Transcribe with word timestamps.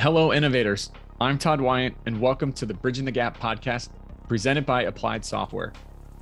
Hello, 0.00 0.32
innovators. 0.32 0.90
I'm 1.20 1.36
Todd 1.36 1.60
Wyant, 1.60 1.94
and 2.06 2.18
welcome 2.18 2.54
to 2.54 2.64
the 2.64 2.72
Bridging 2.72 3.04
the 3.04 3.12
Gap 3.12 3.38
podcast 3.38 3.90
presented 4.28 4.64
by 4.64 4.84
Applied 4.84 5.22
Software. 5.22 5.74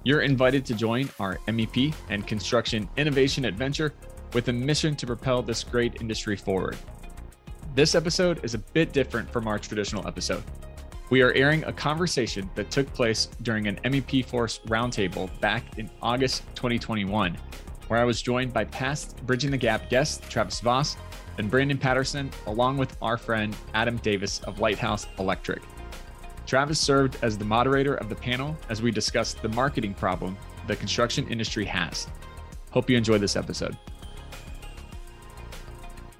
You're 0.03 0.23
invited 0.23 0.67
to 0.67 0.75
join 0.75 1.09
our 1.21 1.39
MEP 1.47 1.95
and 2.11 2.27
construction 2.27 2.89
innovation 2.97 3.45
adventure 3.45 3.95
with 4.33 4.49
a 4.49 4.53
mission 4.53 4.97
to 4.97 5.07
propel 5.07 5.43
this 5.43 5.63
great 5.63 6.01
industry 6.01 6.35
forward. 6.35 6.77
This 7.77 7.95
episode 7.95 8.45
is 8.45 8.55
a 8.55 8.59
bit 8.59 8.93
different 8.93 9.31
from 9.31 9.47
our 9.47 9.61
traditional 9.61 10.05
episode. 10.09 10.43
We 11.11 11.23
are 11.23 11.31
airing 11.35 11.63
a 11.63 11.73
conversation 11.73 12.51
that 12.57 12.73
took 12.73 12.93
place 12.95 13.27
during 13.43 13.69
an 13.69 13.77
MEP 13.85 14.25
Force 14.25 14.59
roundtable 14.67 15.31
back 15.39 15.79
in 15.79 15.89
August 16.03 16.43
2021, 16.57 17.39
where 17.89 17.99
I 17.99 18.05
was 18.05 18.23
joined 18.23 18.53
by 18.53 18.65
past 18.65 19.17
Bridging 19.27 19.51
the 19.51 19.57
Gap 19.57 19.91
guest 19.91 20.23
Travis 20.31 20.61
Voss 20.61 20.97
and 21.39 21.51
Brandon 21.51 21.79
Patterson, 21.79 22.31
along 22.47 22.77
with 22.77 22.97
our 23.03 23.17
friend 23.17 23.57
Adam 23.75 23.97
Davis 23.99 24.41
of 24.41 24.61
Lighthouse 24.61 25.07
Electric. 25.19 25.63
Travis 26.47 26.81
served 26.81 27.19
as 27.23 27.37
the 27.37 27.45
moderator 27.45 27.95
of 27.97 28.09
the 28.09 28.15
panel 28.15 28.57
as 28.69 28.81
we 28.81 28.91
discussed 28.91 29.43
the 29.43 29.49
marketing 29.51 29.95
problem 29.95 30.37
the 30.67 30.77
construction 30.77 31.27
industry 31.29 31.65
has. 31.65 32.07
Hope 32.71 32.89
you 32.89 32.97
enjoy 32.97 33.19
this 33.19 33.37
episode. 33.37 33.77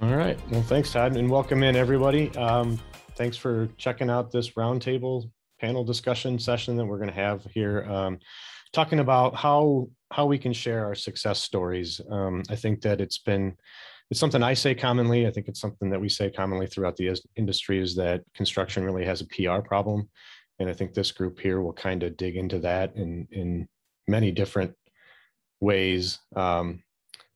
All 0.01 0.15
right. 0.15 0.39
Well, 0.49 0.61
thanks, 0.63 0.91
Todd, 0.91 1.17
and 1.17 1.29
welcome 1.29 1.61
in 1.61 1.75
everybody. 1.75 2.35
Um, 2.35 2.79
thanks 3.15 3.37
for 3.37 3.67
checking 3.77 4.09
out 4.09 4.31
this 4.31 4.51
roundtable 4.51 5.29
panel 5.59 5.83
discussion 5.83 6.39
session 6.39 6.77
that 6.77 6.85
we're 6.85 6.97
going 6.97 7.09
to 7.09 7.15
have 7.15 7.43
here, 7.53 7.83
um, 7.83 8.17
talking 8.73 8.99
about 8.99 9.35
how 9.35 9.87
how 10.11 10.25
we 10.25 10.37
can 10.37 10.53
share 10.53 10.85
our 10.85 10.95
success 10.95 11.39
stories. 11.41 12.01
Um, 12.09 12.43
I 12.49 12.55
think 12.55 12.81
that 12.81 13.01
it's 13.01 13.19
been 13.19 13.55
it's 14.09 14.19
something 14.19 14.41
I 14.41 14.55
say 14.55 14.73
commonly. 14.73 15.27
I 15.27 15.31
think 15.31 15.47
it's 15.47 15.61
something 15.61 15.89
that 15.91 16.01
we 16.01 16.09
say 16.09 16.31
commonly 16.31 16.67
throughout 16.67 16.95
the 16.95 17.15
industry 17.35 17.79
is 17.79 17.95
that 17.95 18.23
construction 18.33 18.83
really 18.83 19.05
has 19.05 19.21
a 19.21 19.27
PR 19.27 19.61
problem, 19.61 20.09
and 20.59 20.69
I 20.69 20.73
think 20.73 20.93
this 20.93 21.11
group 21.11 21.39
here 21.39 21.61
will 21.61 21.73
kind 21.73 22.03
of 22.03 22.17
dig 22.17 22.35
into 22.35 22.59
that 22.59 22.95
in 22.95 23.27
in 23.31 23.67
many 24.07 24.31
different 24.31 24.73
ways. 25.59 26.19
Um, 26.35 26.81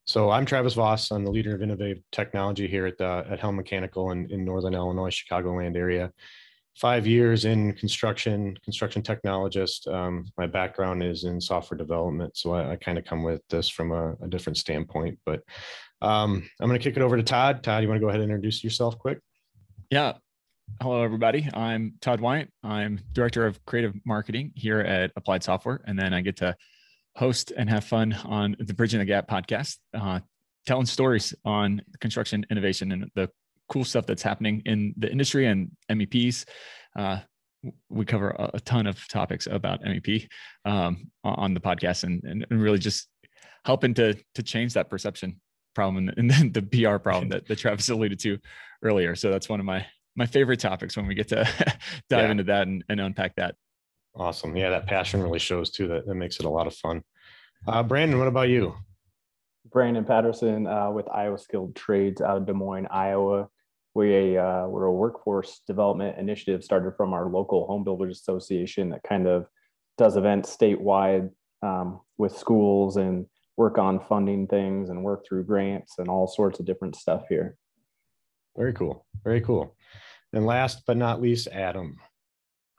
so 0.06 0.30
I'm 0.30 0.46
Travis 0.46 0.74
Voss. 0.74 1.12
I'm 1.12 1.24
the 1.24 1.32
leader 1.32 1.56
of 1.56 1.62
innovative 1.62 2.04
technology 2.12 2.68
here 2.68 2.86
at 2.86 2.98
the, 2.98 3.26
at 3.30 3.40
Helm 3.40 3.56
Mechanical 3.56 4.12
in, 4.12 4.30
in 4.32 4.44
Northern 4.44 4.74
Illinois, 4.74 5.10
Chicagoland 5.10 5.78
area. 5.78 6.12
Five 6.76 7.06
years 7.06 7.46
in 7.46 7.74
construction, 7.74 8.58
construction 8.64 9.04
technologist. 9.04 9.88
Um, 9.94 10.26
my 10.38 10.48
background 10.48 11.04
is 11.04 11.24
in 11.24 11.40
software 11.40 11.78
development, 11.78 12.36
so 12.36 12.54
I, 12.54 12.72
I 12.72 12.76
kind 12.78 12.98
of 12.98 13.06
come 13.06 13.22
with 13.22 13.42
this 13.50 13.70
from 13.70 13.92
a, 13.92 14.14
a 14.22 14.28
different 14.28 14.58
standpoint. 14.58 15.20
But 15.26 15.44
um, 16.02 16.50
I'm 16.60 16.68
going 16.68 16.80
to 16.80 16.84
kick 16.84 16.98
it 16.98 17.04
over 17.04 17.16
to 17.16 17.24
Todd. 17.24 17.64
Todd, 17.64 17.84
you 17.84 17.90
want 17.90 18.00
to 18.00 18.02
go 18.02 18.10
ahead 18.10 18.22
and 18.22 18.32
introduce 18.32 18.64
yourself 18.64 18.98
quick? 18.98 19.20
Yeah. 19.92 20.14
Hello, 20.82 21.04
everybody. 21.04 21.48
I'm 21.54 21.94
Todd 22.02 22.20
Wyant. 22.20 22.50
I'm 22.64 23.00
director 23.12 23.46
of 23.46 23.64
creative 23.66 23.94
marketing 24.06 24.52
here 24.56 24.80
at 24.80 25.12
Applied 25.16 25.44
Software, 25.44 25.82
and 25.86 25.98
then 25.98 26.14
I 26.14 26.22
get 26.22 26.38
to 26.38 26.56
host 27.16 27.54
and 27.56 27.70
have 27.70 27.84
fun 27.84 28.14
on 28.26 28.56
the 28.60 28.74
Bridging 28.74 29.00
the 29.00 29.06
Gap 29.06 29.28
podcast, 29.28 29.78
uh, 29.94 30.22
telling 30.66 30.88
stories 30.88 31.36
on 31.46 31.82
construction 32.00 32.46
innovation 32.50 32.92
and 32.92 33.12
the 33.14 33.30
cool 33.70 33.84
stuff 33.84 34.06
that's 34.06 34.22
happening 34.22 34.62
in 34.66 34.94
the 34.98 35.12
industry 35.12 35.48
and 35.48 35.72
MEPs. 35.92 36.46
Uh, 36.98 37.20
we 37.90 38.06
cover 38.06 38.30
a, 38.32 38.52
a, 38.56 38.60
ton 38.60 38.88
of 38.88 39.08
topics 39.08 39.48
about 39.48 39.82
MEP 39.84 40.28
um, 40.66 41.10
on 41.24 41.54
the 41.54 41.62
podcast 41.62 42.04
and, 42.04 42.22
and 42.24 42.46
really 42.50 42.78
just 42.78 43.08
helping 43.66 43.94
to 43.94 44.16
to 44.36 44.44
change 44.44 44.74
that 44.74 44.90
perception 44.90 45.40
problem 45.74 46.10
and, 46.18 46.30
then 46.30 46.52
the 46.52 46.62
PR 46.62 46.98
problem 46.98 47.30
that, 47.30 47.48
that 47.48 47.58
Travis 47.58 47.90
alluded 47.90 48.20
to 48.20 48.38
earlier. 48.84 49.16
So 49.16 49.32
that's 49.32 49.50
one 49.50 49.60
of 49.60 49.66
my 49.66 49.86
my 50.16 50.26
favorite 50.26 50.60
topics 50.60 50.96
when 50.96 51.08
we 51.08 51.16
get 51.16 51.30
to 51.30 51.36
dive 52.10 52.26
yeah. 52.26 52.32
into 52.32 52.44
that 52.44 52.68
and, 52.68 52.84
and 52.90 53.02
unpack 53.02 53.36
that. 53.38 53.56
Awesome. 54.16 54.56
Yeah, 54.56 54.70
that 54.70 54.86
passion 54.86 55.24
really 55.24 55.40
shows 55.40 55.72
too. 55.72 55.88
That, 55.88 56.06
that 56.06 56.14
makes 56.14 56.40
it 56.40 56.46
a 56.46 56.50
lot 56.50 56.68
of 56.68 56.76
fun. 56.76 57.02
Uh, 57.68 57.82
Brandon, 57.82 58.20
what 58.20 58.28
about 58.28 58.50
you? 58.50 58.76
Brandon 59.74 60.06
Patterson 60.06 60.68
uh, 60.68 60.92
with 60.92 61.10
Iowa 61.10 61.38
Skilled 61.38 61.76
Trades 61.76 62.22
out 62.22 62.38
of 62.38 62.46
Des 62.46 62.54
Moines, 62.54 62.88
Iowa. 62.92 63.50
We 63.96 64.38
uh, 64.38 64.68
we're 64.68 64.86
a 64.86 64.94
workforce 64.94 65.62
development 65.68 66.18
initiative 66.18 66.64
started 66.64 66.94
from 66.96 67.14
our 67.14 67.28
local 67.28 67.66
home 67.68 67.84
builders 67.84 68.20
association 68.20 68.90
that 68.92 69.04
kind 69.04 69.28
of 69.28 69.48
does 69.98 70.16
events 70.16 70.56
statewide 70.56 71.30
um, 71.62 72.02
with 72.18 72.38
schools 72.38 72.98
and 72.98 73.26
work 73.58 73.78
on 73.78 74.00
funding 74.00 74.48
things 74.48 74.90
and 74.90 75.04
work 75.04 75.26
through 75.28 75.44
grants 75.44 76.00
and 76.00 76.08
all 76.08 76.28
sorts 76.28 76.60
of 76.60 76.66
different 76.66 76.96
stuff 76.96 77.24
here. 77.30 77.56
Very 78.56 78.74
cool. 78.74 79.06
Very 79.24 79.42
cool. 79.42 79.76
And 80.32 80.46
last 80.46 80.84
but 80.88 80.98
not 80.98 81.22
least, 81.22 81.48
Adam. 81.52 81.98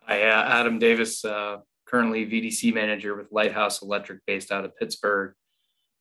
Hi, 0.07 0.23
uh, 0.23 0.45
Adam 0.61 0.79
Davis, 0.79 1.25
uh, 1.25 1.59
currently 1.87 2.27
VDC 2.27 2.75
manager 2.75 3.17
with 3.17 3.29
Lighthouse 3.31 3.83
Electric 3.83 4.21
based 4.27 4.51
out 4.51 4.65
of 4.65 4.77
Pittsburgh. 4.77 5.35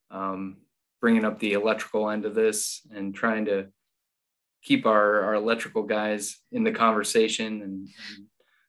Um, 0.09 0.57
bringing 1.03 1.25
up 1.25 1.37
the 1.37 1.51
electrical 1.51 2.09
end 2.09 2.23
of 2.23 2.33
this 2.33 2.79
and 2.95 3.13
trying 3.13 3.43
to 3.43 3.67
keep 4.61 4.85
our, 4.85 5.21
our 5.23 5.33
electrical 5.33 5.83
guys 5.83 6.39
in 6.53 6.63
the 6.63 6.71
conversation 6.71 7.61
and, 7.61 7.89
and 8.07 8.25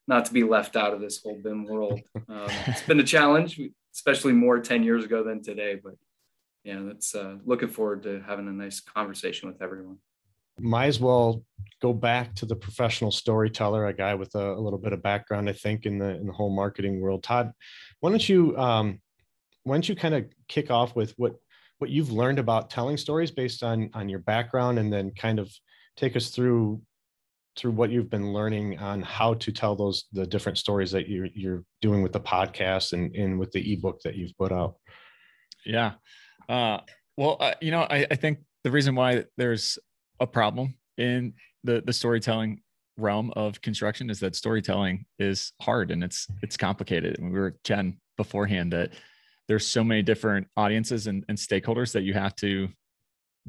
not 0.09 0.25
to 0.25 0.33
be 0.33 0.43
left 0.43 0.75
out 0.75 0.93
of 0.93 1.01
this 1.01 1.23
whole 1.23 1.41
BIM 1.41 1.65
world. 1.65 2.01
Um, 2.29 2.49
it's 2.67 2.83
been 2.83 2.99
a 2.99 3.05
challenge, 3.05 3.61
especially 3.95 4.33
more 4.33 4.59
10 4.59 4.83
years 4.83 5.05
ago 5.05 5.23
than 5.23 5.45
today, 5.45 5.79
but 5.81 5.95
yeah, 6.65 6.81
that's 6.83 7.15
uh, 7.15 7.37
looking 7.45 7.69
forward 7.69 8.03
to 8.03 8.21
having 8.27 8.49
a 8.49 8.53
nice 8.53 8.81
conversation 8.81 9.49
with 9.49 9.63
everyone 9.63 9.99
might 10.59 10.87
as 10.87 11.01
well 11.01 11.45
go 11.83 11.93
back 11.93 12.33
to 12.37 12.47
the 12.47 12.55
professional 12.55 13.11
storyteller, 13.11 13.87
a 13.87 13.93
guy 13.93 14.15
with 14.15 14.35
a, 14.37 14.53
a, 14.53 14.61
little 14.61 14.79
bit 14.79 14.93
of 14.93 15.03
background, 15.03 15.49
I 15.49 15.53
think, 15.53 15.85
in 15.85 15.99
the 15.99 16.11
in 16.11 16.29
the 16.29 16.33
whole 16.33 16.55
marketing 16.55 17.01
world. 17.01 17.25
Todd, 17.25 17.53
why 17.99 18.11
don't 18.11 18.29
you 18.29 18.57
um, 18.57 19.01
why 19.65 19.75
don't 19.75 19.89
you 19.89 19.97
kind 19.97 20.15
of 20.15 20.27
kick 20.47 20.71
off 20.71 20.95
with 20.95 21.13
what 21.17 21.35
what 21.79 21.91
you've 21.91 22.13
learned 22.13 22.39
about 22.39 22.71
telling 22.71 22.97
stories 22.97 23.31
based 23.31 23.63
on 23.63 23.91
on 23.95 24.09
your 24.09 24.21
background, 24.21 24.79
and 24.79 24.93
then 24.93 25.13
kind 25.13 25.39
of 25.39 25.53
take 25.97 26.17
us 26.17 26.31
through 26.31 26.81
through 27.57 27.71
what 27.71 27.91
you've 27.91 28.11
been 28.11 28.33
learning 28.33 28.79
on 28.79 29.01
how 29.03 29.35
to 29.35 29.53
tell 29.53 29.77
those 29.77 30.05
the 30.13 30.27
different 30.27 30.59
stories 30.59 30.91
that 30.91 31.09
you're 31.09 31.29
you're 31.35 31.65
doing 31.81 32.03
with 32.03 32.13
the 32.13 32.21
podcast 32.21 32.93
and 32.93 33.15
and 33.15 33.39
with 33.39 33.51
the 33.53 33.73
ebook 33.73 34.01
that 34.03 34.17
you've 34.17 34.37
put 34.39 34.53
out. 34.53 34.77
Yeah. 35.65 35.93
Uh, 36.49 36.79
well, 37.17 37.37
uh, 37.41 37.55
you 37.61 37.71
know, 37.71 37.83
I, 37.83 38.07
I 38.11 38.17
think 38.17 38.41
the 38.65 38.71
reason 38.71 38.95
why 38.95 39.25
there's 39.37 39.79
a 40.21 40.27
problem 40.27 40.75
in 40.99 41.35
the 41.63 41.83
the 41.85 41.93
storytelling 41.93 42.61
realm 42.97 43.33
of 43.35 43.61
construction 43.61 44.11
is 44.11 44.21
that 44.21 44.37
storytelling 44.37 45.05
is 45.19 45.53
hard 45.61 45.91
and 45.91 46.05
it's 46.05 46.27
it's 46.43 46.57
complicated. 46.57 47.19
And 47.19 47.33
we 47.33 47.39
were 47.39 47.57
chatting 47.65 47.99
beforehand 48.17 48.73
that 48.73 48.93
there's 49.49 49.67
so 49.67 49.85
many 49.85 50.03
different 50.03 50.47
audiences 50.57 51.07
and, 51.07 51.25
and 51.29 51.37
stakeholders 51.37 51.93
that 51.93 52.03
you 52.03 52.15
have 52.15 52.35
to 52.37 52.69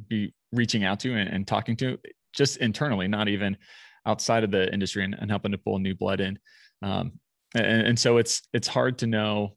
be 0.07 0.33
reaching 0.51 0.83
out 0.83 0.99
to 1.01 1.13
and, 1.13 1.29
and, 1.29 1.47
talking 1.47 1.75
to 1.77 1.97
just 2.33 2.57
internally, 2.57 3.07
not 3.07 3.27
even 3.27 3.57
outside 4.05 4.43
of 4.43 4.51
the 4.51 4.71
industry 4.73 5.03
and, 5.05 5.15
and 5.19 5.29
helping 5.29 5.51
to 5.51 5.57
pull 5.57 5.79
new 5.79 5.95
blood 5.95 6.19
in. 6.19 6.37
Um, 6.81 7.13
and, 7.55 7.87
and 7.87 7.99
so 7.99 8.17
it's 8.17 8.41
it's 8.53 8.67
hard 8.67 8.97
to 8.99 9.07
know 9.07 9.55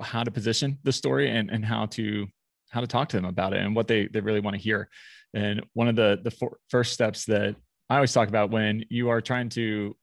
how 0.00 0.24
to 0.24 0.30
position 0.30 0.78
the 0.82 0.92
story 0.92 1.30
and, 1.30 1.50
and 1.50 1.64
how 1.64 1.86
to 1.86 2.26
how 2.70 2.80
to 2.80 2.86
talk 2.86 3.08
to 3.10 3.16
them 3.16 3.26
about 3.26 3.52
it 3.52 3.60
and 3.60 3.76
what 3.76 3.86
they 3.86 4.08
they 4.08 4.20
really 4.20 4.40
want 4.40 4.56
to 4.56 4.62
hear. 4.62 4.88
And 5.34 5.62
one 5.74 5.88
of 5.88 5.96
the 5.96 6.20
the 6.22 6.36
first 6.68 6.92
steps 6.92 7.26
that 7.26 7.54
I 7.88 7.96
always 7.96 8.12
talk 8.12 8.28
about 8.28 8.50
when 8.50 8.84
you 8.88 9.10
are 9.10 9.20
trying 9.20 9.50
to 9.50 9.94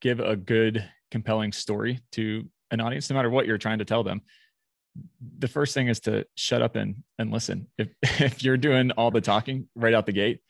give 0.00 0.18
a 0.18 0.36
good, 0.36 0.88
compelling 1.10 1.52
story 1.52 2.00
to 2.12 2.44
an 2.72 2.80
audience, 2.80 3.08
no 3.08 3.14
matter 3.14 3.30
what 3.30 3.46
you're 3.46 3.58
trying 3.58 3.78
to 3.78 3.84
tell 3.84 4.02
them, 4.02 4.22
the 5.38 5.48
first 5.48 5.74
thing 5.74 5.88
is 5.88 6.00
to 6.00 6.26
shut 6.34 6.62
up 6.62 6.76
and 6.76 6.96
and 7.18 7.30
listen. 7.30 7.68
If 7.78 7.88
if 8.20 8.42
you're 8.42 8.56
doing 8.56 8.90
all 8.92 9.10
the 9.10 9.20
talking 9.20 9.68
right 9.74 9.94
out 9.94 10.06
the 10.06 10.12
gate, 10.12 10.40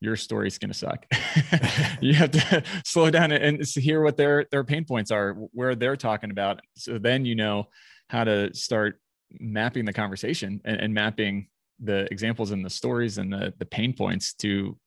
your 0.00 0.16
story's 0.16 0.58
to 0.58 0.74
suck. 0.74 1.06
you 2.00 2.14
have 2.14 2.32
to 2.32 2.62
slow 2.84 3.10
down 3.10 3.32
and 3.32 3.64
hear 3.64 4.02
what 4.02 4.16
their 4.16 4.46
their 4.50 4.64
pain 4.64 4.84
points 4.84 5.10
are, 5.10 5.34
where 5.52 5.74
they're 5.74 5.96
talking 5.96 6.30
about. 6.30 6.60
So 6.76 6.98
then 6.98 7.24
you 7.24 7.34
know 7.34 7.68
how 8.08 8.24
to 8.24 8.54
start 8.54 9.00
mapping 9.40 9.84
the 9.84 9.92
conversation 9.92 10.60
and, 10.64 10.80
and 10.80 10.94
mapping 10.94 11.48
the 11.80 12.08
examples 12.10 12.52
and 12.52 12.64
the 12.64 12.70
stories 12.70 13.18
and 13.18 13.32
the, 13.32 13.52
the 13.58 13.66
pain 13.66 13.92
points 13.92 14.32
to 14.34 14.78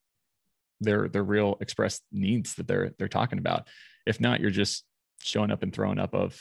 their 0.80 1.08
their 1.10 1.24
real 1.24 1.58
expressed 1.62 2.04
needs 2.12 2.56
that 2.56 2.68
they're 2.68 2.94
they're 2.98 3.08
talking 3.08 3.40
about. 3.40 3.68
If 4.06 4.20
not, 4.20 4.40
you're 4.40 4.50
just 4.50 4.86
showing 5.22 5.52
up 5.52 5.64
and 5.64 5.74
throwing 5.74 6.00
up 6.00 6.14
of 6.14 6.40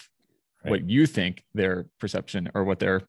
right. 0.65 0.71
what 0.71 0.89
you 0.89 1.07
think 1.07 1.45
their 1.55 1.87
perception 1.99 2.51
or 2.55 2.65
what 2.65 2.79
their 2.79 3.03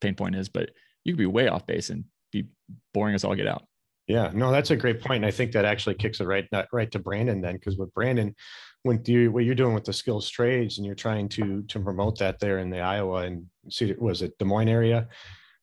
pain 0.00 0.14
point 0.14 0.36
is, 0.36 0.48
but 0.48 0.70
you 1.04 1.12
could 1.12 1.18
be 1.18 1.26
way 1.26 1.48
off 1.48 1.66
base 1.66 1.90
and 1.90 2.04
be 2.32 2.46
boring 2.94 3.14
as 3.14 3.24
all 3.24 3.34
get 3.34 3.46
out. 3.46 3.64
Yeah, 4.06 4.30
no, 4.34 4.50
that's 4.50 4.72
a 4.72 4.76
great 4.76 5.00
point. 5.00 5.18
And 5.18 5.26
I 5.26 5.30
think 5.30 5.52
that 5.52 5.64
actually 5.64 5.94
kicks 5.94 6.20
it 6.20 6.24
right 6.24 6.46
right 6.72 6.90
to 6.90 6.98
Brandon 6.98 7.40
then, 7.40 7.54
because 7.54 7.76
with 7.76 7.94
Brandon, 7.94 8.34
when 8.82 9.00
you 9.06 9.30
what 9.30 9.44
you're 9.44 9.54
doing 9.54 9.74
with 9.74 9.84
the 9.84 9.92
skills 9.92 10.28
trades 10.28 10.78
and 10.78 10.86
you're 10.86 10.96
trying 10.96 11.28
to 11.30 11.62
to 11.62 11.80
promote 11.80 12.18
that 12.18 12.40
there 12.40 12.58
in 12.58 12.70
the 12.70 12.80
Iowa 12.80 13.22
and 13.22 13.46
see 13.68 13.94
was 13.98 14.22
it 14.22 14.36
Des 14.38 14.44
Moines 14.44 14.68
area, 14.68 15.08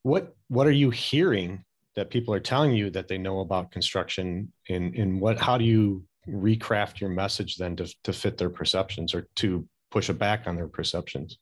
what 0.03 0.33
what 0.47 0.65
are 0.65 0.71
you 0.71 0.89
hearing 0.91 1.63
that 1.95 2.09
people 2.09 2.33
are 2.33 2.39
telling 2.39 2.73
you 2.73 2.89
that 2.91 3.07
they 3.07 3.17
know 3.17 3.41
about 3.41 3.71
construction 3.71 4.53
and 4.69 4.95
in 4.95 5.19
what 5.19 5.37
how 5.37 5.57
do 5.57 5.65
you 5.65 6.05
recraft 6.29 6.99
your 6.99 7.09
message 7.09 7.55
then 7.55 7.75
to, 7.75 7.93
to 8.03 8.13
fit 8.13 8.37
their 8.37 8.49
perceptions 8.49 9.13
or 9.13 9.27
to 9.35 9.67
push 9.91 10.09
it 10.09 10.17
back 10.17 10.47
on 10.47 10.55
their 10.55 10.67
perceptions. 10.67 11.37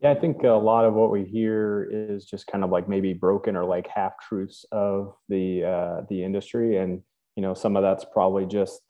Yeah 0.00 0.12
i 0.12 0.14
think 0.14 0.44
a 0.44 0.50
lot 0.50 0.84
of 0.84 0.94
what 0.94 1.10
we 1.10 1.24
hear 1.24 1.88
is 1.90 2.24
just 2.24 2.46
kind 2.46 2.62
of 2.62 2.70
like 2.70 2.88
maybe 2.88 3.12
broken 3.12 3.56
or 3.56 3.64
like 3.64 3.88
half 3.88 4.12
truths 4.20 4.64
of 4.70 5.14
the 5.28 5.64
uh, 5.64 6.02
the 6.08 6.22
industry. 6.22 6.76
And 6.76 7.02
you 7.36 7.42
know 7.42 7.54
some 7.54 7.76
of 7.76 7.82
that's 7.82 8.04
probably 8.04 8.46
just 8.46 8.80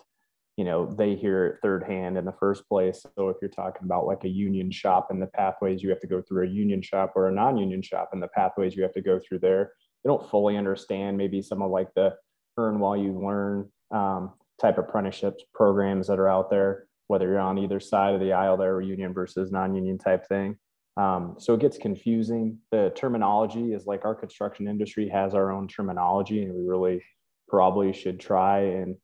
you 0.56 0.64
know 0.64 0.86
they 0.86 1.14
hear 1.14 1.46
it 1.46 1.56
third 1.62 1.84
hand 1.84 2.18
in 2.18 2.24
the 2.24 2.34
first 2.40 2.68
place. 2.68 3.06
So 3.16 3.28
if 3.28 3.36
you're 3.40 3.50
talking 3.50 3.84
about 3.84 4.06
like 4.06 4.24
a 4.24 4.28
union 4.28 4.70
shop 4.70 5.08
and 5.10 5.22
the 5.22 5.26
pathways 5.28 5.82
you 5.82 5.90
have 5.90 6.00
to 6.00 6.06
go 6.06 6.20
through 6.20 6.44
a 6.46 6.50
union 6.50 6.82
shop 6.82 7.12
or 7.14 7.28
a 7.28 7.32
non-union 7.32 7.82
shop 7.82 8.10
and 8.12 8.22
the 8.22 8.28
pathways 8.28 8.74
you 8.74 8.82
have 8.82 8.94
to 8.94 9.02
go 9.02 9.18
through 9.18 9.38
there 9.40 9.72
they 10.02 10.08
don't 10.08 10.28
fully 10.30 10.56
understand 10.56 11.16
maybe 11.16 11.42
some 11.42 11.62
of 11.62 11.70
like 11.70 11.88
the 11.94 12.14
earn 12.56 12.78
while 12.80 12.96
you 12.96 13.12
learn 13.12 13.70
um, 13.92 14.32
type 14.60 14.78
apprenticeships 14.78 15.44
programs 15.54 16.08
that 16.08 16.18
are 16.18 16.28
out 16.28 16.50
there 16.50 16.87
whether 17.08 17.26
you're 17.26 17.40
on 17.40 17.58
either 17.58 17.80
side 17.80 18.14
of 18.14 18.20
the 18.20 18.32
aisle 18.32 18.56
there 18.56 18.74
or 18.74 18.80
union 18.80 19.12
versus 19.12 19.50
non-union 19.50 19.98
type 19.98 20.26
thing. 20.28 20.56
Um, 20.96 21.36
so 21.38 21.54
it 21.54 21.60
gets 21.60 21.78
confusing. 21.78 22.58
The 22.70 22.92
terminology 22.94 23.72
is 23.72 23.86
like 23.86 24.04
our 24.04 24.14
construction 24.14 24.68
industry 24.68 25.08
has 25.08 25.34
our 25.34 25.52
own 25.52 25.68
terminology 25.68 26.42
and 26.42 26.54
we 26.54 26.66
really 26.66 27.02
probably 27.48 27.92
should 27.92 28.20
try 28.20 28.60
and 28.60 28.96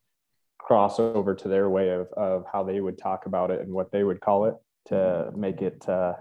cross 0.59 0.99
over 0.99 1.35
to 1.35 1.47
their 1.47 1.69
way 1.69 1.89
of, 1.89 2.07
of 2.17 2.45
how 2.51 2.63
they 2.63 2.79
would 2.79 2.97
talk 2.97 3.27
about 3.27 3.51
it 3.51 3.61
and 3.61 3.71
what 3.71 3.91
they 3.91 4.03
would 4.03 4.19
call 4.19 4.45
it 4.45 4.55
to 4.87 5.31
make 5.35 5.61
it 5.61 5.87
uh, 5.87 6.13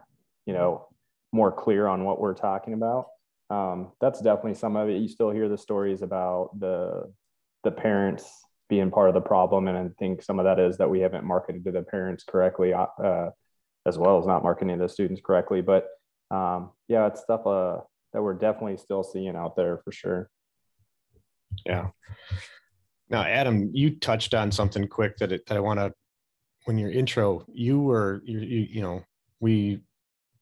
you 0.46 0.52
know 0.52 0.86
more 1.32 1.50
clear 1.50 1.86
on 1.86 2.04
what 2.04 2.20
we're 2.20 2.34
talking 2.34 2.74
about. 2.74 3.06
Um, 3.50 3.92
that's 4.00 4.20
definitely 4.20 4.54
some 4.54 4.76
of 4.76 4.88
it. 4.88 5.00
You 5.00 5.08
still 5.08 5.30
hear 5.30 5.48
the 5.48 5.58
stories 5.58 6.02
about 6.02 6.50
the 6.58 7.12
the 7.64 7.70
parents 7.70 8.30
being 8.74 8.90
part 8.90 9.08
of 9.08 9.14
the 9.14 9.20
problem 9.20 9.68
and 9.68 9.76
i 9.76 9.88
think 9.98 10.22
some 10.22 10.38
of 10.38 10.44
that 10.44 10.58
is 10.58 10.76
that 10.78 10.90
we 10.90 11.00
haven't 11.00 11.24
marketed 11.24 11.64
to 11.64 11.72
the 11.72 11.82
parents 11.82 12.24
correctly 12.24 12.72
uh, 12.72 13.30
as 13.86 13.98
well 13.98 14.18
as 14.18 14.26
not 14.26 14.42
marketing 14.42 14.78
to 14.78 14.84
the 14.84 14.88
students 14.88 15.20
correctly 15.24 15.60
but 15.60 15.88
um, 16.30 16.70
yeah 16.88 17.06
it's 17.06 17.20
stuff 17.20 17.46
uh, 17.46 17.78
that 18.12 18.22
we're 18.22 18.34
definitely 18.34 18.76
still 18.76 19.04
seeing 19.04 19.36
out 19.36 19.56
there 19.56 19.80
for 19.84 19.92
sure 19.92 20.30
yeah 21.66 21.88
now, 23.10 23.22
Adam, 23.22 23.70
you 23.72 23.96
touched 23.98 24.34
on 24.34 24.50
something 24.50 24.88
quick 24.88 25.18
that, 25.18 25.32
it, 25.32 25.46
that 25.46 25.56
I 25.56 25.60
want 25.60 25.78
to. 25.80 25.92
When 26.64 26.78
your 26.78 26.90
intro, 26.90 27.44
you 27.52 27.80
were 27.80 28.22
you, 28.24 28.40
you 28.40 28.66
you 28.70 28.82
know 28.82 29.04
we 29.38 29.82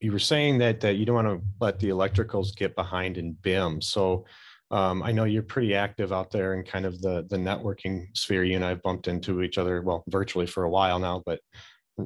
you 0.00 0.12
were 0.12 0.20
saying 0.20 0.58
that 0.58 0.80
that 0.80 0.94
you 0.94 1.04
don't 1.04 1.16
want 1.16 1.26
to 1.26 1.44
let 1.60 1.80
the 1.80 1.88
electricals 1.88 2.54
get 2.54 2.76
behind 2.76 3.18
in 3.18 3.32
BIM. 3.32 3.80
So 3.80 4.24
um, 4.72 5.02
I 5.02 5.12
know 5.12 5.24
you're 5.24 5.42
pretty 5.42 5.74
active 5.74 6.12
out 6.12 6.30
there 6.30 6.54
in 6.54 6.64
kind 6.64 6.86
of 6.86 7.00
the 7.02 7.26
the 7.28 7.36
networking 7.36 8.06
sphere. 8.16 8.42
You 8.42 8.56
and 8.56 8.64
I've 8.64 8.82
bumped 8.82 9.06
into 9.06 9.42
each 9.42 9.58
other 9.58 9.82
well 9.82 10.02
virtually 10.08 10.46
for 10.46 10.64
a 10.64 10.70
while 10.70 10.98
now, 10.98 11.22
but 11.26 11.40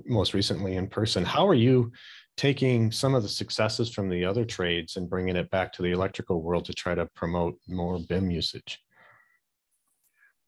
most 0.05 0.35
recently 0.35 0.75
in 0.75 0.89
person. 0.89 1.25
How 1.25 1.47
are 1.47 1.55
you 1.55 1.93
taking 2.37 2.91
some 2.91 3.15
of 3.15 3.23
the 3.23 3.29
successes 3.29 3.89
from 3.95 4.11
the 4.11 4.25
other 4.25 4.45
trades 4.45 4.97
and 4.97 5.09
bringing 5.09 5.37
it 5.37 5.49
back 5.51 5.73
to 5.73 5.83
the 5.83 5.93
electrical 5.93 6.43
world 6.43 6.65
to 6.67 6.75
try 6.75 6.95
to 6.95 7.07
promote 7.15 7.59
more 7.69 7.99
BIM 8.01 8.31
usage? 8.33 8.81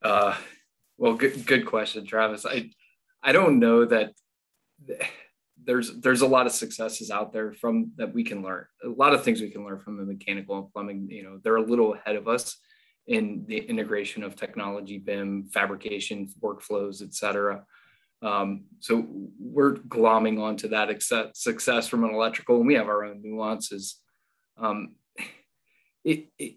Uh, 0.03 0.37
well, 0.99 1.15
good 1.15 1.47
good 1.47 1.67
question, 1.67 2.05
Travis. 2.05 2.45
I 2.45 2.71
I 3.23 3.31
don't 3.31 3.61
know 3.61 3.85
that 3.85 4.13
there's 5.69 6.01
there's 6.01 6.23
a 6.23 6.27
lot 6.27 6.47
of 6.47 6.53
successes 6.53 7.11
out 7.11 7.31
there 7.31 7.53
from 7.53 7.93
that 7.97 8.15
we 8.15 8.25
can 8.25 8.43
learn. 8.43 8.65
A 8.83 8.89
lot 8.89 9.13
of 9.13 9.23
things 9.23 9.43
we 9.43 9.51
can 9.51 9.67
learn 9.67 9.79
from 9.79 9.99
the 9.99 10.05
mechanical 10.07 10.59
and 10.59 10.73
plumbing. 10.73 11.09
You 11.11 11.25
know, 11.25 11.41
they're 11.45 11.57
a 11.57 11.63
little 11.63 11.93
ahead 11.93 12.17
of 12.17 12.27
us 12.27 12.57
in 13.07 13.45
the 13.47 13.59
integration 13.59 14.23
of 14.23 14.35
technology, 14.35 14.97
BIM, 14.97 15.51
fabrication, 15.53 16.27
workflows, 16.43 17.03
et 17.03 17.13
cetera. 17.13 17.65
Um, 18.23 18.65
so 18.81 19.07
we're 19.39 19.75
glomming 19.75 20.41
onto 20.41 20.69
that 20.69 20.89
success 21.35 21.87
from 21.87 22.05
an 22.05 22.15
electrical, 22.15 22.57
and 22.57 22.67
we 22.67 22.75
have 22.75 22.89
our 22.89 23.05
own 23.05 23.21
nuances. 23.23 24.01
Um, 24.57 24.95
it, 26.05 26.29
it, 26.39 26.55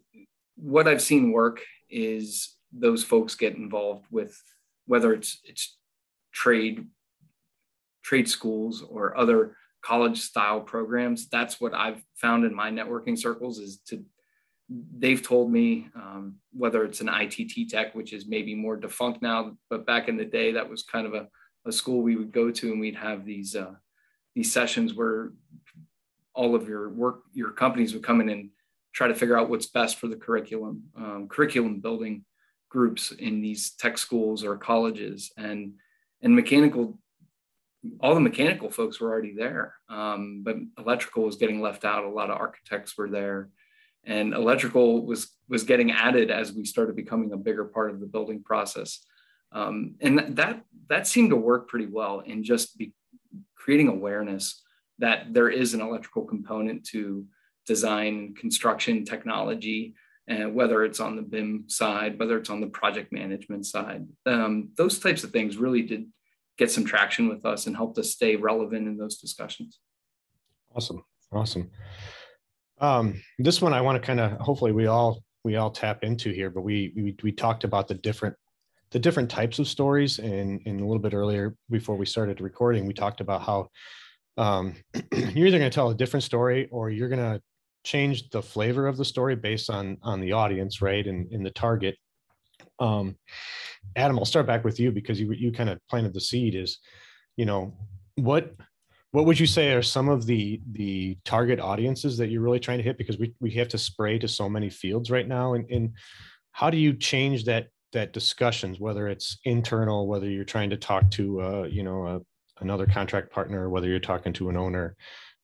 what 0.55 0.87
I've 0.87 1.01
seen 1.01 1.33
work 1.33 1.59
is 1.89 2.55
those 2.71 3.03
folks 3.03 3.35
get 3.35 3.57
involved 3.57 4.05
with 4.09 4.41
whether 4.85 5.13
it's 5.13 5.41
it's 5.43 5.77
trade 6.31 6.87
trade 8.03 8.27
schools 8.27 8.83
or 8.89 9.17
other 9.17 9.55
college 9.81 10.19
style 10.19 10.61
programs 10.61 11.27
that's 11.29 11.59
what 11.59 11.73
i've 11.73 12.01
found 12.15 12.45
in 12.45 12.53
my 12.53 12.69
networking 12.69 13.17
circles 13.17 13.59
is 13.59 13.77
to 13.77 14.03
they've 14.97 15.21
told 15.21 15.51
me 15.51 15.89
um, 15.95 16.35
whether 16.53 16.85
it's 16.85 17.01
an 17.01 17.09
itt 17.09 17.69
tech 17.69 17.93
which 17.93 18.13
is 18.13 18.27
maybe 18.27 18.55
more 18.55 18.77
defunct 18.77 19.21
now 19.21 19.51
but 19.69 19.85
back 19.85 20.07
in 20.07 20.17
the 20.17 20.25
day 20.25 20.51
that 20.51 20.69
was 20.69 20.83
kind 20.83 21.05
of 21.05 21.13
a, 21.13 21.27
a 21.65 21.71
school 21.71 22.01
we 22.01 22.15
would 22.15 22.31
go 22.31 22.51
to 22.51 22.71
and 22.71 22.79
we'd 22.79 22.95
have 22.95 23.25
these 23.25 23.55
uh, 23.55 23.73
these 24.35 24.53
sessions 24.53 24.93
where 24.93 25.33
all 26.33 26.55
of 26.55 26.69
your 26.69 26.89
work 26.89 27.23
your 27.33 27.51
companies 27.51 27.93
would 27.93 28.03
come 28.03 28.21
in 28.21 28.29
and 28.29 28.49
try 28.93 29.07
to 29.07 29.15
figure 29.15 29.37
out 29.37 29.49
what's 29.49 29.65
best 29.65 29.97
for 29.97 30.07
the 30.07 30.15
curriculum 30.15 30.83
um, 30.95 31.27
curriculum 31.27 31.81
building 31.81 32.23
groups 32.71 33.11
in 33.11 33.41
these 33.41 33.71
tech 33.71 33.97
schools 33.97 34.43
or 34.43 34.57
colleges. 34.57 35.31
And 35.37 35.73
and 36.23 36.35
mechanical 36.35 36.97
all 37.99 38.13
the 38.13 38.21
mechanical 38.21 38.69
folks 38.69 38.99
were 38.99 39.09
already 39.09 39.33
there 39.33 39.75
um, 39.91 40.41
but 40.43 40.55
electrical 40.77 41.23
was 41.23 41.35
getting 41.35 41.61
left 41.61 41.83
out. 41.85 42.05
A 42.05 42.09
lot 42.09 42.29
of 42.29 42.37
architects 42.37 42.97
were 42.97 43.09
there. 43.09 43.49
And 44.03 44.33
electrical 44.33 45.05
was 45.05 45.31
was 45.47 45.63
getting 45.63 45.91
added 45.91 46.31
as 46.31 46.53
we 46.53 46.65
started 46.65 46.95
becoming 46.95 47.33
a 47.33 47.37
bigger 47.37 47.65
part 47.65 47.91
of 47.91 47.99
the 47.99 48.07
building 48.07 48.41
process. 48.41 49.05
Um, 49.51 49.95
and 50.01 50.37
that 50.37 50.63
that 50.89 51.05
seemed 51.05 51.29
to 51.29 51.35
work 51.35 51.67
pretty 51.67 51.85
well 51.85 52.21
in 52.21 52.43
just 52.43 52.77
be 52.77 52.93
creating 53.55 53.89
awareness 53.89 54.63
that 54.97 55.33
there 55.33 55.49
is 55.49 55.73
an 55.73 55.81
electrical 55.81 56.23
component 56.23 56.83
to 56.85 57.25
design 57.67 58.33
construction 58.33 59.05
technology 59.05 59.93
and 60.27 60.55
whether 60.55 60.83
it's 60.83 60.99
on 60.99 61.15
the 61.15 61.21
BIM 61.21 61.65
side, 61.67 62.17
whether 62.17 62.37
it's 62.37 62.49
on 62.49 62.61
the 62.61 62.67
project 62.67 63.11
management 63.11 63.65
side. 63.65 64.07
Um, 64.25 64.69
those 64.77 64.97
types 64.99 65.23
of 65.23 65.31
things 65.31 65.57
really 65.57 65.81
did 65.81 66.07
get 66.61 66.69
some 66.69 66.85
traction 66.85 67.27
with 67.27 67.43
us 67.43 67.65
and 67.65 67.75
helped 67.75 67.97
us 67.97 68.11
stay 68.11 68.35
relevant 68.35 68.87
in 68.87 68.95
those 68.95 69.17
discussions. 69.17 69.79
Awesome, 70.75 71.03
awesome. 71.33 71.71
Um, 72.79 73.19
this 73.39 73.63
one 73.63 73.73
I 73.73 73.81
want 73.81 73.99
to 73.99 74.05
kind 74.05 74.19
of 74.19 74.33
hopefully 74.33 74.71
we 74.71 74.85
all 74.85 75.23
we 75.43 75.55
all 75.55 75.71
tap 75.71 76.03
into 76.03 76.29
here, 76.29 76.51
but 76.51 76.61
we 76.61 76.93
we 76.95 77.15
we 77.23 77.31
talked 77.31 77.63
about 77.63 77.87
the 77.87 77.95
different 77.95 78.35
the 78.91 78.99
different 78.99 79.27
types 79.31 79.57
of 79.57 79.67
stories 79.67 80.19
and 80.19 80.61
and 80.67 80.79
a 80.79 80.85
little 80.85 81.01
bit 81.01 81.15
earlier 81.15 81.55
before 81.71 81.95
we 81.95 82.05
started 82.05 82.39
recording, 82.41 82.85
we 82.85 82.93
talked 82.93 83.21
about 83.21 83.41
how 83.41 83.67
um, 84.37 84.75
you're 85.11 85.47
either 85.47 85.57
going 85.57 85.71
to 85.71 85.75
tell 85.75 85.89
a 85.89 85.95
different 85.95 86.23
story 86.23 86.69
or 86.71 86.91
you're 86.91 87.09
going 87.09 87.33
to 87.33 87.41
change 87.83 88.29
the 88.29 88.41
flavor 88.41 88.85
of 88.85 88.97
the 88.97 89.05
story 89.05 89.35
based 89.35 89.71
on 89.71 89.97
on 90.03 90.21
the 90.21 90.33
audience 90.33 90.79
right 90.79 91.07
and 91.07 91.31
in 91.31 91.41
the 91.41 91.49
target 91.49 91.95
um 92.77 93.15
adam 93.95 94.17
i'll 94.17 94.25
start 94.25 94.47
back 94.47 94.63
with 94.63 94.79
you 94.79 94.91
because 94.91 95.19
you 95.19 95.31
you 95.33 95.51
kind 95.51 95.69
of 95.69 95.79
planted 95.89 96.13
the 96.13 96.21
seed 96.21 96.55
is 96.55 96.79
you 97.35 97.45
know 97.45 97.73
what 98.15 98.53
what 99.11 99.25
would 99.25 99.39
you 99.39 99.45
say 99.45 99.73
are 99.73 99.81
some 99.81 100.09
of 100.09 100.25
the 100.25 100.61
the 100.71 101.17
target 101.25 101.59
audiences 101.59 102.17
that 102.17 102.29
you're 102.29 102.41
really 102.41 102.59
trying 102.59 102.77
to 102.77 102.83
hit? 102.83 102.97
Because 102.97 103.17
we, 103.17 103.33
we 103.39 103.51
have 103.51 103.67
to 103.69 103.77
spray 103.77 104.17
to 104.19 104.27
so 104.27 104.49
many 104.49 104.69
fields 104.69 105.11
right 105.11 105.27
now. 105.27 105.53
And, 105.53 105.69
and 105.69 105.91
how 106.53 106.69
do 106.69 106.77
you 106.77 106.93
change 106.93 107.45
that 107.45 107.67
that 107.93 108.13
discussions 108.13 108.79
whether 108.79 109.09
it's 109.09 109.39
internal 109.43 110.07
whether 110.07 110.29
you're 110.29 110.45
trying 110.45 110.69
to 110.69 110.77
talk 110.77 111.11
to 111.11 111.41
uh, 111.41 111.63
you 111.63 111.83
know 111.83 112.07
a, 112.07 112.21
another 112.61 112.85
contract 112.85 113.31
partner 113.31 113.69
whether 113.69 113.87
you're 113.87 113.99
talking 113.99 114.33
to 114.33 114.49
an 114.49 114.57
owner? 114.57 114.95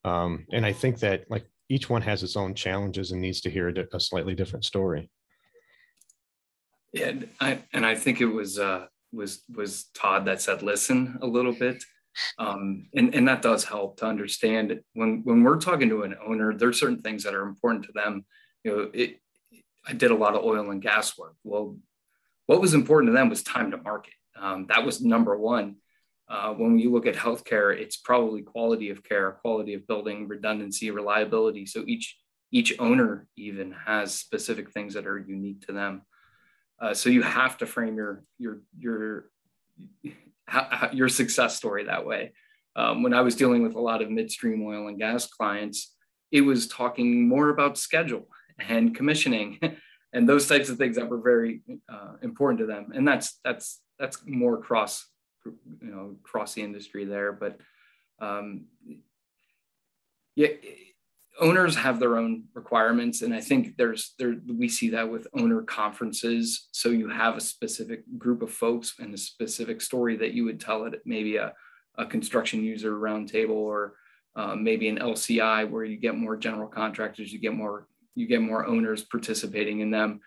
Um, 0.06 0.46
and 0.54 0.66
i 0.66 0.72
think 0.72 1.00
that 1.00 1.30
like 1.30 1.46
each 1.68 1.90
one 1.90 2.02
has 2.04 2.24
its 2.24 2.38
own 2.38 2.54
challenges 2.54 3.12
and 3.12 3.22
needs 3.22 3.42
to 3.42 3.50
hear 3.50 3.68
a, 3.68 3.96
a 3.96 4.00
slightly 4.00 4.34
different 4.34 4.64
story. 4.64 5.10
Yeah, 6.94 7.14
I, 7.40 7.60
and 7.74 7.86
I 7.86 7.96
think 7.96 8.22
it 8.22 8.26
was 8.26 8.60
uh, 8.60 8.86
was 9.12 9.44
was 9.54 9.86
Todd 9.94 10.26
that 10.26 10.42
said 10.42 10.62
listen 10.62 11.18
a 11.22 11.28
little 11.28 11.54
bit, 11.54 11.84
um, 12.40 12.88
and 12.96 13.14
and 13.14 13.28
that 13.28 13.42
does 13.42 13.64
help 13.64 13.98
to 13.98 14.06
understand 14.06 14.80
when 14.94 15.22
when 15.24 15.44
we're 15.44 15.60
talking 15.60 15.90
to 15.90 16.04
an 16.04 16.16
owner. 16.26 16.54
There's 16.54 16.80
certain 16.80 17.02
things 17.02 17.24
that 17.24 17.36
are 17.36 17.44
important 17.44 17.86
to 17.86 17.92
them. 17.94 18.26
You 18.64 18.72
know, 18.72 18.92
it. 18.94 19.20
I 19.86 19.94
did 19.94 20.12
a 20.12 20.16
lot 20.16 20.36
of 20.36 20.44
oil 20.44 20.70
and 20.72 20.82
gas 20.82 21.18
work. 21.18 21.36
Well, 21.46 21.78
what 22.46 22.60
was 22.60 22.74
important 22.74 23.10
to 23.10 23.14
them 23.14 23.30
was 23.30 23.42
time 23.42 23.72
to 23.72 23.78
market. 23.78 24.14
Um, 24.38 24.66
that 24.68 24.86
was 24.86 25.02
number 25.02 25.38
one. 25.38 25.78
Uh, 26.30 26.54
when 26.54 26.78
you 26.78 26.92
look 26.92 27.06
at 27.06 27.16
healthcare, 27.16 27.78
it's 27.78 27.96
probably 27.96 28.42
quality 28.42 28.90
of 28.90 29.02
care, 29.02 29.32
quality 29.32 29.74
of 29.76 29.88
building, 29.88 30.28
redundancy, 30.28 30.92
reliability. 30.92 31.66
So 31.66 31.84
each 31.88 32.18
each 32.52 32.80
owner 32.80 33.28
even 33.36 33.74
has 33.86 34.14
specific 34.14 34.72
things 34.72 34.94
that 34.94 35.06
are 35.08 35.18
unique 35.20 35.66
to 35.68 35.74
them. 35.74 36.04
Uh, 36.80 36.94
so 36.94 37.10
you 37.10 37.22
have 37.22 37.58
to 37.58 37.66
frame 37.66 37.96
your 37.96 38.24
your 38.38 38.62
your 38.78 39.30
your 40.94 41.10
success 41.10 41.58
story 41.58 41.86
that 41.86 42.06
way. 42.06 42.34
Um, 42.76 43.02
when 43.02 43.14
I 43.14 43.22
was 43.22 43.36
dealing 43.36 43.64
with 43.64 43.76
a 43.76 43.82
lot 43.82 44.02
of 44.02 44.12
midstream 44.12 44.64
oil 44.66 44.88
and 44.88 45.00
gas 45.00 45.26
clients, 45.28 45.96
it 46.32 46.42
was 46.42 46.68
talking 46.68 47.28
more 47.28 47.50
about 47.50 47.78
schedule 47.78 48.28
and 48.60 48.96
commissioning 48.96 49.60
and 50.14 50.30
those 50.30 50.48
types 50.48 50.70
of 50.70 50.78
things 50.78 50.96
that 50.96 51.10
were 51.10 51.22
very 51.22 51.62
uh, 51.92 52.14
important 52.22 52.60
to 52.60 52.66
them. 52.66 52.92
And 52.94 53.08
that's 53.08 53.40
that's 53.44 53.82
that's 54.00 54.20
more 54.26 54.62
cross 54.62 55.06
you 55.46 55.56
know 55.82 56.16
across 56.24 56.54
the 56.54 56.62
industry 56.62 57.06
there, 57.06 57.32
but 57.32 57.58
um, 58.20 58.66
yeah 60.36 60.50
owners 61.40 61.76
have 61.76 62.00
their 62.00 62.18
own 62.18 62.44
requirements 62.54 63.22
and 63.22 63.34
i 63.34 63.40
think 63.40 63.78
there's 63.78 64.14
there 64.18 64.36
we 64.58 64.68
see 64.68 64.90
that 64.90 65.10
with 65.10 65.28
owner 65.34 65.62
conferences. 65.62 66.68
So 66.72 66.90
you 66.90 67.10
have 67.10 67.38
a 67.38 67.42
specific 67.42 68.04
group 68.18 68.42
of 68.42 68.52
folks 68.52 68.96
and 69.00 69.14
a 69.14 69.18
specific 69.18 69.82
story 69.82 70.18
that 70.18 70.34
you 70.34 70.46
would 70.46 70.60
tell 70.60 70.86
at 70.86 70.96
maybe 71.06 71.38
a, 71.38 71.54
a 71.98 72.06
construction 72.06 72.64
user 72.64 72.94
roundtable 72.94 73.52
or 73.52 73.94
uh, 74.36 74.56
maybe 74.56 74.88
an 74.88 75.00
lci 75.00 75.70
where 75.70 75.84
you 75.84 75.98
get 75.98 76.16
more 76.16 76.38
general 76.38 76.68
contractors 76.68 77.32
you 77.32 77.40
get 77.40 77.54
more 77.54 77.88
you 78.16 78.28
get 78.28 78.42
more 78.42 78.66
owners 78.66 79.04
participating 79.04 79.80
in 79.80 79.92
them 79.92 80.20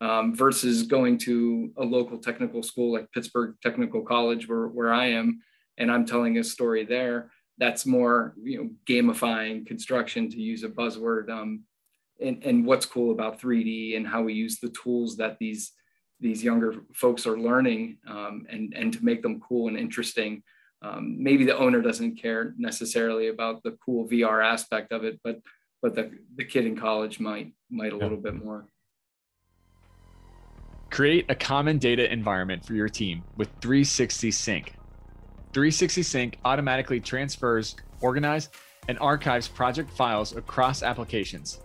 um, 0.00 0.34
versus 0.34 0.84
going 0.84 1.18
to 1.18 1.70
a 1.76 1.84
local 1.84 2.18
technical 2.18 2.62
school 2.62 2.92
like 2.92 3.10
pittsburgh 3.12 3.54
technical 3.62 4.02
college 4.02 4.48
where, 4.48 4.68
where 4.68 4.92
i 4.92 5.06
am 5.06 5.40
and 5.76 5.90
i'm 5.90 6.06
telling 6.06 6.38
a 6.38 6.44
story 6.44 6.84
there 6.84 7.30
that's 7.58 7.84
more 7.86 8.34
you 8.42 8.58
know 8.58 8.70
gamifying 8.88 9.66
construction 9.66 10.30
to 10.30 10.40
use 10.40 10.62
a 10.62 10.68
buzzword 10.68 11.28
um, 11.28 11.64
and, 12.20 12.42
and 12.44 12.64
what's 12.64 12.86
cool 12.86 13.12
about 13.12 13.40
3d 13.40 13.96
and 13.96 14.06
how 14.06 14.22
we 14.22 14.32
use 14.32 14.58
the 14.60 14.70
tools 14.70 15.16
that 15.16 15.36
these 15.38 15.72
these 16.20 16.42
younger 16.42 16.74
folks 16.94 17.26
are 17.26 17.38
learning 17.38 17.98
um, 18.08 18.46
and 18.50 18.74
and 18.74 18.92
to 18.92 19.04
make 19.04 19.22
them 19.22 19.40
cool 19.40 19.68
and 19.68 19.78
interesting. 19.78 20.42
Um, 20.80 21.16
maybe 21.20 21.44
the 21.44 21.56
owner 21.56 21.82
doesn't 21.82 22.20
care 22.22 22.54
necessarily 22.56 23.28
about 23.28 23.64
the 23.64 23.76
cool 23.84 24.08
vr 24.08 24.44
aspect 24.44 24.92
of 24.92 25.02
it 25.02 25.18
but 25.24 25.40
but 25.82 25.94
the, 25.94 26.10
the 26.36 26.44
kid 26.44 26.66
in 26.66 26.76
college 26.76 27.20
might 27.20 27.52
might 27.70 27.92
a 27.92 27.96
yeah. 27.96 28.02
little 28.02 28.18
bit 28.18 28.34
more. 28.34 28.66
Create 30.90 31.26
a 31.28 31.34
common 31.34 31.78
data 31.78 32.10
environment 32.10 32.64
for 32.64 32.74
your 32.74 32.88
team 32.88 33.22
with 33.36 33.48
360 33.60 34.30
sync 34.30 34.74
360 35.52 36.02
Sync 36.02 36.38
automatically 36.44 37.00
transfers, 37.00 37.76
organizes, 38.00 38.50
and 38.88 38.98
archives 38.98 39.48
project 39.48 39.90
files 39.90 40.36
across 40.36 40.82
applications. 40.82 41.60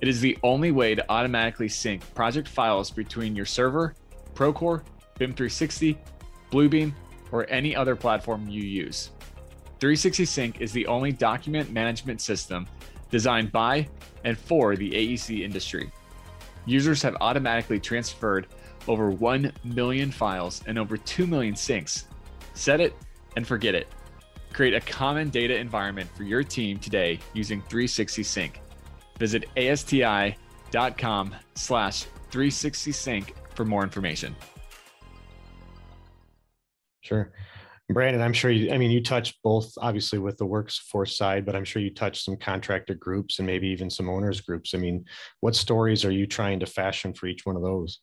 It 0.00 0.08
is 0.08 0.20
the 0.20 0.36
only 0.42 0.72
way 0.72 0.94
to 0.94 1.04
automatically 1.10 1.68
sync 1.68 2.02
project 2.14 2.48
files 2.48 2.90
between 2.90 3.34
your 3.34 3.46
server, 3.46 3.94
Procore, 4.34 4.82
BIM 5.18 5.32
360, 5.32 5.98
Bluebeam, 6.50 6.92
or 7.32 7.46
any 7.48 7.74
other 7.74 7.96
platform 7.96 8.48
you 8.48 8.62
use. 8.62 9.10
360 9.80 10.24
Sync 10.24 10.60
is 10.60 10.72
the 10.72 10.86
only 10.86 11.12
document 11.12 11.70
management 11.70 12.20
system 12.20 12.66
designed 13.10 13.52
by 13.52 13.88
and 14.24 14.36
for 14.36 14.76
the 14.76 14.90
AEC 14.90 15.42
industry. 15.42 15.90
Users 16.66 17.02
have 17.02 17.16
automatically 17.20 17.78
transferred 17.78 18.48
over 18.88 19.10
1 19.10 19.52
million 19.64 20.10
files 20.10 20.62
and 20.66 20.78
over 20.78 20.96
2 20.96 21.26
million 21.26 21.54
syncs. 21.54 22.04
Set 22.54 22.80
it 22.80 22.94
and 23.36 23.46
forget 23.46 23.74
it. 23.74 23.86
Create 24.52 24.74
a 24.74 24.80
common 24.80 25.28
data 25.28 25.56
environment 25.56 26.10
for 26.16 26.24
your 26.24 26.42
team 26.42 26.78
today 26.78 27.18
using 27.34 27.60
360 27.62 28.22
Sync. 28.22 28.60
Visit 29.18 29.44
asti.com 29.56 31.34
slash 31.54 32.04
360 32.30 32.92
Sync 32.92 33.34
for 33.54 33.64
more 33.64 33.82
information. 33.82 34.34
Sure. 37.02 37.32
Brandon, 37.88 38.20
I'm 38.20 38.32
sure 38.32 38.50
you, 38.50 38.72
I 38.72 38.78
mean, 38.78 38.90
you 38.90 39.00
touched 39.00 39.36
both 39.44 39.72
obviously 39.78 40.18
with 40.18 40.38
the 40.38 40.46
workforce 40.46 41.16
side, 41.16 41.46
but 41.46 41.54
I'm 41.54 41.64
sure 41.64 41.80
you 41.80 41.94
touched 41.94 42.24
some 42.24 42.36
contractor 42.36 42.94
groups 42.94 43.38
and 43.38 43.46
maybe 43.46 43.68
even 43.68 43.90
some 43.90 44.08
owners 44.08 44.40
groups. 44.40 44.74
I 44.74 44.78
mean, 44.78 45.04
what 45.40 45.54
stories 45.54 46.04
are 46.04 46.10
you 46.10 46.26
trying 46.26 46.58
to 46.60 46.66
fashion 46.66 47.14
for 47.14 47.26
each 47.28 47.46
one 47.46 47.54
of 47.54 47.62
those? 47.62 48.00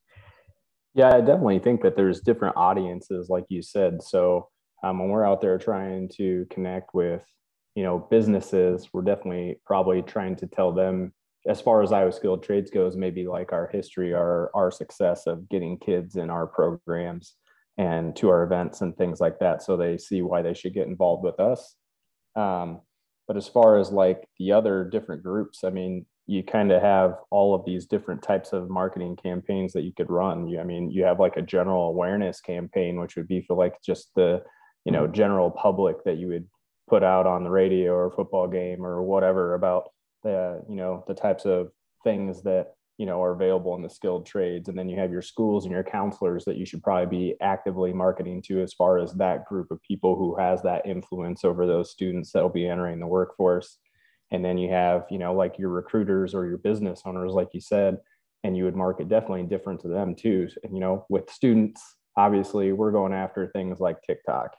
Yeah, 0.96 1.14
I 1.14 1.20
definitely 1.20 1.60
think 1.60 1.82
that 1.82 1.98
there's 1.98 2.22
different 2.22 2.56
audiences, 2.56 3.28
like 3.28 3.46
you 3.50 3.62
said. 3.62 4.02
So 4.02 4.48
um, 4.84 5.00
when 5.00 5.10
we're 5.10 5.26
out 5.26 5.42
there 5.42 5.58
trying 5.58 6.10
to 6.10 6.46
connect 6.50 6.94
with 6.94 7.24
you 7.76 7.84
know 7.84 8.08
businesses 8.12 8.90
we're 8.94 9.02
definitely 9.02 9.60
probably 9.66 10.02
trying 10.02 10.36
to 10.36 10.48
tell 10.48 10.72
them 10.72 11.12
as 11.48 11.60
far 11.60 11.82
as 11.82 11.92
iowa 11.92 12.12
skilled 12.12 12.44
trades 12.44 12.70
goes 12.70 12.96
maybe 12.96 13.26
like 13.28 13.52
our 13.52 13.68
history 13.72 14.14
our 14.14 14.52
our 14.54 14.70
success 14.70 15.26
of 15.26 15.50
getting 15.50 15.78
kids 15.78 16.16
in 16.16 16.30
our 16.30 16.46
programs 16.46 17.36
and 17.78 18.16
to 18.16 18.30
our 18.30 18.44
events 18.44 18.82
and 18.82 18.96
things 18.96 19.20
like 19.20 19.40
that. 19.40 19.64
So 19.64 19.76
they 19.76 19.98
see 19.98 20.22
why 20.22 20.42
they 20.42 20.54
should 20.54 20.74
get 20.74 20.88
involved 20.88 21.24
with 21.24 21.40
us. 21.40 21.76
Um, 22.36 22.82
but 23.28 23.38
as 23.38 23.48
far 23.48 23.78
as 23.78 23.92
like 23.92 24.28
the 24.38 24.52
other 24.52 24.84
different 24.84 25.24
groups 25.24 25.64
i 25.64 25.70
mean 25.70 26.06
you 26.26 26.44
kind 26.44 26.72
of 26.72 26.82
have 26.82 27.16
all 27.32 27.54
of 27.54 27.66
these 27.66 27.86
different 27.86 28.22
types 28.22 28.54
of 28.54 28.70
marketing 28.70 29.16
campaigns 29.22 29.74
that 29.74 29.84
you 29.84 29.92
could 29.96 30.10
run. 30.10 30.48
You, 30.48 30.60
i 30.60 30.64
mean 30.64 30.92
you 30.92 31.04
have 31.04 31.20
like 31.20 31.38
a 31.38 31.42
general 31.42 31.88
awareness 31.88 32.42
campaign 32.42 33.00
which 33.00 33.16
would 33.16 33.28
be 33.28 33.42
for 33.42 33.56
like 33.56 33.76
just 33.82 34.10
the 34.16 34.44
you 34.86 34.92
know 34.92 35.08
general 35.08 35.50
public 35.50 36.04
that 36.04 36.18
you 36.18 36.28
would 36.28 36.48
put 36.90 37.04
out 37.04 37.26
on 37.26 37.44
the 37.44 37.50
radio 37.50 37.94
or 37.94 38.12
football 38.12 38.48
game 38.48 38.86
or 38.86 39.02
whatever 39.02 39.56
about 39.56 39.90
the 40.24 40.62
you 40.70 40.76
know 40.76 41.04
the 41.08 41.14
types 41.14 41.46
of 41.46 41.72
things 42.04 42.44
that 42.44 42.74
you 42.98 43.06
know 43.06 43.22
are 43.22 43.34
available 43.34 43.76
in 43.76 43.82
the 43.82 43.90
skilled 43.90 44.26
trades. 44.26 44.70
And 44.70 44.78
then 44.78 44.90
you 44.90 45.00
have 45.00 45.12
your 45.12 45.22
schools 45.22 45.66
and 45.66 45.74
your 45.74 45.84
counselors 45.84 46.46
that 46.46 46.58
you 46.58 46.66
should 46.66 46.84
probably 46.84 47.18
be 47.18 47.36
actively 47.42 47.94
marketing 47.94 48.42
to 48.48 48.62
as 48.62 48.74
far 48.74 49.00
as 49.00 49.14
that 49.14 49.46
group 49.46 49.72
of 49.72 49.82
people 49.82 50.16
who 50.16 50.36
has 50.38 50.62
that 50.64 50.86
influence 50.86 51.44
over 51.44 51.66
those 51.66 51.92
students 51.92 52.32
that 52.32 52.42
will 52.42 52.50
be 52.50 52.68
entering 52.68 53.00
the 53.00 53.08
workforce. 53.08 53.78
And 54.32 54.44
then 54.44 54.58
you 54.58 54.70
have 54.70 55.06
you 55.10 55.18
know 55.18 55.34
like 55.34 55.58
your 55.58 55.70
recruiters 55.70 56.36
or 56.36 56.46
your 56.46 56.58
business 56.58 57.02
owners 57.06 57.34
like 57.34 57.50
you 57.54 57.62
said 57.62 57.98
and 58.46 58.58
you 58.58 58.66
would 58.66 58.76
market 58.76 59.08
definitely 59.08 59.44
different 59.44 59.80
to 59.82 59.88
them 59.88 60.16
too. 60.16 60.50
And 60.64 60.74
you 60.74 60.80
know 60.80 61.06
with 61.10 61.30
students 61.30 61.82
obviously 62.16 62.72
we're 62.74 62.92
going 62.92 63.14
after 63.14 63.48
things 63.48 63.80
like 63.80 64.02
tiktok 64.04 64.56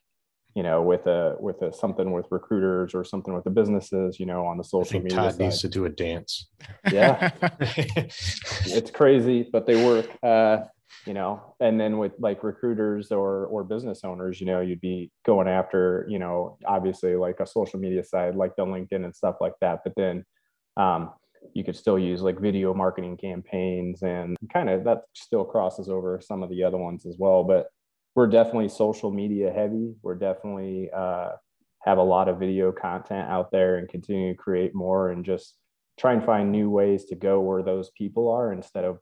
you 0.54 0.62
know, 0.62 0.82
with 0.82 1.06
a 1.06 1.36
with 1.40 1.60
a 1.62 1.72
something 1.72 2.12
with 2.12 2.26
recruiters 2.30 2.94
or 2.94 3.04
something 3.04 3.34
with 3.34 3.44
the 3.44 3.50
businesses, 3.50 4.20
you 4.20 4.26
know, 4.26 4.46
on 4.46 4.56
the 4.56 4.64
social 4.64 5.00
media. 5.00 5.16
Todd 5.16 5.32
side. 5.32 5.40
needs 5.40 5.60
to 5.62 5.68
do 5.68 5.84
a 5.84 5.88
dance. 5.88 6.48
Yeah, 6.90 7.32
it's 7.60 8.90
crazy, 8.90 9.48
but 9.52 9.66
they 9.66 9.84
work. 9.84 10.08
Uh, 10.22 10.64
you 11.06 11.12
know, 11.12 11.54
and 11.60 11.78
then 11.78 11.98
with 11.98 12.12
like 12.18 12.44
recruiters 12.44 13.10
or 13.10 13.46
or 13.46 13.64
business 13.64 14.04
owners, 14.04 14.40
you 14.40 14.46
know, 14.46 14.60
you'd 14.60 14.80
be 14.80 15.10
going 15.26 15.48
after, 15.48 16.06
you 16.08 16.18
know, 16.18 16.56
obviously 16.66 17.16
like 17.16 17.40
a 17.40 17.46
social 17.46 17.80
media 17.80 18.04
side, 18.04 18.36
like 18.36 18.54
the 18.56 18.64
LinkedIn 18.64 19.04
and 19.04 19.14
stuff 19.14 19.36
like 19.40 19.54
that. 19.60 19.80
But 19.84 19.94
then 19.96 20.24
um, 20.76 21.12
you 21.52 21.64
could 21.64 21.76
still 21.76 21.98
use 21.98 22.22
like 22.22 22.40
video 22.40 22.72
marketing 22.72 23.16
campaigns 23.16 24.02
and 24.02 24.36
kind 24.52 24.70
of 24.70 24.84
that 24.84 25.02
still 25.14 25.44
crosses 25.44 25.88
over 25.88 26.20
some 26.22 26.42
of 26.42 26.48
the 26.48 26.62
other 26.62 26.78
ones 26.78 27.04
as 27.06 27.16
well. 27.18 27.44
But 27.44 27.66
we're 28.14 28.26
definitely 28.28 28.68
social 28.68 29.10
media 29.10 29.52
heavy. 29.52 29.94
We're 30.02 30.14
definitely 30.14 30.90
uh, 30.94 31.30
have 31.82 31.98
a 31.98 32.02
lot 32.02 32.28
of 32.28 32.38
video 32.38 32.72
content 32.72 33.28
out 33.28 33.50
there 33.50 33.76
and 33.76 33.88
continue 33.88 34.32
to 34.32 34.38
create 34.38 34.74
more 34.74 35.10
and 35.10 35.24
just 35.24 35.56
try 35.98 36.12
and 36.12 36.24
find 36.24 36.50
new 36.50 36.70
ways 36.70 37.04
to 37.06 37.14
go 37.14 37.40
where 37.40 37.62
those 37.62 37.90
people 37.96 38.30
are 38.30 38.52
instead 38.52 38.84
of 38.84 38.98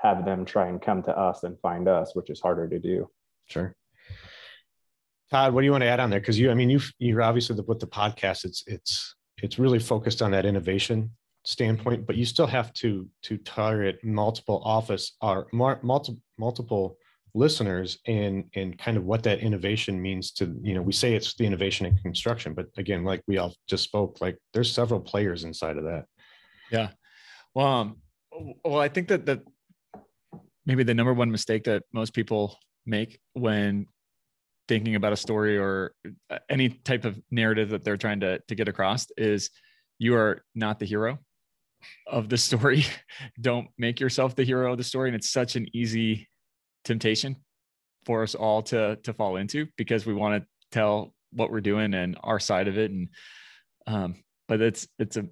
have 0.00 0.24
them 0.24 0.44
try 0.44 0.68
and 0.68 0.82
come 0.82 1.02
to 1.02 1.16
us 1.16 1.44
and 1.44 1.58
find 1.60 1.88
us, 1.88 2.14
which 2.14 2.30
is 2.30 2.40
harder 2.40 2.68
to 2.68 2.78
do. 2.78 3.08
Sure. 3.46 3.74
Todd, 5.30 5.54
what 5.54 5.62
do 5.62 5.64
you 5.64 5.70
want 5.70 5.82
to 5.82 5.88
add 5.88 6.00
on 6.00 6.10
there? 6.10 6.20
Because 6.20 6.38
you, 6.38 6.50
I 6.50 6.54
mean, 6.54 6.68
you 6.68 6.80
you're 6.98 7.22
obviously 7.22 7.56
the, 7.56 7.62
with 7.62 7.80
the 7.80 7.86
podcast, 7.86 8.44
it's 8.44 8.64
it's 8.66 9.14
it's 9.42 9.58
really 9.58 9.78
focused 9.78 10.20
on 10.20 10.30
that 10.32 10.44
innovation 10.44 11.10
standpoint, 11.44 12.06
but 12.06 12.16
you 12.16 12.24
still 12.26 12.46
have 12.46 12.72
to 12.74 13.08
to 13.22 13.38
target 13.38 13.98
multiple 14.04 14.60
office 14.64 15.16
or 15.22 15.46
multiple 15.52 16.20
multiple 16.38 16.98
listeners 17.34 17.98
and 18.06 18.44
and 18.54 18.78
kind 18.78 18.96
of 18.96 19.04
what 19.04 19.22
that 19.22 19.40
innovation 19.40 20.00
means 20.00 20.32
to 20.32 20.54
you 20.62 20.74
know 20.74 20.82
we 20.82 20.92
say 20.92 21.14
it's 21.14 21.34
the 21.34 21.46
innovation 21.46 21.86
in 21.86 21.96
construction 21.98 22.52
but 22.52 22.66
again 22.76 23.04
like 23.04 23.22
we 23.26 23.38
all 23.38 23.54
just 23.66 23.84
spoke 23.84 24.20
like 24.20 24.36
there's 24.52 24.70
several 24.72 25.00
players 25.00 25.44
inside 25.44 25.78
of 25.78 25.84
that. 25.84 26.04
Yeah. 26.70 26.88
Well 27.54 27.66
um, 27.66 27.96
well 28.64 28.80
i 28.80 28.88
think 28.88 29.08
that 29.08 29.26
that 29.26 29.42
maybe 30.66 30.82
the 30.82 30.94
number 30.94 31.12
one 31.12 31.30
mistake 31.30 31.64
that 31.64 31.82
most 31.92 32.14
people 32.14 32.56
make 32.86 33.20
when 33.34 33.86
thinking 34.68 34.94
about 34.94 35.12
a 35.12 35.16
story 35.16 35.58
or 35.58 35.92
uh, 36.30 36.38
any 36.48 36.68
type 36.68 37.04
of 37.04 37.20
narrative 37.30 37.70
that 37.70 37.84
they're 37.84 37.96
trying 37.96 38.20
to, 38.20 38.38
to 38.48 38.54
get 38.54 38.68
across 38.68 39.06
is 39.16 39.50
you 39.98 40.14
are 40.14 40.44
not 40.54 40.78
the 40.78 40.86
hero 40.86 41.18
of 42.06 42.28
the 42.28 42.38
story. 42.38 42.84
Don't 43.40 43.68
make 43.76 44.00
yourself 44.00 44.34
the 44.36 44.44
hero 44.44 44.72
of 44.72 44.78
the 44.78 44.84
story. 44.84 45.08
And 45.08 45.16
it's 45.16 45.30
such 45.30 45.56
an 45.56 45.66
easy 45.74 46.28
temptation 46.84 47.36
for 48.04 48.22
us 48.22 48.34
all 48.34 48.62
to 48.62 48.96
to 48.96 49.12
fall 49.12 49.36
into 49.36 49.66
because 49.76 50.06
we 50.06 50.14
want 50.14 50.42
to 50.42 50.48
tell 50.70 51.14
what 51.32 51.50
we're 51.50 51.60
doing 51.60 51.94
and 51.94 52.18
our 52.22 52.40
side 52.40 52.68
of 52.68 52.78
it. 52.78 52.90
And 52.90 53.08
um 53.86 54.16
but 54.48 54.60
it's 54.60 54.88
it's 54.98 55.16
a 55.16 55.26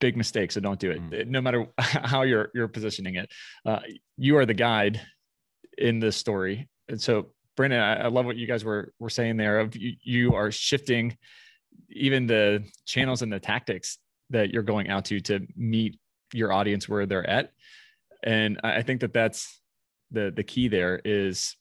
big 0.00 0.16
mistake. 0.16 0.52
So 0.52 0.60
don't 0.60 0.78
do 0.78 0.90
it. 0.90 1.10
Mm. 1.10 1.26
no 1.26 1.40
matter 1.40 1.66
how 1.78 2.22
you're 2.22 2.50
you're 2.54 2.68
positioning 2.68 3.16
it 3.16 3.30
uh, 3.66 3.80
you 4.16 4.36
are 4.36 4.46
the 4.46 4.54
guide 4.54 5.00
in 5.76 6.00
this 6.00 6.16
story. 6.16 6.68
And 6.88 7.00
so 7.00 7.28
Brandon, 7.56 7.80
I, 7.80 8.04
I 8.04 8.06
love 8.08 8.24
what 8.24 8.36
you 8.36 8.46
guys 8.46 8.64
were 8.64 8.92
were 8.98 9.10
saying 9.10 9.36
there 9.36 9.60
of 9.60 9.76
you, 9.76 9.94
you 10.02 10.34
are 10.34 10.50
shifting 10.50 11.16
even 11.90 12.26
the 12.26 12.64
channels 12.86 13.22
and 13.22 13.32
the 13.32 13.40
tactics 13.40 13.98
that 14.30 14.50
you're 14.50 14.62
going 14.62 14.88
out 14.88 15.06
to 15.06 15.20
to 15.20 15.46
meet 15.56 15.98
your 16.32 16.52
audience 16.52 16.88
where 16.88 17.06
they're 17.06 17.28
at. 17.28 17.50
And 18.22 18.60
I 18.62 18.82
think 18.82 19.00
that 19.00 19.12
that's 19.12 19.57
the 20.10 20.32
the 20.34 20.44
key 20.44 20.68
there 20.68 21.00
is 21.04 21.56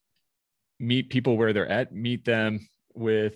meet 0.79 1.09
people 1.09 1.37
where 1.37 1.53
they're 1.53 1.69
at, 1.69 1.93
meet 1.93 2.25
them 2.25 2.67
with 2.93 3.35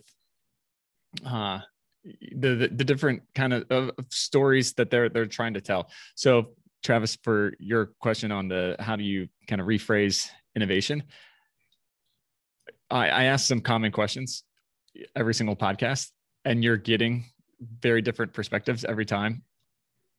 uh 1.26 1.60
the, 2.04 2.56
the, 2.56 2.68
the 2.68 2.84
different 2.84 3.22
kind 3.36 3.54
of, 3.54 3.66
of 3.70 3.92
stories 4.10 4.74
that 4.74 4.90
they're 4.90 5.10
they're 5.10 5.26
trying 5.26 5.54
to 5.54 5.62
tell. 5.62 5.90
So 6.16 6.54
Travis, 6.84 7.18
for 7.24 7.54
your 7.60 7.92
question 8.00 8.32
on 8.32 8.48
the 8.48 8.76
how 8.80 8.96
do 8.96 9.04
you 9.04 9.28
kind 9.48 9.62
of 9.62 9.68
rephrase 9.68 10.30
innovation, 10.56 11.04
I, 12.90 13.10
I 13.10 13.24
asked 13.26 13.48
some 13.48 13.62
common 13.62 13.92
questions 13.92 14.44
every 15.16 15.34
single 15.34 15.56
podcast, 15.56 16.10
and 16.44 16.64
you're 16.64 16.78
getting 16.78 17.26
very 17.82 18.02
different 18.02 18.34
perspectives 18.34 18.84
every 18.84 19.06
time 19.06 19.44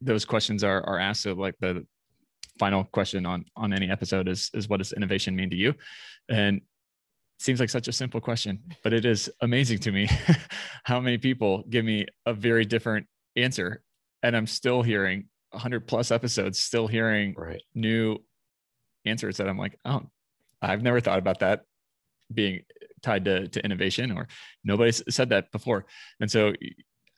those 0.00 0.24
questions 0.24 0.62
are 0.62 0.82
are 0.86 0.98
asked. 0.98 1.22
So 1.22 1.32
like 1.32 1.54
the 1.60 1.86
final 2.58 2.84
question 2.84 3.26
on 3.26 3.44
on 3.56 3.72
any 3.72 3.90
episode 3.90 4.28
is 4.28 4.50
is 4.54 4.68
what 4.68 4.78
does 4.78 4.92
innovation 4.92 5.34
mean 5.34 5.50
to 5.50 5.56
you? 5.56 5.74
And 6.28 6.60
seems 7.38 7.60
like 7.60 7.70
such 7.70 7.88
a 7.88 7.92
simple 7.92 8.20
question, 8.20 8.60
but 8.84 8.92
it 8.92 9.04
is 9.04 9.30
amazing 9.40 9.78
to 9.80 9.92
me 9.92 10.08
how 10.84 11.00
many 11.00 11.18
people 11.18 11.64
give 11.68 11.84
me 11.84 12.06
a 12.24 12.32
very 12.32 12.64
different 12.64 13.06
answer. 13.36 13.82
And 14.22 14.36
I'm 14.36 14.46
still 14.46 14.82
hearing 14.82 15.26
100 15.50 15.86
plus 15.88 16.12
episodes, 16.12 16.60
still 16.60 16.86
hearing 16.86 17.34
right. 17.36 17.60
new 17.74 18.18
answers 19.04 19.38
that 19.38 19.48
I'm 19.48 19.58
like, 19.58 19.76
oh, 19.84 20.02
I've 20.60 20.82
never 20.82 21.00
thought 21.00 21.18
about 21.18 21.40
that 21.40 21.62
being 22.32 22.60
tied 23.02 23.24
to, 23.24 23.48
to 23.48 23.64
innovation 23.64 24.12
or 24.12 24.28
nobody's 24.64 25.02
said 25.08 25.30
that 25.30 25.50
before. 25.50 25.84
And 26.20 26.30
so 26.30 26.52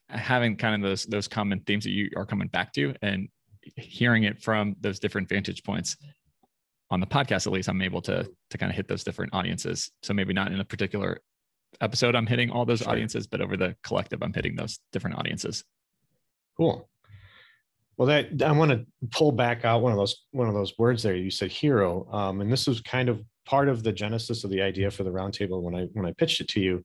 having 0.08 0.56
kind 0.56 0.74
of 0.74 0.88
those 0.88 1.04
those 1.04 1.28
common 1.28 1.60
themes 1.60 1.84
that 1.84 1.90
you 1.90 2.10
are 2.16 2.26
coming 2.26 2.48
back 2.48 2.72
to 2.74 2.94
and 3.02 3.28
hearing 3.76 4.24
it 4.24 4.42
from 4.42 4.76
those 4.80 4.98
different 4.98 5.28
vantage 5.28 5.62
points. 5.64 5.96
On 6.90 7.00
the 7.00 7.06
podcast 7.06 7.46
at 7.46 7.52
least 7.52 7.68
i'm 7.68 7.82
able 7.82 8.02
to 8.02 8.28
to 8.50 8.58
kind 8.58 8.70
of 8.70 8.76
hit 8.76 8.88
those 8.88 9.04
different 9.04 9.34
audiences. 9.34 9.90
So 10.02 10.14
maybe 10.14 10.32
not 10.32 10.52
in 10.52 10.60
a 10.60 10.64
particular 10.64 11.20
episode 11.80 12.14
i'm 12.14 12.26
hitting 12.26 12.50
all 12.50 12.64
those 12.64 12.80
sure. 12.80 12.90
audiences 12.90 13.26
but 13.26 13.40
over 13.40 13.56
the 13.56 13.74
collective 13.82 14.22
i'm 14.22 14.32
hitting 14.32 14.54
those 14.54 14.78
different 14.92 15.18
audiences. 15.18 15.64
Cool. 16.56 16.88
Well 17.96 18.08
that 18.08 18.42
i 18.42 18.52
want 18.52 18.70
to 18.70 18.86
pull 19.10 19.32
back 19.32 19.64
out 19.64 19.82
one 19.82 19.92
of 19.92 19.98
those 19.98 20.24
one 20.30 20.48
of 20.48 20.54
those 20.54 20.74
words 20.78 21.02
there. 21.02 21.14
You 21.14 21.30
said 21.30 21.50
hero 21.50 22.06
um, 22.12 22.40
and 22.40 22.52
this 22.52 22.66
was 22.66 22.80
kind 22.80 23.08
of 23.08 23.22
part 23.46 23.68
of 23.68 23.82
the 23.82 23.92
genesis 23.92 24.44
of 24.44 24.50
the 24.50 24.62
idea 24.62 24.90
for 24.90 25.04
the 25.04 25.10
roundtable 25.10 25.62
when 25.62 25.74
i 25.74 25.84
when 25.92 26.06
i 26.06 26.12
pitched 26.12 26.40
it 26.40 26.48
to 26.48 26.60
you. 26.60 26.84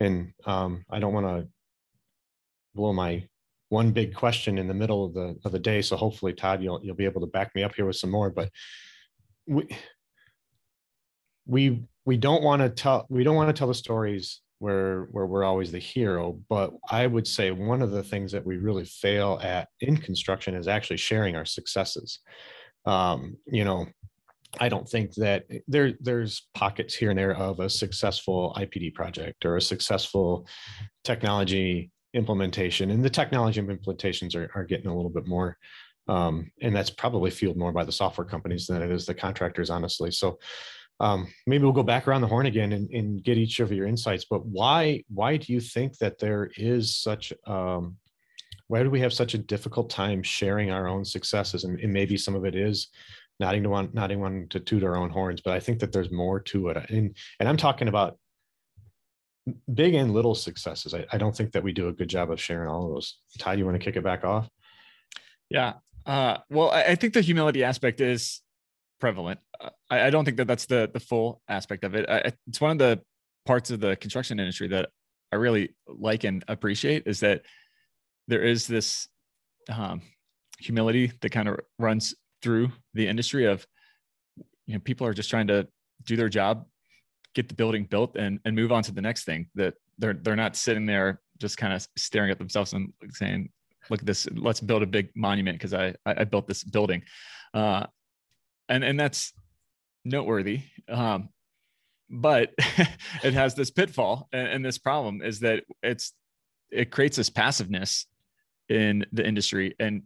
And 0.00 0.32
um, 0.44 0.84
i 0.90 0.98
don't 0.98 1.14
want 1.14 1.26
to 1.26 1.48
blow 2.74 2.92
my 2.92 3.26
one 3.68 3.90
big 3.90 4.14
question 4.14 4.58
in 4.58 4.68
the 4.68 4.74
middle 4.74 5.04
of 5.04 5.14
the 5.14 5.36
of 5.44 5.52
the 5.52 5.58
day. 5.58 5.82
So 5.82 5.96
hopefully, 5.96 6.32
Todd, 6.32 6.62
you'll 6.62 6.80
you'll 6.82 6.96
be 6.96 7.04
able 7.04 7.20
to 7.20 7.26
back 7.26 7.54
me 7.54 7.62
up 7.62 7.74
here 7.74 7.86
with 7.86 7.96
some 7.96 8.10
more. 8.10 8.30
But 8.30 8.50
we 9.46 9.68
we 11.46 11.84
we 12.04 12.16
don't 12.16 12.42
want 12.42 12.62
to 12.62 12.70
tell 12.70 13.06
we 13.08 13.24
don't 13.24 13.36
want 13.36 13.48
to 13.48 13.58
tell 13.58 13.68
the 13.68 13.74
stories 13.74 14.40
where 14.58 15.08
where 15.10 15.26
we're 15.26 15.44
always 15.44 15.72
the 15.72 15.78
hero. 15.78 16.38
But 16.48 16.72
I 16.90 17.06
would 17.06 17.26
say 17.26 17.50
one 17.50 17.82
of 17.82 17.90
the 17.90 18.02
things 18.02 18.32
that 18.32 18.46
we 18.46 18.56
really 18.56 18.84
fail 18.84 19.40
at 19.42 19.68
in 19.80 19.96
construction 19.96 20.54
is 20.54 20.68
actually 20.68 20.98
sharing 20.98 21.36
our 21.36 21.44
successes. 21.44 22.20
Um, 22.84 23.36
you 23.46 23.64
know, 23.64 23.86
I 24.60 24.68
don't 24.68 24.88
think 24.88 25.14
that 25.14 25.44
there 25.66 25.92
there's 26.00 26.46
pockets 26.54 26.94
here 26.94 27.10
and 27.10 27.18
there 27.18 27.34
of 27.34 27.60
a 27.60 27.68
successful 27.68 28.54
IPD 28.56 28.94
project 28.94 29.44
or 29.44 29.56
a 29.56 29.60
successful 29.60 30.46
technology 31.04 31.90
implementation 32.16 32.90
and 32.90 33.04
the 33.04 33.10
technology 33.10 33.60
implementations 33.60 34.34
are, 34.34 34.50
are 34.54 34.64
getting 34.64 34.86
a 34.86 34.94
little 34.94 35.10
bit 35.10 35.26
more 35.26 35.56
um, 36.08 36.50
and 36.62 36.74
that's 36.74 36.90
probably 36.90 37.30
fueled 37.30 37.56
more 37.56 37.72
by 37.72 37.84
the 37.84 37.92
software 37.92 38.26
companies 38.26 38.66
than 38.66 38.82
it 38.82 38.90
is 38.90 39.06
the 39.06 39.14
contractors 39.14 39.70
honestly. 39.70 40.10
So 40.10 40.38
um, 41.00 41.28
maybe 41.46 41.64
we'll 41.64 41.72
go 41.72 41.82
back 41.82 42.08
around 42.08 42.22
the 42.22 42.26
horn 42.26 42.46
again 42.46 42.72
and, 42.72 42.88
and, 42.90 43.22
get 43.22 43.36
each 43.36 43.60
of 43.60 43.70
your 43.70 43.86
insights 43.86 44.24
but 44.24 44.46
why 44.46 45.04
why 45.08 45.36
do 45.36 45.52
you 45.52 45.60
think 45.60 45.98
that 45.98 46.18
there 46.18 46.50
is 46.56 46.96
such 46.96 47.34
um, 47.46 47.96
why 48.68 48.82
do 48.82 48.90
we 48.90 49.00
have 49.00 49.12
such 49.12 49.34
a 49.34 49.38
difficult 49.38 49.90
time 49.90 50.22
sharing 50.22 50.70
our 50.70 50.88
own 50.88 51.04
successes? 51.04 51.64
And, 51.64 51.78
and 51.80 51.92
maybe 51.92 52.16
some 52.16 52.34
of 52.34 52.44
it 52.46 52.54
is 52.54 52.88
even 53.42 53.68
want 53.68 53.94
not 53.94 54.10
even 54.10 54.22
wanting 54.22 54.48
to 54.48 54.60
toot 54.60 54.82
our 54.82 54.96
own 54.96 55.10
horns 55.10 55.42
but 55.42 55.52
i 55.52 55.60
think 55.60 55.78
that 55.80 55.92
there's 55.92 56.10
more 56.10 56.40
to 56.40 56.68
it. 56.68 56.78
And 56.88 57.14
and 57.40 57.48
i'm 57.48 57.58
talking 57.58 57.88
about 57.88 58.18
big 59.72 59.94
and 59.94 60.12
little 60.12 60.34
successes. 60.34 60.94
I, 60.94 61.06
I, 61.12 61.18
don't 61.18 61.36
think 61.36 61.52
that 61.52 61.62
we 61.62 61.72
do 61.72 61.88
a 61.88 61.92
good 61.92 62.08
job 62.08 62.30
of 62.30 62.40
sharing 62.40 62.68
all 62.68 62.86
of 62.86 62.94
those. 62.94 63.18
Ty, 63.38 63.54
you 63.54 63.64
want 63.64 63.78
to 63.78 63.84
kick 63.84 63.96
it 63.96 64.02
back 64.02 64.24
off? 64.24 64.48
Yeah. 65.48 65.74
Uh, 66.04 66.38
well, 66.50 66.70
I, 66.70 66.82
I, 66.82 66.94
think 66.94 67.14
the 67.14 67.20
humility 67.20 67.62
aspect 67.62 68.00
is 68.00 68.40
prevalent. 69.00 69.40
Uh, 69.60 69.70
I, 69.90 70.06
I, 70.06 70.10
don't 70.10 70.24
think 70.24 70.36
that 70.38 70.46
that's 70.46 70.66
the 70.66 70.90
the 70.92 71.00
full 71.00 71.40
aspect 71.48 71.84
of 71.84 71.94
it. 71.94 72.06
it's 72.46 72.60
one 72.60 72.72
of 72.72 72.78
the 72.78 73.00
parts 73.44 73.70
of 73.70 73.80
the 73.80 73.96
construction 73.96 74.40
industry 74.40 74.68
that 74.68 74.90
I 75.32 75.36
really 75.36 75.74
like 75.86 76.24
and 76.24 76.44
appreciate 76.48 77.04
is 77.06 77.20
that 77.20 77.42
there 78.28 78.42
is 78.42 78.66
this 78.66 79.08
um, 79.68 80.02
humility 80.58 81.12
that 81.20 81.30
kind 81.30 81.48
of 81.48 81.60
runs 81.78 82.14
through 82.42 82.70
the 82.94 83.08
industry 83.08 83.46
of 83.46 83.66
you 84.66 84.74
know 84.74 84.80
people 84.80 85.06
are 85.06 85.14
just 85.14 85.30
trying 85.30 85.46
to 85.48 85.66
do 86.04 86.16
their 86.16 86.28
job 86.28 86.66
get 87.36 87.48
the 87.48 87.54
building 87.54 87.84
built 87.84 88.16
and 88.16 88.40
and 88.46 88.56
move 88.56 88.72
on 88.72 88.82
to 88.82 88.92
the 88.92 89.02
next 89.02 89.24
thing 89.24 89.46
that 89.54 89.74
they're 89.98 90.14
they're 90.14 90.34
not 90.34 90.56
sitting 90.56 90.86
there 90.86 91.20
just 91.38 91.58
kind 91.58 91.74
of 91.74 91.86
staring 91.94 92.30
at 92.30 92.38
themselves 92.38 92.72
and 92.72 92.90
saying 93.10 93.50
look 93.90 94.00
at 94.00 94.06
this 94.06 94.26
let's 94.34 94.60
build 94.60 94.82
a 94.82 94.86
big 94.86 95.10
monument 95.14 95.58
because 95.58 95.74
I, 95.74 95.94
I 96.06 96.24
built 96.24 96.48
this 96.48 96.64
building. 96.64 97.02
Uh 97.52 97.86
and 98.70 98.82
and 98.82 98.98
that's 98.98 99.34
noteworthy 100.04 100.62
um 100.88 101.28
but 102.08 102.54
it 103.22 103.34
has 103.34 103.54
this 103.54 103.70
pitfall 103.70 104.28
and, 104.32 104.48
and 104.48 104.64
this 104.64 104.78
problem 104.78 105.20
is 105.20 105.40
that 105.40 105.62
it's 105.82 106.14
it 106.70 106.90
creates 106.90 107.18
this 107.18 107.28
passiveness 107.30 108.06
in 108.70 109.04
the 109.12 109.26
industry 109.26 109.74
and 109.78 110.02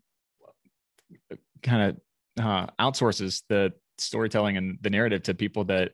kind 1.63 1.97
of 2.37 2.45
uh, 2.45 2.67
outsources 2.81 3.43
the 3.49 3.73
storytelling 3.99 4.57
and 4.57 4.79
the 4.81 4.91
narrative 4.91 5.23
to 5.23 5.35
people 5.35 5.65
that 5.65 5.93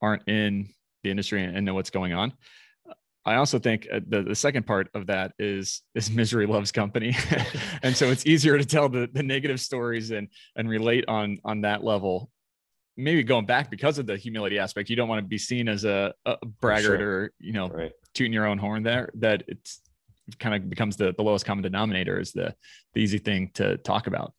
aren't 0.00 0.26
in 0.28 0.68
the 1.06 1.10
industry 1.10 1.42
and 1.42 1.64
know 1.64 1.74
what's 1.74 1.90
going 1.90 2.12
on. 2.12 2.32
I 3.26 3.36
also 3.36 3.58
think 3.58 3.88
uh, 3.92 4.00
the, 4.06 4.22
the 4.22 4.34
second 4.36 4.66
part 4.66 4.88
of 4.94 5.06
that 5.08 5.32
is 5.38 5.82
is 5.96 6.10
misery 6.10 6.46
loves 6.46 6.70
company, 6.70 7.16
and 7.82 7.96
so 7.96 8.06
it's 8.06 8.24
easier 8.24 8.56
to 8.56 8.64
tell 8.64 8.88
the, 8.88 9.10
the 9.12 9.22
negative 9.22 9.60
stories 9.60 10.12
and 10.12 10.28
and 10.54 10.68
relate 10.68 11.04
on 11.08 11.38
on 11.44 11.62
that 11.62 11.82
level. 11.82 12.30
Maybe 12.96 13.24
going 13.24 13.44
back 13.44 13.68
because 13.68 13.98
of 13.98 14.06
the 14.06 14.16
humility 14.16 14.58
aspect, 14.58 14.88
you 14.88 14.96
don't 14.96 15.08
want 15.08 15.18
to 15.18 15.26
be 15.26 15.38
seen 15.38 15.68
as 15.68 15.84
a, 15.84 16.14
a 16.24 16.36
braggart 16.60 17.00
sure. 17.00 17.10
or 17.10 17.32
you 17.40 17.52
know 17.52 17.68
right. 17.68 17.92
tooting 18.14 18.32
your 18.32 18.46
own 18.46 18.58
horn 18.58 18.84
there. 18.84 19.10
That 19.14 19.42
it's 19.48 19.80
kind 20.38 20.54
of 20.54 20.70
becomes 20.70 20.96
the, 20.96 21.12
the 21.16 21.22
lowest 21.22 21.44
common 21.44 21.62
denominator 21.62 22.20
is 22.20 22.32
the 22.32 22.54
the 22.94 23.00
easy 23.00 23.18
thing 23.18 23.50
to 23.54 23.76
talk 23.78 24.06
about. 24.06 24.34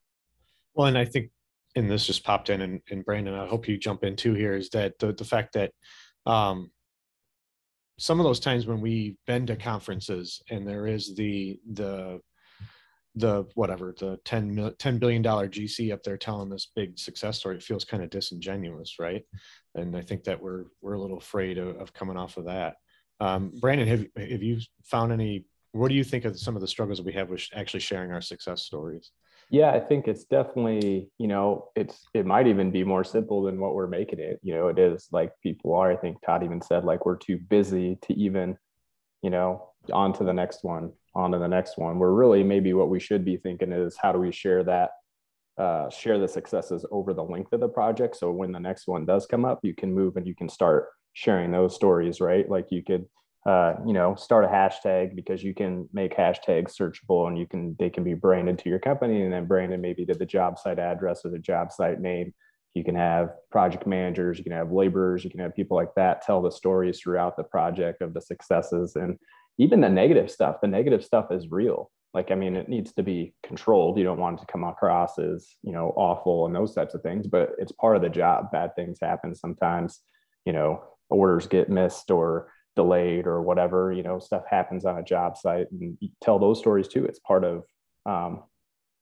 Well, 0.75 0.87
and 0.87 0.97
I 0.97 1.03
think, 1.03 1.31
and 1.75 1.91
this 1.91 2.05
just 2.05 2.23
popped 2.23 2.49
in, 2.49 2.61
and, 2.61 2.81
and 2.89 3.03
Brandon, 3.03 3.33
I 3.33 3.47
hope 3.47 3.67
you 3.67 3.77
jump 3.77 4.03
in 4.03 4.15
too 4.15 4.33
here, 4.33 4.55
is 4.55 4.69
that 4.69 4.97
the 4.99 5.11
the 5.11 5.25
fact 5.25 5.53
that 5.53 5.71
um, 6.27 6.71
some 7.97 8.19
of 8.19 8.25
those 8.25 8.39
times 8.39 8.67
when 8.67 8.81
we've 8.81 9.15
been 9.25 9.47
to 9.47 9.55
conferences 9.55 10.41
and 10.49 10.67
there 10.67 10.85
is 10.87 11.15
the 11.15 11.59
the 11.73 12.19
the 13.15 13.45
whatever 13.55 13.95
the 13.97 14.19
10 14.25 14.75
10 14.77 14.97
billion 14.99 15.23
dollar 15.23 15.49
gc 15.49 15.91
up 15.91 16.03
there 16.03 16.17
telling 16.17 16.49
this 16.49 16.71
big 16.75 16.99
success 16.99 17.39
story 17.39 17.55
it 17.55 17.63
feels 17.63 17.83
kind 17.83 18.03
of 18.03 18.11
disingenuous 18.11 18.99
right? 18.99 19.23
And 19.73 19.95
i 19.95 20.01
think 20.01 20.23
that 20.25 20.39
we're 20.39 20.65
we're 20.81 20.93
a 20.93 21.01
little 21.01 21.17
afraid 21.17 21.57
of, 21.57 21.77
of 21.77 21.93
coming 21.93 22.17
off 22.17 22.37
of 22.37 22.45
that. 22.45 22.75
Um, 23.19 23.51
brandon 23.59 23.87
have, 23.87 24.05
have 24.15 24.43
you 24.43 24.59
found 24.83 25.11
any 25.11 25.45
what 25.71 25.89
do 25.89 25.95
you 25.95 26.03
think 26.03 26.25
of 26.25 26.39
some 26.39 26.55
of 26.55 26.61
the 26.61 26.67
struggles 26.67 26.99
that 26.99 27.05
we 27.05 27.13
have 27.13 27.29
with 27.29 27.47
actually 27.53 27.79
sharing 27.79 28.11
our 28.11 28.21
success 28.21 28.63
stories 28.63 29.11
yeah, 29.49 29.71
I 29.71 29.79
think 29.79 30.07
it's 30.07 30.25
definitely, 30.25 31.09
you 31.17 31.27
know, 31.27 31.69
it's 31.75 32.05
it 32.13 32.25
might 32.25 32.47
even 32.47 32.71
be 32.71 32.83
more 32.83 33.03
simple 33.03 33.43
than 33.43 33.59
what 33.59 33.75
we're 33.75 33.87
making 33.87 34.19
it. 34.19 34.39
You 34.43 34.53
know, 34.53 34.67
it 34.67 34.77
is 34.77 35.07
like 35.11 35.31
people 35.41 35.73
are. 35.75 35.91
I 35.91 35.95
think 35.95 36.17
Todd 36.21 36.43
even 36.43 36.61
said 36.61 36.83
like 36.83 37.05
we're 37.05 37.17
too 37.17 37.37
busy 37.37 37.97
to 38.03 38.13
even, 38.13 38.57
you 39.21 39.29
know, 39.29 39.69
on 39.93 40.11
to 40.13 40.25
the 40.25 40.33
next 40.33 40.63
one, 40.63 40.91
on 41.15 41.31
to 41.31 41.39
the 41.39 41.47
next 41.47 41.77
one. 41.77 41.97
We're 41.97 42.11
really 42.11 42.43
maybe 42.43 42.73
what 42.73 42.89
we 42.89 42.99
should 42.99 43.23
be 43.23 43.37
thinking 43.37 43.71
is 43.71 43.97
how 44.01 44.11
do 44.11 44.19
we 44.19 44.33
share 44.33 44.65
that, 44.65 44.91
uh, 45.57 45.89
share 45.89 46.19
the 46.19 46.27
successes 46.27 46.85
over 46.91 47.13
the 47.13 47.23
length 47.23 47.53
of 47.53 47.61
the 47.61 47.69
project. 47.69 48.17
So 48.17 48.31
when 48.31 48.51
the 48.51 48.59
next 48.59 48.85
one 48.85 49.05
does 49.05 49.25
come 49.25 49.45
up, 49.45 49.59
you 49.63 49.73
can 49.73 49.93
move 49.93 50.17
and 50.17 50.27
you 50.27 50.35
can 50.35 50.49
start 50.49 50.89
sharing 51.13 51.51
those 51.51 51.73
stories, 51.73 52.19
right? 52.19 52.49
Like 52.49 52.67
you 52.69 52.83
could 52.83 53.05
uh, 53.47 53.75
you 53.85 53.93
know, 53.93 54.13
start 54.15 54.43
a 54.43 54.47
hashtag 54.49 55.15
because 55.15 55.41
you 55.41 55.53
can 55.53 55.87
make 55.93 56.13
hashtags 56.17 56.75
searchable 56.77 57.27
and 57.29 57.37
you 57.37 57.47
can 57.47 57.77
they 57.79 57.89
can 57.89 58.03
be 58.03 58.13
branded 58.13 58.59
to 58.59 58.69
your 58.69 58.77
company 58.79 59.21
and 59.21 59.31
then 59.31 59.47
branded 59.47 59.79
maybe 59.79 60.05
to 60.05 60.13
the 60.13 60.25
job 60.25 60.59
site 60.59 60.79
address 60.79 61.23
or 61.23 61.29
the 61.29 61.39
job 61.39 61.71
site 61.71 62.01
name. 62.01 62.33
You 62.73 62.83
can 62.83 62.95
have 62.95 63.29
project 63.49 63.87
managers, 63.87 64.37
you 64.37 64.43
can 64.43 64.51
have 64.51 64.73
laborers, 64.73 65.23
you 65.23 65.29
can 65.29 65.39
have 65.39 65.55
people 65.55 65.77
like 65.77 65.95
that 65.95 66.21
tell 66.23 66.41
the 66.41 66.51
stories 66.51 66.99
throughout 66.99 67.37
the 67.37 67.43
project 67.45 68.01
of 68.01 68.13
the 68.13 68.21
successes 68.21 68.97
and 68.97 69.17
even 69.57 69.79
the 69.79 69.89
negative 69.89 70.29
stuff. 70.29 70.57
The 70.61 70.67
negative 70.67 71.03
stuff 71.03 71.31
is 71.31 71.49
real. 71.49 71.89
like 72.13 72.31
i 72.31 72.35
mean 72.35 72.55
it 72.55 72.69
needs 72.69 72.91
to 72.93 73.03
be 73.03 73.33
controlled 73.43 73.97
you 73.97 74.03
don't 74.03 74.19
want 74.19 74.37
it 74.37 74.41
to 74.41 74.51
come 74.51 74.63
across 74.63 75.19
as 75.19 75.55
you 75.63 75.71
know 75.71 75.93
awful 75.95 76.45
and 76.45 76.55
those 76.55 76.73
types 76.73 76.93
of 76.95 77.01
things 77.01 77.27
but 77.27 77.51
it's 77.59 77.71
part 77.73 77.95
of 77.95 78.01
the 78.01 78.09
job 78.09 78.51
bad 78.51 78.71
things 78.75 78.97
happen 79.01 79.35
sometimes 79.35 80.01
you 80.45 80.53
know 80.53 80.81
orders 81.09 81.47
get 81.47 81.69
missed 81.69 82.11
or 82.11 82.49
delayed 82.77 83.27
or 83.27 83.41
whatever 83.41 83.91
you 83.91 84.03
know 84.03 84.19
stuff 84.19 84.43
happens 84.49 84.85
on 84.85 84.97
a 84.97 85.03
job 85.03 85.35
site 85.35 85.67
and 85.71 85.97
tell 86.21 86.39
those 86.39 86.59
stories 86.59 86.87
too. 86.87 87.03
It's 87.03 87.19
part 87.19 87.43
of 87.43 87.63
um, 88.05 88.43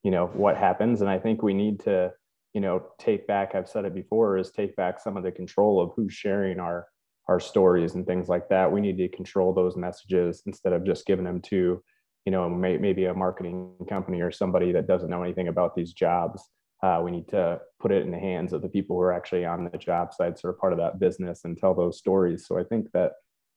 you 0.03 0.09
know 0.09 0.27
what 0.27 0.57
happens. 0.57 1.01
And 1.01 1.09
i 1.09 1.19
think 1.19 1.43
we 1.43 1.53
need 1.53 1.81
to 1.81 2.11
you 2.55 2.61
know 2.61 2.81
take 2.97 3.27
back 3.27 3.53
i've 3.53 3.67
said 3.67 3.83
it 3.83 3.93
before 3.93 4.38
is 4.38 4.49
take 4.49 4.77
back 4.77 4.97
some 4.97 5.17
of 5.17 5.23
the 5.23 5.31
control 5.31 5.81
of 5.81 5.91
who's 5.93 6.13
sharing 6.13 6.57
our 6.57 6.88
our 7.27 7.39
stories 7.39 7.95
and 7.95 8.05
things 8.05 8.29
like 8.29 8.49
that. 8.49 8.71
We 8.71 8.81
need 8.81 8.97
to 8.97 9.07
control 9.07 9.53
those 9.53 9.75
messages 9.75 10.43
instead 10.45 10.73
of 10.73 10.85
just 10.85 11.05
giving 11.05 11.25
them 11.25 11.41
to 11.43 11.83
you 12.25 12.31
know 12.31 12.49
may, 12.49 12.77
maybe 12.77 13.05
a 13.05 13.13
marketing 13.13 13.73
company 13.89 14.21
or 14.21 14.31
somebody 14.31 14.71
that 14.71 14.88
doesn't 14.88 15.09
know 15.09 15.23
anything 15.23 15.47
about 15.47 15.75
these 15.75 15.93
jobs. 15.93 16.43
Uh, 16.83 17.01
we 17.03 17.09
need 17.09 17.27
to 17.29 17.59
put 17.79 17.91
it 17.91 18.03
in 18.03 18.11
the 18.11 18.19
hands 18.19 18.53
of 18.53 18.61
the 18.61 18.67
people 18.67 18.95
who 18.95 19.01
are 19.01 19.13
actually 19.13 19.45
on 19.45 19.67
the 19.71 19.77
job 19.77 20.13
sites 20.13 20.41
or 20.43 20.53
part 20.53 20.73
of 20.73 20.77
that 20.77 20.99
business 20.99 21.41
and 21.45 21.57
tell 21.57 21.73
those 21.73 21.97
stories. 21.97 22.45
So 22.47 22.59
i 22.59 22.63
think 22.63 22.91
that 22.93 23.13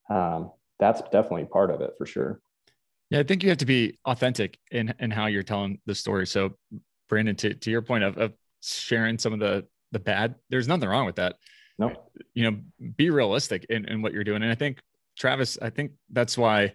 um, 0.09 0.51
that's 0.79 1.01
definitely 1.03 1.44
part 1.44 1.71
of 1.71 1.81
it 1.81 1.94
for 1.99 2.07
sure. 2.07 2.40
Yeah, 3.11 3.21
I 3.21 3.23
think 3.23 3.42
you 3.42 3.49
have 3.49 3.59
to 3.59 3.66
be 3.66 3.99
authentic 4.05 4.59
in 4.71 4.94
in 4.99 5.11
how 5.11 5.27
you're 5.27 5.42
telling 5.42 5.81
the 5.87 5.94
story. 5.94 6.27
So, 6.27 6.55
Brandon, 7.09 7.35
to, 7.37 7.55
to 7.55 7.71
your 7.71 7.83
point 7.83 8.05
of, 8.05 8.18
of 8.18 8.33
sharing 8.61 9.18
some 9.18 9.33
of 9.33 9.40
the 9.40 9.66
the 9.92 9.99
bad, 9.99 10.35
there's 10.51 10.68
nothing 10.68 10.88
wrong 10.88 11.07
with 11.07 11.16
that. 11.16 11.37
No, 11.79 11.92
you 12.35 12.51
know, 12.51 12.59
be 12.97 13.11
realistic 13.11 13.66
in, 13.71 13.87
in 13.87 14.03
what 14.03 14.12
you're 14.12 14.25
doing. 14.25 14.42
And 14.42 14.51
I 14.51 14.55
think 14.55 14.81
Travis, 15.18 15.59
I 15.62 15.71
think 15.71 15.92
that's 16.11 16.37
why 16.37 16.75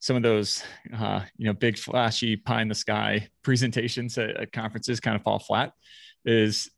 some 0.00 0.16
of 0.16 0.22
those, 0.22 0.62
uh, 0.94 1.20
you 1.38 1.46
know, 1.46 1.54
big 1.54 1.78
flashy 1.78 2.36
pie 2.36 2.60
in 2.60 2.68
the 2.68 2.74
sky 2.74 3.28
presentations 3.42 4.18
at, 4.18 4.36
at 4.36 4.52
conferences 4.52 5.00
kind 5.00 5.16
of 5.16 5.22
fall 5.22 5.38
flat. 5.38 5.72
Is 6.26 6.70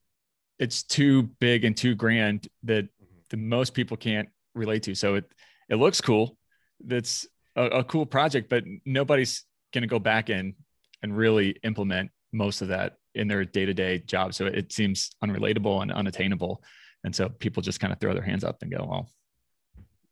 it's 0.59 0.83
too 0.83 1.25
big 1.41 1.65
and 1.65 1.77
too 1.77 1.95
grand 1.95 2.47
that 2.65 2.85
mm-hmm. 2.85 3.19
the 3.31 3.37
most 3.37 3.75
people 3.75 3.97
can't 3.97 4.29
relate 4.55 4.85
to. 4.85 4.95
So 4.95 5.17
it 5.17 5.25
it 5.69 5.77
looks 5.77 6.01
cool. 6.01 6.37
That's 6.85 7.27
a, 7.55 7.65
a 7.65 7.85
cool 7.85 8.07
project, 8.07 8.49
but 8.49 8.65
nobody's 8.85 9.45
going 9.73 9.83
to 9.83 9.89
go 9.89 9.99
back 9.99 10.31
in 10.31 10.55
and 11.03 11.17
really 11.17 11.57
implement 11.63 12.11
most 12.33 12.63
of 12.63 12.69
that 12.69 12.97
in 13.15 13.29
their 13.29 13.45
day-to-day 13.45 14.01
job. 14.01 14.35
So 14.35 14.47
it 14.47 14.73
seems 14.73 15.11
unrelatable 15.25 15.83
and 15.83 15.93
unattainable. 15.93 16.63
And 17.05 17.15
so 17.15 17.29
people 17.29 17.63
just 17.63 17.81
kind 17.81 17.93
of 17.93 18.01
throw 18.01 18.15
their 18.15 18.23
hands 18.23 18.45
up 18.45 18.63
and 18.63 18.71
go, 18.71 18.87
well, 18.89 19.11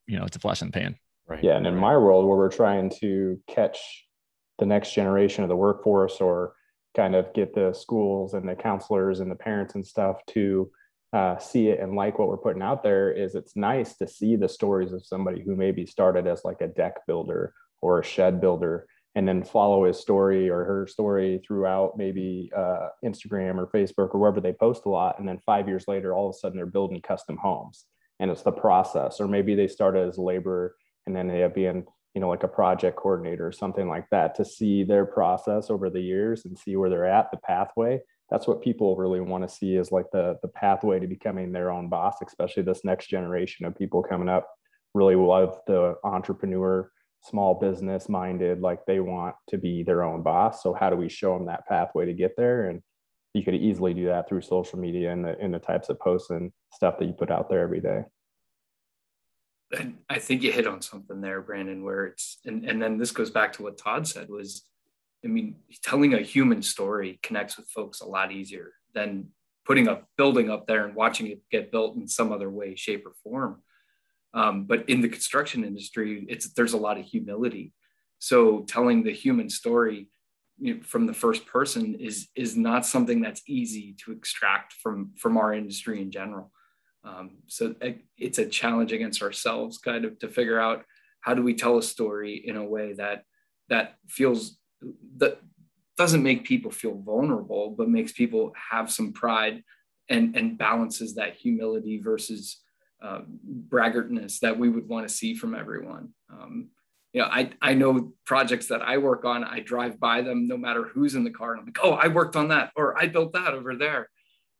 you 0.07 0.19
know, 0.19 0.25
it's 0.25 0.37
a 0.37 0.41
flash 0.41 0.63
in 0.63 0.69
the 0.69 0.73
pan. 0.73 0.97
Right. 1.27 1.43
Yeah. 1.43 1.57
And 1.57 1.67
in 1.67 1.77
my 1.77 1.97
world 1.97 2.27
where 2.27 2.37
we're 2.37 2.51
trying 2.51 2.91
to 3.01 3.41
catch 3.49 4.07
the 4.59 4.67
next 4.67 4.95
generation 4.95 5.43
of 5.43 5.49
the 5.49 5.57
workforce 5.57 6.21
or 6.21 6.55
kind 6.97 7.15
of 7.15 7.33
get 7.35 7.55
the 7.55 7.73
schools 7.73 8.35
and 8.35 8.49
the 8.49 8.55
counselors 8.55 9.21
and 9.21 9.31
the 9.31 9.35
parents 9.35 9.75
and 9.75 9.87
stuff 9.87 10.25
to 10.29 10.71
uh, 11.15 11.39
see 11.39 11.69
it 11.69 11.79
and 11.79 11.95
like 11.95 12.19
what 12.19 12.27
we're 12.27 12.37
putting 12.37 12.61
out 12.61 12.83
there 12.83 13.09
is 13.13 13.37
it's 13.37 13.55
nice 13.55 13.97
to 13.97 14.07
see 14.07 14.35
the 14.35 14.49
stories 14.49 14.93
of 14.93 15.07
somebody 15.07 15.41
who 15.41 15.55
maybe 15.55 15.87
started 15.87 16.27
as 16.27 16.45
like 16.45 16.61
a 16.61 16.67
deck 16.67 17.07
builder 17.07 17.55
or 17.81 18.01
a 18.01 18.05
shed 18.05 18.41
builder 18.41 18.85
and 19.15 19.29
then 19.29 19.45
follow 19.45 19.85
his 19.85 20.01
story 20.01 20.51
or 20.51 20.65
her 20.65 20.89
story 20.89 21.41
throughout 21.47 21.97
maybe 21.97 22.51
uh, 22.57 22.89
Instagram 23.05 23.59
or 23.59 23.69
Facebook 23.69 24.13
or 24.13 24.19
wherever 24.19 24.41
they 24.41 24.53
post 24.53 24.87
a 24.87 24.89
lot. 24.89 25.21
And 25.21 25.29
then 25.29 25.39
five 25.47 25.69
years 25.69 25.85
later, 25.87 26.13
all 26.13 26.29
of 26.29 26.35
a 26.35 26.39
sudden 26.39 26.57
they're 26.57 26.67
building 26.67 27.01
custom 27.01 27.37
homes 27.37 27.85
and 28.19 28.29
it's 28.29 28.43
the 28.43 28.51
process. 28.51 29.21
Or 29.21 29.29
maybe 29.29 29.55
they 29.55 29.69
started 29.69 30.09
as 30.09 30.19
a 30.19 30.23
laborer 30.23 30.75
and 31.07 31.15
then 31.15 31.29
they 31.29 31.45
end 31.45 31.45
up 31.45 31.55
being, 31.55 31.85
you 32.15 32.21
know, 32.21 32.29
like 32.29 32.43
a 32.43 32.49
project 32.49 32.97
coordinator 32.97 33.47
or 33.47 33.53
something 33.53 33.89
like 33.89 34.11
that 34.11 34.35
to 34.35 34.45
see 34.45 34.83
their 34.83 35.07
process 35.07 35.71
over 35.71 35.91
the 35.91 36.01
years 36.01 36.45
and 36.45 36.59
see 36.59 36.75
where 36.75 36.91
they're 36.91 37.07
at, 37.07 37.31
the 37.31 37.37
pathway 37.37 38.01
that's 38.31 38.47
what 38.47 38.63
people 38.63 38.97
really 38.97 39.21
want 39.21 39.47
to 39.47 39.55
see 39.55 39.77
is 39.77 39.93
like 39.93 40.07
the 40.13 40.39
the 40.43 40.49
pathway 40.49 40.99
to 40.99 41.07
becoming 41.07 41.53
their 41.53 41.71
own 41.71 41.89
boss 41.89 42.17
especially 42.27 42.63
this 42.63 42.85
next 42.85 43.09
generation 43.09 43.67
of 43.67 43.77
people 43.77 44.03
coming 44.03 44.29
up. 44.29 44.49
Really 44.95 45.17
love 45.17 45.59
the 45.67 45.97
entrepreneur 46.05 46.91
small 47.25 47.55
business 47.55 48.09
minded 48.09 48.61
like 48.61 48.85
they 48.85 49.01
want 49.01 49.35
to 49.49 49.57
be 49.57 49.83
their 49.83 50.03
own 50.03 50.23
boss. 50.23 50.63
So 50.63 50.75
how 50.75 50.91
do 50.91 50.97
we 50.97 51.09
show 51.09 51.37
them 51.37 51.47
that 51.47 51.67
pathway 51.67 52.05
to 52.05 52.13
get 52.13 52.37
there? 52.37 52.69
And 52.69 52.83
you 53.33 53.43
could 53.43 53.55
easily 53.55 53.95
do 53.95 54.07
that 54.07 54.29
through 54.29 54.43
social 54.43 54.79
media 54.79 55.11
and 55.11 55.25
the, 55.25 55.37
and 55.41 55.53
the 55.53 55.59
types 55.59 55.89
of 55.89 55.99
posts 55.99 56.31
and 56.31 56.53
stuff 56.73 56.99
that 56.99 57.07
you 57.07 57.13
put 57.13 57.31
out 57.31 57.49
there 57.49 57.61
every 57.61 57.81
day. 57.81 58.05
I 60.09 60.19
think 60.19 60.43
you 60.43 60.53
hit 60.53 60.67
on 60.67 60.83
something 60.83 61.21
there, 61.21 61.41
Brandon, 61.41 61.83
where 61.83 62.07
it's 62.07 62.39
and, 62.45 62.65
and 62.65 62.81
then 62.81 62.99
this 62.99 63.11
goes 63.11 63.31
back 63.31 63.53
to 63.55 63.63
what 63.63 63.79
Todd 63.79 64.07
said 64.07 64.29
was 64.29 64.63
I 65.25 65.29
mean, 65.29 65.57
telling 65.83 66.15
a 66.15 66.21
human 66.21 66.63
story 66.63 67.19
connects 67.23 67.57
with 67.57 67.69
folks 67.69 68.01
a 68.01 68.07
lot 68.07 68.33
easier 68.33 68.73
than 68.95 69.29
putting 69.65 69.89
a 69.89 70.03
building 70.17 70.51
up 70.51 70.67
there 70.67 70.85
and 70.85 70.95
watching 70.95 71.29
it 71.29 71.41
get 71.51 71.73
built 71.73 71.97
in 71.97 72.07
some 72.07 72.33
other 72.33 72.51
way, 72.51 72.75
shape, 72.77 73.07
or 73.07 73.13
form. 73.23 73.63
Um, 74.35 74.65
but 74.65 74.89
in 74.89 75.01
the 75.01 75.09
construction 75.09 75.65
industry, 75.65 76.27
it's 76.29 76.53
there's 76.53 76.73
a 76.73 76.79
lot 76.79 76.99
of 76.99 77.05
humility. 77.05 77.73
So 78.19 78.61
telling 78.63 79.03
the 79.03 79.13
human 79.13 79.49
story 79.49 80.09
you 80.59 80.75
know, 80.75 80.81
from 80.83 81.07
the 81.07 81.15
first 81.15 81.47
person 81.47 81.95
is 81.95 82.29
is 82.35 82.57
not 82.57 82.87
something 82.87 83.21
that's 83.21 83.43
easy 83.47 83.97
to 84.05 84.13
extract 84.13 84.75
from 84.75 85.13
from 85.17 85.37
our 85.37 85.53
industry 85.53 86.01
in 86.01 86.11
general. 86.11 86.53
Um, 87.05 87.39
so 87.47 87.75
it's 88.17 88.39
a 88.39 88.47
challenge 88.47 88.93
against 88.93 89.23
ourselves, 89.23 89.79
kind 89.79 90.05
of, 90.05 90.19
to 90.21 90.29
figure 90.29 90.59
out 90.59 90.85
how 91.21 91.35
do 91.35 91.43
we 91.43 91.55
tell 91.55 91.77
a 91.77 91.83
story 91.83 92.43
in 92.47 92.57
a 92.57 92.65
way 92.65 92.95
that 92.95 93.25
that 93.69 93.97
feels 94.09 94.59
that 95.17 95.41
doesn't 95.97 96.23
make 96.23 96.45
people 96.45 96.71
feel 96.71 96.95
vulnerable, 96.95 97.71
but 97.71 97.89
makes 97.89 98.13
people 98.13 98.53
have 98.71 98.91
some 98.91 99.13
pride 99.13 99.63
and, 100.09 100.37
and 100.37 100.59
balances 100.59 101.15
that 101.15 101.37
humility 101.37 102.01
versus 102.01 102.61
uh, 103.03 103.21
braggartness 103.69 104.41
that 104.41 104.59
we 104.59 104.69
would 104.69 104.89
want 104.89 105.07
to 105.07 105.15
see 105.15 105.35
from 105.35 105.55
everyone. 105.55 106.11
Um, 106.31 106.71
you 107.13 107.21
know, 107.21 107.29
I, 107.29 107.51
I 107.63 107.75
know 107.75 108.13
projects 108.25 108.67
that 108.69 108.83
I 108.83 108.99
work 108.99 109.25
on, 109.25 109.45
I 109.45 109.61
drive 109.61 110.01
by 110.01 110.23
them 110.23 110.49
no 110.49 110.57
matter 110.57 110.83
who's 110.85 111.15
in 111.15 111.23
the 111.23 111.31
car. 111.31 111.53
And 111.53 111.61
I'm 111.61 111.67
like, 111.67 111.79
oh, 111.83 111.93
I 111.93 112.09
worked 112.09 112.35
on 112.35 112.49
that, 112.49 112.73
or 112.75 112.99
I 112.99 113.07
built 113.07 113.33
that 113.35 113.55
over 113.55 113.77
there. 113.77 114.09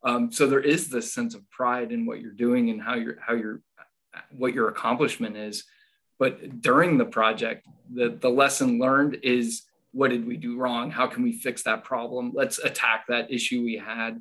Um, 0.05 0.31
so 0.31 0.47
there 0.47 0.61
is 0.61 0.89
this 0.89 1.13
sense 1.13 1.35
of 1.35 1.51
pride 1.51 1.91
in 1.91 2.07
what 2.07 2.21
you're 2.21 2.33
doing 2.33 2.71
and 2.71 2.81
how 2.81 2.95
you're, 2.95 3.17
how 3.21 3.35
you're, 3.35 3.61
what 4.31 4.55
your 4.55 4.69
accomplishment 4.69 5.37
is. 5.37 5.65
But 6.19 6.61
during 6.61 6.97
the 6.97 7.05
project, 7.05 7.67
the, 7.93 8.17
the 8.21 8.31
lesson 8.31 8.79
learned 8.79 9.19
is 9.25 9.63
what 9.95 10.11
did 10.11 10.27
we 10.27 10.37
do 10.37 10.57
wrong? 10.57 10.91
How 10.91 11.07
can 11.07 11.23
we 11.23 11.33
fix 11.33 11.63
that 11.63 11.85
problem? 11.85 12.33
Let's 12.35 12.59
attack 12.59 13.05
that 13.09 13.33
issue 13.33 13.63
we 13.63 13.77
had. 13.77 14.21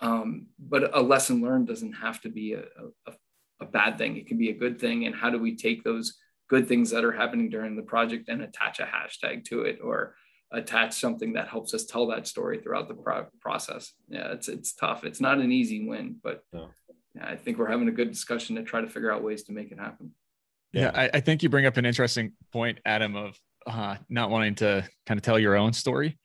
Um, 0.00 0.48
but 0.58 0.94
a 0.94 1.00
lesson 1.00 1.40
learned 1.40 1.68
doesn't 1.68 1.92
have 1.92 2.20
to 2.22 2.28
be 2.28 2.54
a, 2.54 2.64
a, 3.06 3.12
a 3.60 3.66
bad 3.66 3.96
thing. 3.96 4.16
It 4.16 4.26
can 4.26 4.38
be 4.38 4.50
a 4.50 4.58
good 4.58 4.80
thing. 4.80 5.06
And 5.06 5.14
how 5.14 5.30
do 5.30 5.38
we 5.38 5.56
take 5.56 5.84
those 5.84 6.18
good 6.50 6.68
things 6.68 6.90
that 6.90 7.04
are 7.04 7.12
happening 7.12 7.48
during 7.48 7.76
the 7.76 7.82
project 7.82 8.28
and 8.28 8.42
attach 8.42 8.80
a 8.80 8.82
hashtag 8.82 9.44
to 9.44 9.62
it 9.62 9.78
or 9.82 10.16
attach 10.52 10.94
something 10.94 11.32
that 11.34 11.48
helps 11.48 11.74
us 11.74 11.84
tell 11.84 12.06
that 12.08 12.26
story 12.26 12.58
throughout 12.58 12.88
the 12.88 12.94
pro- 12.94 13.26
process. 13.40 13.92
Yeah, 14.08 14.32
it's 14.32 14.48
it's 14.48 14.74
tough. 14.74 15.04
It's 15.04 15.20
not 15.20 15.38
an 15.38 15.52
easy 15.52 15.86
win, 15.86 16.16
but 16.22 16.42
no. 16.52 16.68
yeah, 17.14 17.26
I 17.26 17.36
think 17.36 17.58
we're 17.58 17.70
having 17.70 17.88
a 17.88 17.92
good 17.92 18.10
discussion 18.10 18.56
to 18.56 18.62
try 18.62 18.80
to 18.80 18.88
figure 18.88 19.10
out 19.10 19.22
ways 19.22 19.44
to 19.44 19.52
make 19.52 19.72
it 19.72 19.78
happen. 19.78 20.12
Yeah, 20.72 20.90
I, 20.94 21.10
I 21.14 21.20
think 21.20 21.42
you 21.42 21.48
bring 21.48 21.66
up 21.66 21.76
an 21.76 21.86
interesting 21.86 22.32
point, 22.52 22.78
Adam, 22.84 23.14
of 23.14 23.38
uh, 23.66 23.96
not 24.08 24.30
wanting 24.30 24.54
to 24.56 24.88
kind 25.06 25.18
of 25.18 25.22
tell 25.22 25.38
your 25.38 25.56
own 25.56 25.72
story. 25.72 26.18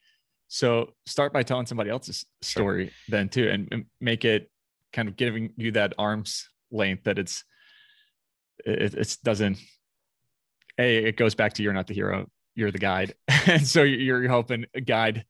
So 0.48 0.94
start 1.06 1.32
by 1.32 1.44
telling 1.44 1.68
somebody 1.68 1.90
else's 1.90 2.26
story 2.42 2.86
sure. 2.86 2.94
then 3.10 3.30
too, 3.30 3.50
and, 3.50 3.68
and, 3.72 3.86
make 4.02 4.26
it 4.26 4.50
kind 4.92 5.08
of 5.08 5.16
giving 5.16 5.54
you 5.58 5.72
that 5.72 5.94
arm's 5.98 6.50
length 6.72 7.04
that 7.04 7.20
it's 7.20 7.44
it, 8.66 8.94
it 8.94 9.18
doesn't 9.24 9.58
a 10.80 10.98
it 10.98 11.18
goes 11.18 11.36
back 11.36 11.54
to 11.54 11.64
you're 11.64 11.74
not 11.74 11.88
the 11.88 11.94
hero 11.94 12.28
you're 12.56 12.72
the 12.72 12.80
guide 12.80 13.14
and 13.48 13.66
so 13.66 13.84
you're 13.84 14.28
helping 14.28 14.66
a 14.74 14.82
guide 14.82 15.26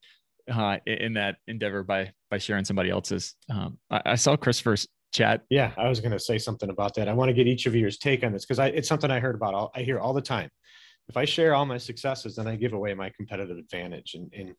uh, 0.51 0.77
in 0.85 1.13
that 1.13 1.37
endeavor 1.47 1.83
by 1.83 2.11
by 2.29 2.37
sharing 2.37 2.65
somebody 2.65 2.89
else's 2.89 3.35
um, 3.51 3.77
I, 3.89 4.01
I, 4.05 4.15
saw 4.15 4.35
christopher's 4.35 4.87
chat 5.11 5.43
yeah 5.49 5.71
i 5.77 5.87
was 5.87 5.99
going 5.99 6.11
to 6.11 6.19
say 6.19 6.37
something 6.37 6.69
about 6.69 6.95
that 6.95 7.07
i 7.07 7.13
want 7.13 7.29
to 7.29 7.33
get 7.33 7.47
each 7.47 7.65
of 7.65 7.75
yours 7.75 7.97
take 7.97 8.23
on 8.23 8.31
this 8.31 8.45
because 8.45 8.59
it's 8.73 8.87
something 8.87 9.11
i 9.11 9.19
heard 9.19 9.35
about 9.35 9.53
all, 9.53 9.71
i 9.75 9.81
hear 9.81 9.99
all 9.99 10.13
the 10.13 10.21
time 10.21 10.49
if 11.09 11.17
I 11.17 11.25
share 11.25 11.55
all 11.55 11.65
my 11.65 11.77
successes, 11.77 12.35
then 12.35 12.47
I 12.47 12.55
give 12.55 12.73
away 12.73 12.93
my 12.93 13.09
competitive 13.09 13.57
advantage. 13.57 14.13
And, 14.13 14.31
and 14.37 14.53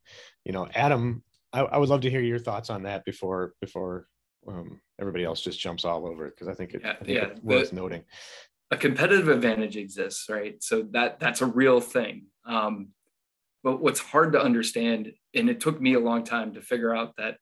you 0.44 0.52
know, 0.52 0.68
Adam, 0.74 1.22
I, 1.52 1.60
I 1.60 1.78
would 1.78 1.88
love 1.88 2.00
to 2.02 2.10
hear 2.10 2.20
your 2.20 2.40
thoughts 2.40 2.70
on 2.70 2.82
that 2.82 3.04
before 3.04 3.54
before 3.60 4.06
um, 4.48 4.80
everybody 5.00 5.24
else 5.24 5.40
just 5.40 5.60
jumps 5.60 5.84
all 5.84 6.06
over 6.06 6.26
it 6.26 6.34
because 6.34 6.48
I 6.48 6.54
think, 6.54 6.74
it, 6.74 6.82
yeah, 6.84 6.92
I 6.92 7.04
think 7.04 7.08
yeah. 7.08 7.24
it's 7.26 7.42
worth 7.42 7.70
the, 7.70 7.76
noting. 7.76 8.02
A 8.70 8.76
competitive 8.76 9.28
advantage 9.28 9.76
exists, 9.76 10.28
right? 10.28 10.62
So 10.62 10.86
that 10.90 11.20
that's 11.20 11.40
a 11.40 11.46
real 11.46 11.80
thing. 11.80 12.26
Um, 12.44 12.88
but 13.62 13.80
what's 13.80 14.00
hard 14.00 14.32
to 14.32 14.42
understand, 14.42 15.12
and 15.34 15.50
it 15.50 15.60
took 15.60 15.80
me 15.80 15.94
a 15.94 16.00
long 16.00 16.24
time 16.24 16.54
to 16.54 16.62
figure 16.62 16.94
out 16.94 17.16
that, 17.18 17.36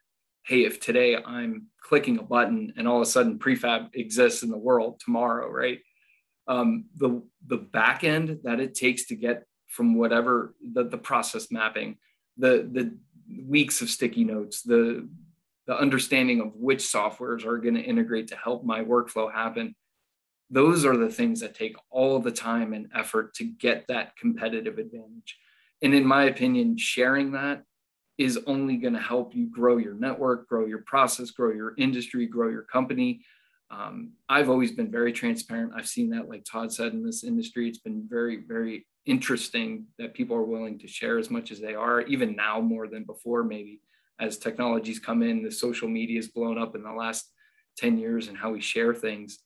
hey, 0.44 0.64
if 0.64 0.80
today 0.80 1.16
I'm 1.16 1.66
clicking 1.80 2.18
a 2.18 2.22
button 2.22 2.72
and 2.76 2.88
all 2.88 2.96
of 2.96 3.02
a 3.02 3.06
sudden 3.06 3.38
prefab 3.38 3.90
exists 3.94 4.42
in 4.42 4.50
the 4.50 4.58
world 4.58 5.00
tomorrow, 5.00 5.48
right? 5.48 5.78
Um, 6.48 6.86
the 6.96 7.22
the 7.46 7.58
back 7.58 8.02
end 8.04 8.40
that 8.42 8.58
it 8.58 8.74
takes 8.74 9.06
to 9.06 9.14
get 9.14 9.44
from 9.68 9.94
whatever 9.94 10.54
the, 10.72 10.84
the 10.84 10.98
process 10.98 11.50
mapping 11.50 11.98
the 12.38 12.68
the 12.72 12.96
weeks 13.46 13.82
of 13.82 13.90
sticky 13.90 14.24
notes, 14.24 14.62
the 14.62 15.08
the 15.66 15.78
understanding 15.78 16.40
of 16.40 16.54
which 16.54 16.78
softwares 16.78 17.44
are 17.44 17.58
going 17.58 17.74
to 17.74 17.82
integrate 17.82 18.28
to 18.28 18.36
help 18.36 18.64
my 18.64 18.82
workflow 18.82 19.30
happen. 19.30 19.74
Those 20.48 20.86
are 20.86 20.96
the 20.96 21.10
things 21.10 21.40
that 21.40 21.54
take 21.54 21.76
all 21.90 22.20
the 22.20 22.30
time 22.30 22.72
and 22.72 22.88
effort 22.94 23.34
to 23.34 23.44
get 23.44 23.86
that 23.88 24.16
competitive 24.16 24.78
advantage. 24.78 25.36
And 25.82 25.92
in 25.92 26.06
my 26.06 26.24
opinion, 26.24 26.78
sharing 26.78 27.32
that 27.32 27.64
is 28.16 28.40
only 28.46 28.78
going 28.78 28.94
to 28.94 29.00
help 29.00 29.34
you 29.34 29.50
grow 29.50 29.76
your 29.76 29.92
network, 29.92 30.48
grow 30.48 30.64
your 30.64 30.82
process, 30.86 31.30
grow 31.30 31.52
your 31.52 31.74
industry, 31.76 32.24
grow 32.24 32.48
your 32.48 32.62
company. 32.62 33.20
Um, 33.70 34.12
I've 34.28 34.48
always 34.48 34.72
been 34.72 34.90
very 34.90 35.12
transparent. 35.12 35.72
I've 35.76 35.88
seen 35.88 36.10
that, 36.10 36.28
like 36.28 36.44
Todd 36.44 36.72
said, 36.72 36.92
in 36.92 37.04
this 37.04 37.22
industry, 37.24 37.68
it's 37.68 37.78
been 37.78 38.06
very, 38.08 38.42
very 38.46 38.86
interesting 39.04 39.86
that 39.98 40.14
people 40.14 40.36
are 40.36 40.42
willing 40.42 40.78
to 40.78 40.88
share 40.88 41.18
as 41.18 41.30
much 41.30 41.50
as 41.50 41.60
they 41.60 41.74
are, 41.74 42.00
even 42.02 42.34
now 42.34 42.60
more 42.60 42.88
than 42.88 43.04
before, 43.04 43.44
maybe 43.44 43.80
as 44.20 44.38
technologies 44.38 44.98
come 44.98 45.22
in, 45.22 45.42
the 45.42 45.50
social 45.50 45.88
media 45.88 46.16
has 46.16 46.28
blown 46.28 46.58
up 46.58 46.74
in 46.74 46.82
the 46.82 46.92
last 46.92 47.30
10 47.76 47.98
years 47.98 48.28
and 48.28 48.36
how 48.36 48.50
we 48.50 48.60
share 48.60 48.94
things. 48.94 49.38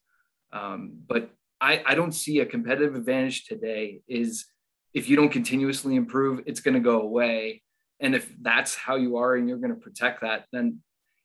Um, 0.51 0.93
but 1.07 1.29
I, 1.61 1.83
I 1.85 1.95
don't 1.95 2.11
see 2.11 2.39
a 2.39 2.45
competitive 2.45 2.95
advantage 2.95 3.45
today 3.45 4.01
is 4.07 4.45
if 4.93 5.09
you 5.09 5.15
don't 5.15 5.29
continuously 5.29 5.95
improve, 5.95 6.41
it's 6.45 6.59
going 6.59 6.73
to 6.73 6.79
go 6.79 7.01
away. 7.01 7.61
And 7.99 8.15
if 8.15 8.33
that's 8.41 8.75
how 8.75 8.95
you 8.95 9.17
are 9.17 9.35
and 9.35 9.47
you're 9.47 9.57
going 9.57 9.73
to 9.73 9.79
protect 9.79 10.21
that, 10.21 10.45
then 10.51 10.79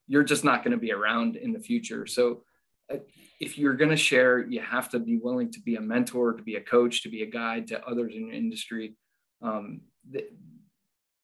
you're 0.07 0.25
just 0.25 0.45
not 0.45 0.63
going 0.63 0.73
to 0.73 0.79
be 0.79 0.93
around 0.93 1.37
in 1.37 1.53
the 1.53 1.61
future. 1.61 2.07
So 2.07 2.43
if 3.41 3.59
you're 3.59 3.75
going 3.75 3.91
to 3.91 3.97
share, 3.97 4.45
you 4.47 4.61
have 4.61 4.89
to 4.91 4.99
be 4.99 5.19
willing 5.19 5.51
to 5.53 5.61
be 5.61 5.77
a 5.77 5.81
mentor, 5.81 6.33
to 6.35 6.43
be 6.43 6.57
a 6.57 6.61
coach, 6.61 7.03
to 7.03 7.09
be 7.09 7.23
a 7.23 7.27
guide 7.27 7.69
to 7.69 7.85
others 7.87 8.15
in 8.15 8.27
your 8.27 8.35
industry. 8.35 8.97
Um, 9.43 9.83
the, 10.11 10.25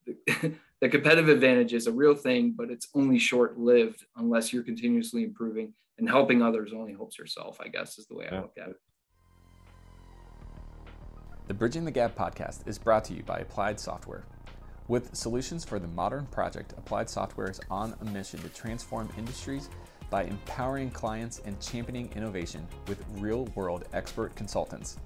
the, 0.06 0.54
the 0.80 0.88
competitive 0.88 1.28
advantage 1.28 1.72
is 1.72 1.86
a 1.86 1.92
real 1.92 2.14
thing, 2.14 2.54
but 2.56 2.70
it's 2.70 2.88
only 2.94 3.18
short 3.18 3.58
lived 3.58 4.04
unless 4.16 4.52
you're 4.52 4.62
continuously 4.62 5.24
improving 5.24 5.72
and 5.98 6.08
helping 6.08 6.42
others 6.42 6.72
only 6.74 6.92
helps 6.92 7.18
yourself, 7.18 7.58
I 7.60 7.68
guess, 7.68 7.98
is 7.98 8.06
the 8.06 8.16
way 8.16 8.28
I 8.30 8.40
look 8.40 8.54
at 8.60 8.70
it. 8.70 8.76
The 11.46 11.54
Bridging 11.54 11.84
the 11.84 11.90
Gap 11.90 12.16
podcast 12.16 12.66
is 12.66 12.78
brought 12.78 13.04
to 13.04 13.14
you 13.14 13.22
by 13.22 13.38
Applied 13.40 13.78
Software. 13.78 14.24
With 14.88 15.14
solutions 15.14 15.64
for 15.64 15.78
the 15.78 15.88
modern 15.88 16.26
project, 16.26 16.72
Applied 16.76 17.08
Software 17.08 17.50
is 17.50 17.60
on 17.70 17.94
a 18.00 18.04
mission 18.06 18.40
to 18.40 18.48
transform 18.48 19.08
industries 19.16 19.68
by 20.14 20.22
empowering 20.22 20.92
clients 20.92 21.40
and 21.44 21.60
championing 21.60 22.08
innovation 22.14 22.64
with 22.86 23.04
real 23.18 23.46
world 23.56 23.84
expert 23.92 24.32
consultants. 24.36 24.96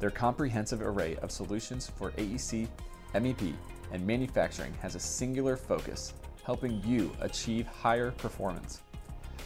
Their 0.00 0.10
comprehensive 0.10 0.82
array 0.82 1.14
of 1.22 1.30
solutions 1.30 1.88
for 1.88 2.10
AEC, 2.10 2.66
MEP, 3.14 3.54
and 3.92 4.04
manufacturing 4.04 4.74
has 4.82 4.96
a 4.96 4.98
singular 4.98 5.56
focus, 5.56 6.14
helping 6.42 6.82
you 6.82 7.12
achieve 7.20 7.68
higher 7.68 8.10
performance. 8.10 8.80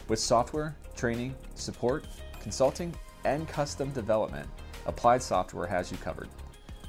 With 0.07 0.17
software, 0.17 0.75
training, 0.95 1.35
support, 1.53 2.07
consulting, 2.41 2.91
and 3.23 3.47
custom 3.47 3.91
development, 3.91 4.49
Applied 4.87 5.21
Software 5.21 5.67
has 5.67 5.91
you 5.91 5.97
covered. 5.97 6.29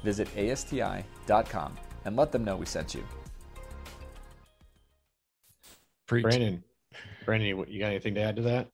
Visit 0.03 0.27
ASTI.com 0.35 1.77
and 2.05 2.15
let 2.15 2.31
them 2.31 2.43
know 2.43 2.55
we 2.55 2.65
sent 2.65 2.95
you. 2.95 3.03
Preach. 6.07 6.23
Brandon, 6.23 6.63
Brandon, 7.25 7.65
you 7.67 7.79
got 7.79 7.87
anything 7.87 8.15
to 8.15 8.21
add 8.21 8.35
to 8.37 8.41
that? 8.43 8.67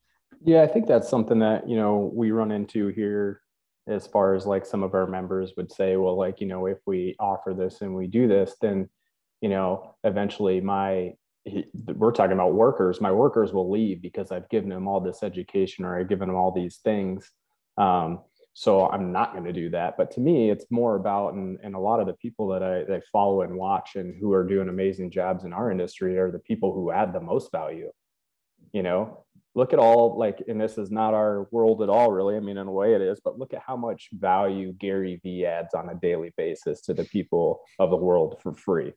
Yeah, 0.43 0.61
I 0.61 0.67
think 0.67 0.87
that's 0.87 1.09
something 1.09 1.39
that, 1.39 1.67
you 1.67 1.75
know, 1.75 2.11
we 2.13 2.31
run 2.31 2.51
into 2.51 2.87
here 2.87 3.41
as 3.87 4.07
far 4.07 4.35
as 4.35 4.45
like 4.45 4.65
some 4.65 4.83
of 4.83 4.93
our 4.93 5.07
members 5.07 5.53
would 5.57 5.71
say, 5.71 5.97
well, 5.97 6.17
like, 6.17 6.39
you 6.39 6.47
know, 6.47 6.65
if 6.67 6.77
we 6.85 7.15
offer 7.19 7.53
this 7.53 7.81
and 7.81 7.93
we 7.93 8.07
do 8.07 8.27
this, 8.27 8.55
then, 8.61 8.87
you 9.41 9.49
know, 9.49 9.95
eventually 10.03 10.61
my, 10.61 11.13
we're 11.95 12.11
talking 12.11 12.33
about 12.33 12.53
workers, 12.53 13.01
my 13.01 13.11
workers 13.11 13.51
will 13.51 13.69
leave 13.69 14.01
because 14.01 14.31
I've 14.31 14.49
given 14.49 14.69
them 14.69 14.87
all 14.87 14.99
this 14.99 15.23
education 15.23 15.83
or 15.85 15.99
I've 15.99 16.09
given 16.09 16.27
them 16.27 16.37
all 16.37 16.51
these 16.51 16.77
things. 16.77 17.31
Um, 17.77 18.19
so 18.53 18.89
I'm 18.89 19.11
not 19.11 19.31
going 19.31 19.45
to 19.45 19.53
do 19.53 19.69
that. 19.71 19.95
But 19.97 20.11
to 20.11 20.19
me, 20.19 20.51
it's 20.51 20.65
more 20.69 20.95
about, 20.95 21.33
and, 21.33 21.57
and 21.63 21.75
a 21.75 21.79
lot 21.79 21.99
of 21.99 22.07
the 22.07 22.13
people 22.13 22.47
that 22.49 22.61
I, 22.61 23.01
follow 23.11 23.41
and 23.41 23.55
watch 23.55 23.95
and 23.95 24.15
who 24.19 24.33
are 24.33 24.45
doing 24.45 24.69
amazing 24.69 25.11
jobs 25.11 25.45
in 25.45 25.53
our 25.53 25.71
industry 25.71 26.17
are 26.17 26.31
the 26.31 26.39
people 26.39 26.73
who 26.73 26.91
add 26.91 27.13
the 27.13 27.21
most 27.21 27.51
value 27.51 27.89
you 28.73 28.83
know 28.83 29.23
look 29.55 29.73
at 29.73 29.79
all 29.79 30.17
like 30.17 30.41
and 30.47 30.59
this 30.59 30.77
is 30.77 30.91
not 30.91 31.13
our 31.13 31.47
world 31.51 31.81
at 31.81 31.89
all 31.89 32.11
really. 32.11 32.35
I 32.35 32.39
mean 32.39 32.57
in 32.57 32.67
a 32.67 32.71
way 32.71 32.93
it 32.93 33.01
is 33.01 33.19
but 33.23 33.39
look 33.39 33.53
at 33.53 33.61
how 33.65 33.75
much 33.75 34.09
value 34.13 34.73
gary 34.73 35.19
vee 35.23 35.45
adds 35.45 35.73
on 35.73 35.89
a 35.89 35.95
daily 35.95 36.31
basis 36.37 36.81
to 36.81 36.93
the 36.93 37.03
people 37.05 37.61
of 37.79 37.89
the 37.89 37.97
world 37.97 38.39
for 38.41 38.53
free. 38.53 38.93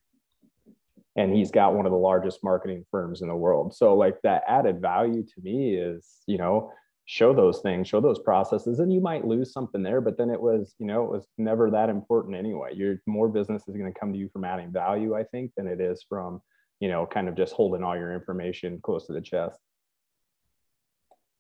And 1.17 1.35
he's 1.35 1.51
got 1.51 1.75
one 1.75 1.85
of 1.85 1.93
the 1.93 1.99
largest 1.99 2.43
marketing 2.43 2.87
firms 2.91 3.21
in 3.21 3.29
the 3.29 3.37
world. 3.37 3.75
So 3.75 3.95
like 3.95 4.17
that 4.23 4.45
added 4.49 4.81
value 4.81 5.25
to 5.25 5.41
me 5.43 5.75
is 5.75 6.07
you 6.27 6.39
know 6.39 6.71
show 7.05 7.35
those 7.35 7.61
things 7.61 7.89
show 7.89 8.01
those 8.01 8.21
processes 8.21 8.79
and 8.79 8.93
you 8.93 9.01
might 9.01 9.27
lose 9.27 9.53
something 9.53 9.83
there 9.83 10.01
but 10.01 10.17
then 10.17 10.31
it 10.31 10.41
was 10.41 10.77
you 10.79 10.87
know 10.87 11.03
it 11.03 11.11
was 11.11 11.27
never 11.39 11.71
that 11.71 11.89
important 11.89 12.37
anyway. 12.37 12.71
Your 12.75 13.01
more 13.07 13.29
business 13.29 13.63
is 13.67 13.77
going 13.77 13.93
to 13.93 13.99
come 13.99 14.13
to 14.13 14.19
you 14.19 14.29
from 14.33 14.45
adding 14.45 14.71
value 14.71 15.17
i 15.17 15.25
think 15.25 15.51
than 15.57 15.67
it 15.67 15.81
is 15.81 16.05
from 16.09 16.41
you 16.83 16.88
know, 16.88 17.07
kind 17.07 17.29
of 17.29 17.37
just 17.37 17.53
holding 17.53 17.85
all 17.85 17.97
your 17.97 18.12
information 18.12 18.81
close 18.83 19.07
to 19.07 19.12
the 19.12 19.21
chest. 19.21 19.57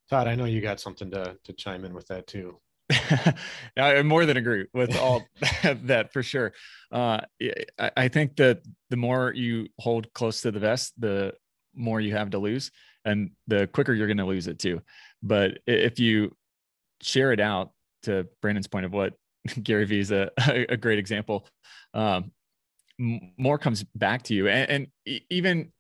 Todd, 0.08 0.28
I 0.28 0.36
know 0.36 0.44
you 0.44 0.60
got 0.60 0.78
something 0.78 1.10
to 1.10 1.36
to 1.42 1.52
chime 1.52 1.84
in 1.84 1.94
with 1.94 2.06
that 2.06 2.28
too. 2.28 2.60
I 3.76 4.00
more 4.02 4.24
than 4.24 4.36
agree 4.36 4.66
with 4.72 4.96
all 4.96 5.26
that 5.64 6.12
for 6.12 6.22
sure. 6.22 6.52
Uh, 6.92 7.22
I 7.96 8.06
think 8.06 8.36
that 8.36 8.60
the 8.90 8.96
more 8.96 9.32
you 9.34 9.66
hold 9.80 10.12
close 10.12 10.42
to 10.42 10.52
the 10.52 10.60
vest, 10.60 10.92
the 10.96 11.34
more 11.74 12.00
you 12.00 12.14
have 12.14 12.30
to 12.30 12.38
lose, 12.38 12.70
and 13.04 13.32
the 13.48 13.66
quicker 13.66 13.92
you're 13.92 14.06
going 14.06 14.18
to 14.18 14.24
lose 14.24 14.46
it 14.46 14.60
too. 14.60 14.80
But 15.24 15.58
if 15.66 15.98
you 15.98 16.36
share 17.00 17.32
it 17.32 17.40
out, 17.40 17.72
to 18.04 18.28
Brandon's 18.40 18.68
point 18.68 18.84
of 18.84 18.92
what 18.92 19.14
Gary 19.62 19.86
Vee 19.86 20.00
is 20.00 20.12
a, 20.12 20.30
a 20.68 20.76
great 20.76 20.98
example. 20.98 21.46
Um, 21.94 22.30
more 23.36 23.58
comes 23.58 23.84
back 23.94 24.22
to 24.24 24.34
you. 24.34 24.48
And, 24.48 24.88
and 25.06 25.20
even 25.30 25.72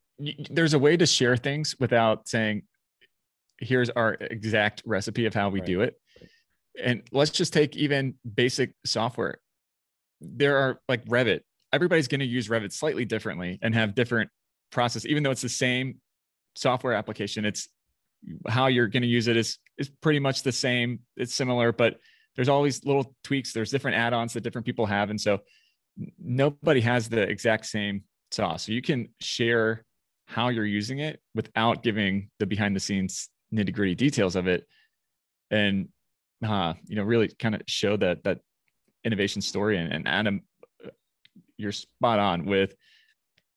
there's 0.50 0.74
a 0.74 0.78
way 0.78 0.96
to 0.96 1.06
share 1.06 1.36
things 1.36 1.76
without 1.78 2.28
saying 2.28 2.62
here's 3.58 3.90
our 3.90 4.14
exact 4.20 4.82
recipe 4.84 5.26
of 5.26 5.34
how 5.34 5.48
we 5.48 5.60
right. 5.60 5.66
do 5.66 5.80
it. 5.82 5.94
And 6.82 7.02
let's 7.12 7.30
just 7.30 7.52
take 7.52 7.76
even 7.76 8.14
basic 8.34 8.72
software. 8.84 9.38
There 10.20 10.56
are 10.56 10.80
like 10.88 11.04
revit. 11.06 11.40
Everybody's 11.72 12.08
going 12.08 12.20
to 12.20 12.26
use 12.26 12.48
revit 12.48 12.72
slightly 12.72 13.04
differently 13.04 13.58
and 13.62 13.74
have 13.74 13.94
different 13.94 14.30
process 14.70 15.04
even 15.04 15.22
though 15.22 15.30
it's 15.30 15.42
the 15.42 15.48
same 15.48 16.00
software 16.56 16.94
application 16.94 17.44
it's 17.44 17.68
how 18.48 18.66
you're 18.66 18.88
going 18.88 19.02
to 19.02 19.08
use 19.08 19.28
it 19.28 19.36
is 19.36 19.58
is 19.78 19.90
pretty 20.00 20.18
much 20.18 20.42
the 20.42 20.52
same. 20.52 21.00
It's 21.16 21.34
similar 21.34 21.72
but 21.72 21.98
there's 22.36 22.48
all 22.48 22.62
these 22.62 22.84
little 22.84 23.14
tweaks 23.22 23.52
there's 23.52 23.70
different 23.70 23.96
add-ons 23.96 24.32
that 24.32 24.40
different 24.40 24.64
people 24.66 24.86
have 24.86 25.10
and 25.10 25.20
so 25.20 25.40
nobody 26.18 26.80
has 26.80 27.08
the 27.08 27.22
exact 27.22 27.66
same 27.66 28.04
sauce. 28.30 28.66
So 28.66 28.72
you 28.72 28.82
can 28.82 29.08
share 29.20 29.84
how 30.26 30.48
you're 30.48 30.64
using 30.64 31.00
it 31.00 31.20
without 31.34 31.82
giving 31.82 32.30
the 32.38 32.46
behind 32.46 32.74
the 32.74 32.80
scenes 32.80 33.28
nitty 33.52 33.72
gritty 33.72 33.94
details 33.94 34.36
of 34.36 34.46
it. 34.46 34.66
And, 35.50 35.88
uh, 36.46 36.74
you 36.86 36.96
know, 36.96 37.02
really 37.02 37.28
kind 37.28 37.54
of 37.54 37.62
show 37.66 37.96
that, 37.98 38.24
that 38.24 38.40
innovation 39.04 39.42
story 39.42 39.76
and, 39.76 39.92
and 39.92 40.08
Adam, 40.08 40.42
you're 41.58 41.72
spot 41.72 42.18
on 42.18 42.46
with, 42.46 42.74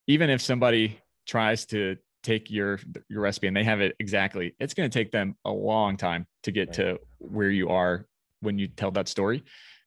even 0.08 0.30
if 0.30 0.42
somebody 0.42 1.00
tries 1.26 1.66
to 1.68 1.98
take 2.22 2.52
your, 2.52 2.80
your 3.10 3.22
recipe 3.22 3.48
and 3.48 3.56
they 3.56 3.64
have 3.64 3.82
it 3.82 3.96
exactly, 4.00 4.56
it's 4.60 4.74
going 4.74 4.90
to 4.90 5.00
take 5.00 5.12
them 5.12 5.36
a 5.46 5.52
long 5.52 5.96
time 5.96 6.28
to 6.44 6.52
get 6.52 6.68
right. 6.68 6.76
to 6.76 7.00
where 7.20 7.50
you 7.50 7.70
are 7.70 8.06
when 8.42 8.60
you 8.60 8.68
tell 8.68 8.92
that 8.92 9.08
story. 9.08 9.44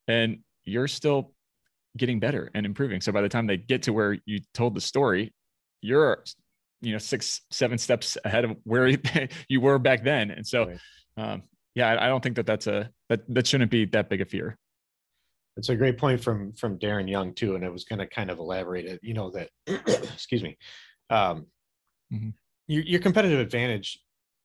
And 0.07 0.39
you're 0.65 0.89
still 0.89 1.33
getting 1.99 2.21
better 2.21 2.51
and 2.55 2.65
improving. 2.65 3.01
So 3.01 3.13
by 3.13 3.21
the 3.21 3.29
time 3.29 3.47
they 3.47 3.57
get 3.57 3.83
to 3.85 3.93
where 3.93 4.17
you 4.25 4.41
told 4.55 4.75
the 4.75 4.81
story, 4.81 5.33
you're, 5.83 6.25
you 6.81 6.93
know, 6.93 6.99
six, 6.99 7.43
seven 7.51 7.79
steps 7.79 8.17
ahead 8.25 8.45
of 8.45 8.57
where 8.65 8.89
you 9.49 9.61
were 9.61 9.79
back 9.79 10.05
then. 10.05 10.31
And 10.31 10.47
so, 10.47 10.67
right. 10.67 10.79
um, 11.17 11.43
yeah, 11.75 11.89
I, 11.89 12.07
I 12.07 12.09
don't 12.09 12.23
think 12.23 12.37
that 12.37 12.47
that's 12.47 12.67
a, 12.67 12.91
that, 13.09 13.21
that 13.35 13.47
shouldn't 13.47 13.71
be 13.71 13.85
that 13.87 14.09
big 14.09 14.21
a 14.21 14.25
fear. 14.25 14.57
It's 15.57 15.69
a 15.69 15.77
great 15.77 15.99
point 15.99 16.23
from, 16.23 16.53
from 16.53 16.79
Darren 16.79 17.11
Young 17.11 17.35
too. 17.35 17.57
And 17.57 17.65
I 17.65 17.69
was 17.69 17.85
going 17.85 17.99
to 17.99 18.07
kind 18.07 18.31
of 18.31 18.39
elaborate 18.39 18.87
it, 18.87 19.01
you 19.03 19.15
know, 19.15 19.31
that, 19.31 19.51
excuse 19.67 20.43
me, 20.43 20.57
um, 21.11 21.47
mm-hmm. 22.13 22.31
your, 22.69 22.83
your 22.85 23.01
competitive 23.01 23.41
advantage 23.41 23.99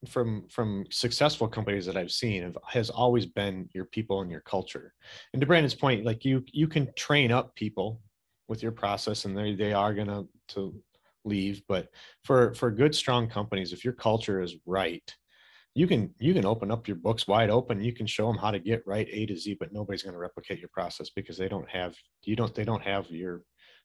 from 0.08 0.48
from 0.50 0.86
successful 0.90 1.48
companies 1.48 1.86
that 1.86 1.98
I've 1.98 2.12
seen 2.12 2.44
have, 2.44 2.58
has 2.68 2.90
always 2.90 3.26
been 3.26 3.70
your 3.74 3.86
people 3.86 4.22
and 4.22 4.32
your 4.32 4.42
culture. 4.42 4.94
And 5.34 5.40
to 5.42 5.48
Brandon's 5.48 5.76
point, 5.76 6.06
like 6.06 6.26
you 6.26 6.44
you 6.52 6.68
can 6.68 6.92
train 6.96 7.32
up 7.32 7.56
people 7.56 8.02
with 8.48 8.62
your 8.62 8.72
process, 8.72 9.26
and 9.26 9.38
they 9.38 9.56
they 9.56 9.74
are 9.74 9.94
gonna 9.94 10.26
to 10.50 10.74
leave. 11.26 11.62
But 11.68 11.90
for 12.24 12.54
for 12.54 12.72
good 12.72 12.96
strong 12.96 13.28
companies, 13.28 13.74
if 13.74 13.84
your 13.84 13.94
culture 13.94 14.42
is 14.42 14.56
right, 14.66 15.10
you 15.76 15.88
can 15.88 16.14
you 16.20 16.34
can 16.34 16.46
open 16.46 16.72
up 16.72 16.88
your 16.88 16.98
books 16.98 17.28
wide 17.28 17.50
open. 17.50 17.84
You 17.84 17.94
can 17.94 18.08
show 18.08 18.28
them 18.28 18.38
how 18.38 18.52
to 18.52 18.60
get 18.60 18.86
right 18.86 19.08
A 19.12 19.26
to 19.28 19.38
Z, 19.38 19.58
but 19.60 19.74
nobody's 19.74 20.04
to 20.04 20.18
replicate 20.18 20.60
your 20.60 20.70
process 20.74 21.10
because 21.10 21.38
they 21.38 21.48
don't 21.48 21.70
have 21.70 21.96
you 22.24 22.36
don't 22.36 22.54
they 22.54 22.66
don't 22.66 22.84
have 22.84 23.10
your 23.10 23.44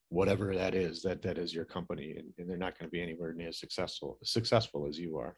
whatever 0.09 0.55
that 0.55 0.73
is 0.73 1.01
that 1.03 1.21
that 1.21 1.37
is 1.37 1.53
your 1.53 1.65
company 1.65 2.15
and, 2.17 2.33
and 2.37 2.49
they're 2.49 2.57
not 2.57 2.77
going 2.77 2.87
to 2.87 2.91
be 2.91 3.01
anywhere 3.01 3.33
near 3.33 3.49
as 3.49 3.59
successful 3.59 4.17
successful 4.23 4.87
as 4.87 4.97
you 4.97 5.17
are 5.17 5.35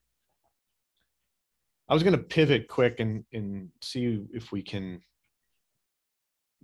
i 1.91 1.93
was 1.93 2.01
going 2.01 2.17
to 2.17 2.23
pivot 2.23 2.67
quick 2.67 2.99
and 2.99 3.23
and 3.33 3.69
see 3.81 4.23
if 4.33 4.51
we 4.51 4.63
can 4.63 4.99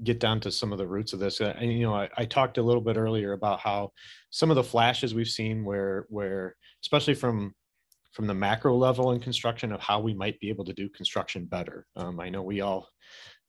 get 0.04 0.20
down 0.20 0.40
to 0.40 0.52
some 0.52 0.72
of 0.72 0.78
the 0.78 0.88
roots 0.88 1.14
of 1.14 1.20
this. 1.20 1.40
And 1.40 1.74
you 1.74 1.86
know 1.86 1.96
I, 1.96 2.10
I 2.18 2.26
talked 2.26 2.58
a 2.58 2.64
little 2.64 2.82
bit 2.82 2.98
earlier 2.98 3.34
about 3.34 3.60
how 3.60 3.92
some 4.30 4.50
of 4.50 4.56
the 4.56 4.64
flashes 4.64 5.16
we've 5.16 5.28
seen 5.28 5.66
where 5.66 6.06
where 6.10 6.56
especially 6.84 7.16
from 7.16 7.56
from 8.12 8.28
the 8.28 8.34
macro 8.34 8.76
level 8.76 9.12
in 9.12 9.20
construction 9.20 9.72
of 9.72 9.80
how 9.80 10.00
we 10.00 10.14
might 10.14 10.40
be 10.40 10.50
able 10.50 10.66
to 10.66 10.74
do 10.74 10.90
construction 10.90 11.46
better. 11.46 11.86
Um, 11.96 12.20
i 12.20 12.30
know 12.30 12.44
we 12.44 12.62
all 12.62 12.88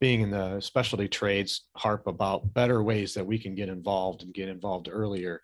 being 0.00 0.20
in 0.20 0.30
the 0.30 0.60
specialty 0.60 1.08
trades 1.08 1.66
harp 1.76 2.06
about 2.06 2.54
better 2.54 2.82
ways 2.82 3.14
that 3.14 3.26
we 3.26 3.38
can 3.38 3.54
get 3.54 3.68
involved 3.68 4.22
and 4.22 4.32
get 4.32 4.48
involved 4.48 4.88
earlier 4.90 5.40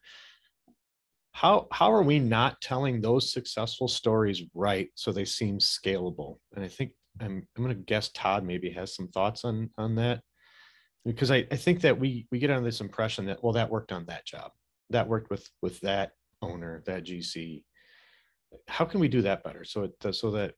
how 1.35 1.67
how 1.73 1.93
are 1.93 2.03
we 2.03 2.19
not 2.19 2.61
telling 2.61 3.01
those 3.01 3.33
successful 3.33 3.89
stories 3.89 4.43
right 4.55 4.89
so 4.95 5.13
they 5.13 5.25
seem 5.25 5.59
scalable? 5.59 6.39
And 6.55 6.65
i 6.65 6.69
think 6.69 6.93
i'm 7.21 7.47
i'm 7.57 7.65
going 7.65 7.77
to 7.77 7.83
guess 7.83 8.11
todd 8.11 8.45
maybe 8.45 8.71
has 8.71 8.95
some 8.95 9.09
thoughts 9.09 9.45
on 9.45 9.71
on 9.79 9.95
that 9.97 10.23
because 11.05 11.31
I, 11.31 11.47
I 11.51 11.57
think 11.57 11.83
that 11.83 11.99
we 11.99 12.27
we 12.31 12.39
get 12.39 12.51
under 12.51 12.65
this 12.65 12.81
impression 12.81 13.27
that 13.27 13.43
well 13.43 13.53
that 13.53 13.71
worked 13.71 13.93
on 13.93 14.07
that 14.07 14.25
job 14.25 14.53
that 14.91 15.09
worked 15.09 15.31
with 15.31 15.49
with 15.61 15.81
that 15.81 16.13
owner 16.41 16.83
that 16.87 17.05
gc 17.05 17.63
how 18.69 18.85
can 18.85 19.01
we 19.01 19.09
do 19.09 19.23
that 19.23 19.43
better? 19.43 19.65
So 19.65 19.85
it 19.85 20.15
so 20.15 20.31
that 20.33 20.55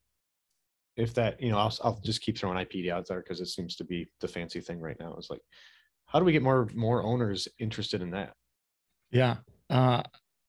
if 0.96 1.14
that 1.14 1.40
you 1.40 1.50
know 1.50 1.58
I'll, 1.58 1.74
I'll 1.82 2.00
just 2.04 2.22
keep 2.22 2.38
throwing 2.38 2.58
ipd 2.58 2.90
out 2.90 3.06
there 3.08 3.20
because 3.20 3.40
it 3.40 3.46
seems 3.46 3.76
to 3.76 3.84
be 3.84 4.08
the 4.20 4.28
fancy 4.28 4.60
thing 4.60 4.80
right 4.80 4.98
now 4.98 5.16
is 5.16 5.28
like 5.30 5.42
how 6.06 6.18
do 6.18 6.24
we 6.24 6.32
get 6.32 6.42
more 6.42 6.68
more 6.74 7.02
owners 7.02 7.48
interested 7.58 8.02
in 8.02 8.10
that? 8.10 8.34
Yeah 9.10 9.36
uh, 9.70 10.02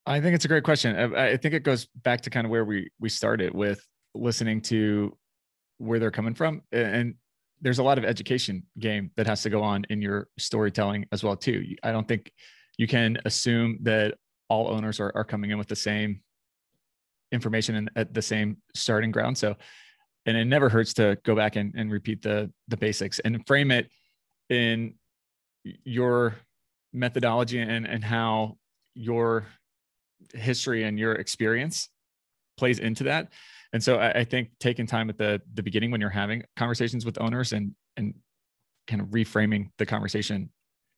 i 0.08 0.22
think 0.22 0.34
it's 0.34 0.46
a 0.46 0.48
great 0.48 0.63
question. 0.63 0.96
I, 0.96 1.32
I 1.32 1.38
think 1.38 1.54
it 1.54 1.63
goes 1.63 1.88
back 2.04 2.22
to 2.22 2.30
kind 2.30 2.46
of 2.46 2.52
where 2.52 2.65
we 2.65 2.89
we 3.00 3.10
started 3.10 3.54
with 3.54 3.86
listening 4.15 4.62
to 4.62 5.15
where 5.78 6.00
they're 6.00 6.12
coming 6.12 6.34
from. 6.34 6.62
And 6.72 7.15
there's 7.62 7.80
a 7.80 7.84
lot 7.84 7.98
of 7.98 8.06
education 8.06 8.63
game 8.80 9.12
that 9.17 9.28
has 9.28 9.41
to 9.43 9.50
go 9.50 9.62
on 9.62 9.86
in 9.89 10.02
your 10.02 10.28
storytelling 10.38 11.06
as 11.12 11.24
well 11.24 11.36
too. 11.36 11.76
I 11.84 11.91
don't 11.91 12.08
think 12.08 12.32
you 12.78 12.88
can 12.88 13.17
assume 13.26 13.80
that 13.82 14.15
all 14.50 14.70
owners 14.70 15.00
are, 15.00 15.12
are 15.15 15.24
coming 15.24 15.52
in 15.52 15.58
with 15.58 15.67
the 15.67 15.76
same 15.76 16.22
information 17.32 17.76
and 17.76 17.91
at 17.96 18.13
the 18.13 18.22
same 18.22 18.58
starting 18.76 19.12
ground. 19.12 19.38
So 19.38 19.56
and 20.26 20.36
it 20.36 20.46
never 20.46 20.70
hurts 20.70 20.93
to 20.96 21.17
go 21.24 21.36
back 21.36 21.56
and, 21.56 21.74
and 21.76 21.91
repeat 21.91 22.22
the 22.22 22.52
the 22.67 22.78
basics 22.78 23.20
and 23.20 23.46
frame 23.46 23.72
it 23.72 23.89
in 24.50 24.93
your 25.84 26.36
methodology 26.93 27.60
and 27.60 27.86
and 27.86 28.04
how 28.04 28.58
your 28.93 29.46
history 30.34 30.84
and 30.84 30.97
your 30.99 31.13
experience 31.13 31.89
plays 32.58 32.80
into 32.80 33.03
that. 33.06 33.32
And 33.73 33.84
so 33.84 33.97
I, 33.97 34.19
I, 34.19 34.23
think 34.23 34.49
taking 34.60 34.88
time 34.88 35.10
at 35.10 35.17
the 35.17 35.41
the 35.53 35.63
beginning 35.63 35.91
when 35.91 36.01
you're 36.01 36.10
having 36.10 36.43
conversations 36.56 37.06
with 37.06 37.19
owners 37.21 37.53
and 37.53 37.73
and 37.97 38.13
kind 38.88 39.01
of 39.01 39.10
reframing 39.10 39.69
the 39.77 39.86
conversation 39.86 40.49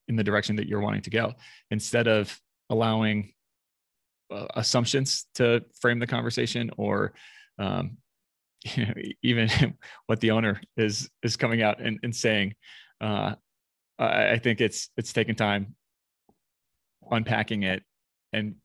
in 0.07 0.15
the 0.15 0.23
direction 0.23 0.55
that 0.57 0.67
you're 0.67 0.81
wanting 0.81 1.01
to 1.01 1.09
go 1.09 1.33
instead 1.71 2.07
of 2.07 2.39
allowing 2.69 3.33
uh, 4.31 4.45
assumptions 4.55 5.25
to 5.35 5.63
frame 5.81 5.99
the 5.99 6.07
conversation 6.07 6.69
or 6.77 7.13
um, 7.57 7.97
you 8.75 8.85
know 8.85 8.93
even 9.23 9.49
what 10.05 10.19
the 10.19 10.31
owner 10.31 10.61
is 10.77 11.09
is 11.23 11.35
coming 11.35 11.61
out 11.61 11.81
and, 11.81 11.99
and 12.03 12.15
saying 12.15 12.53
uh, 13.01 13.33
I, 13.97 14.31
I 14.31 14.39
think 14.39 14.61
it's 14.61 14.89
it's 14.97 15.13
taking 15.13 15.35
time 15.35 15.75
unpacking 17.11 17.63
it 17.63 17.83
and 18.33 18.55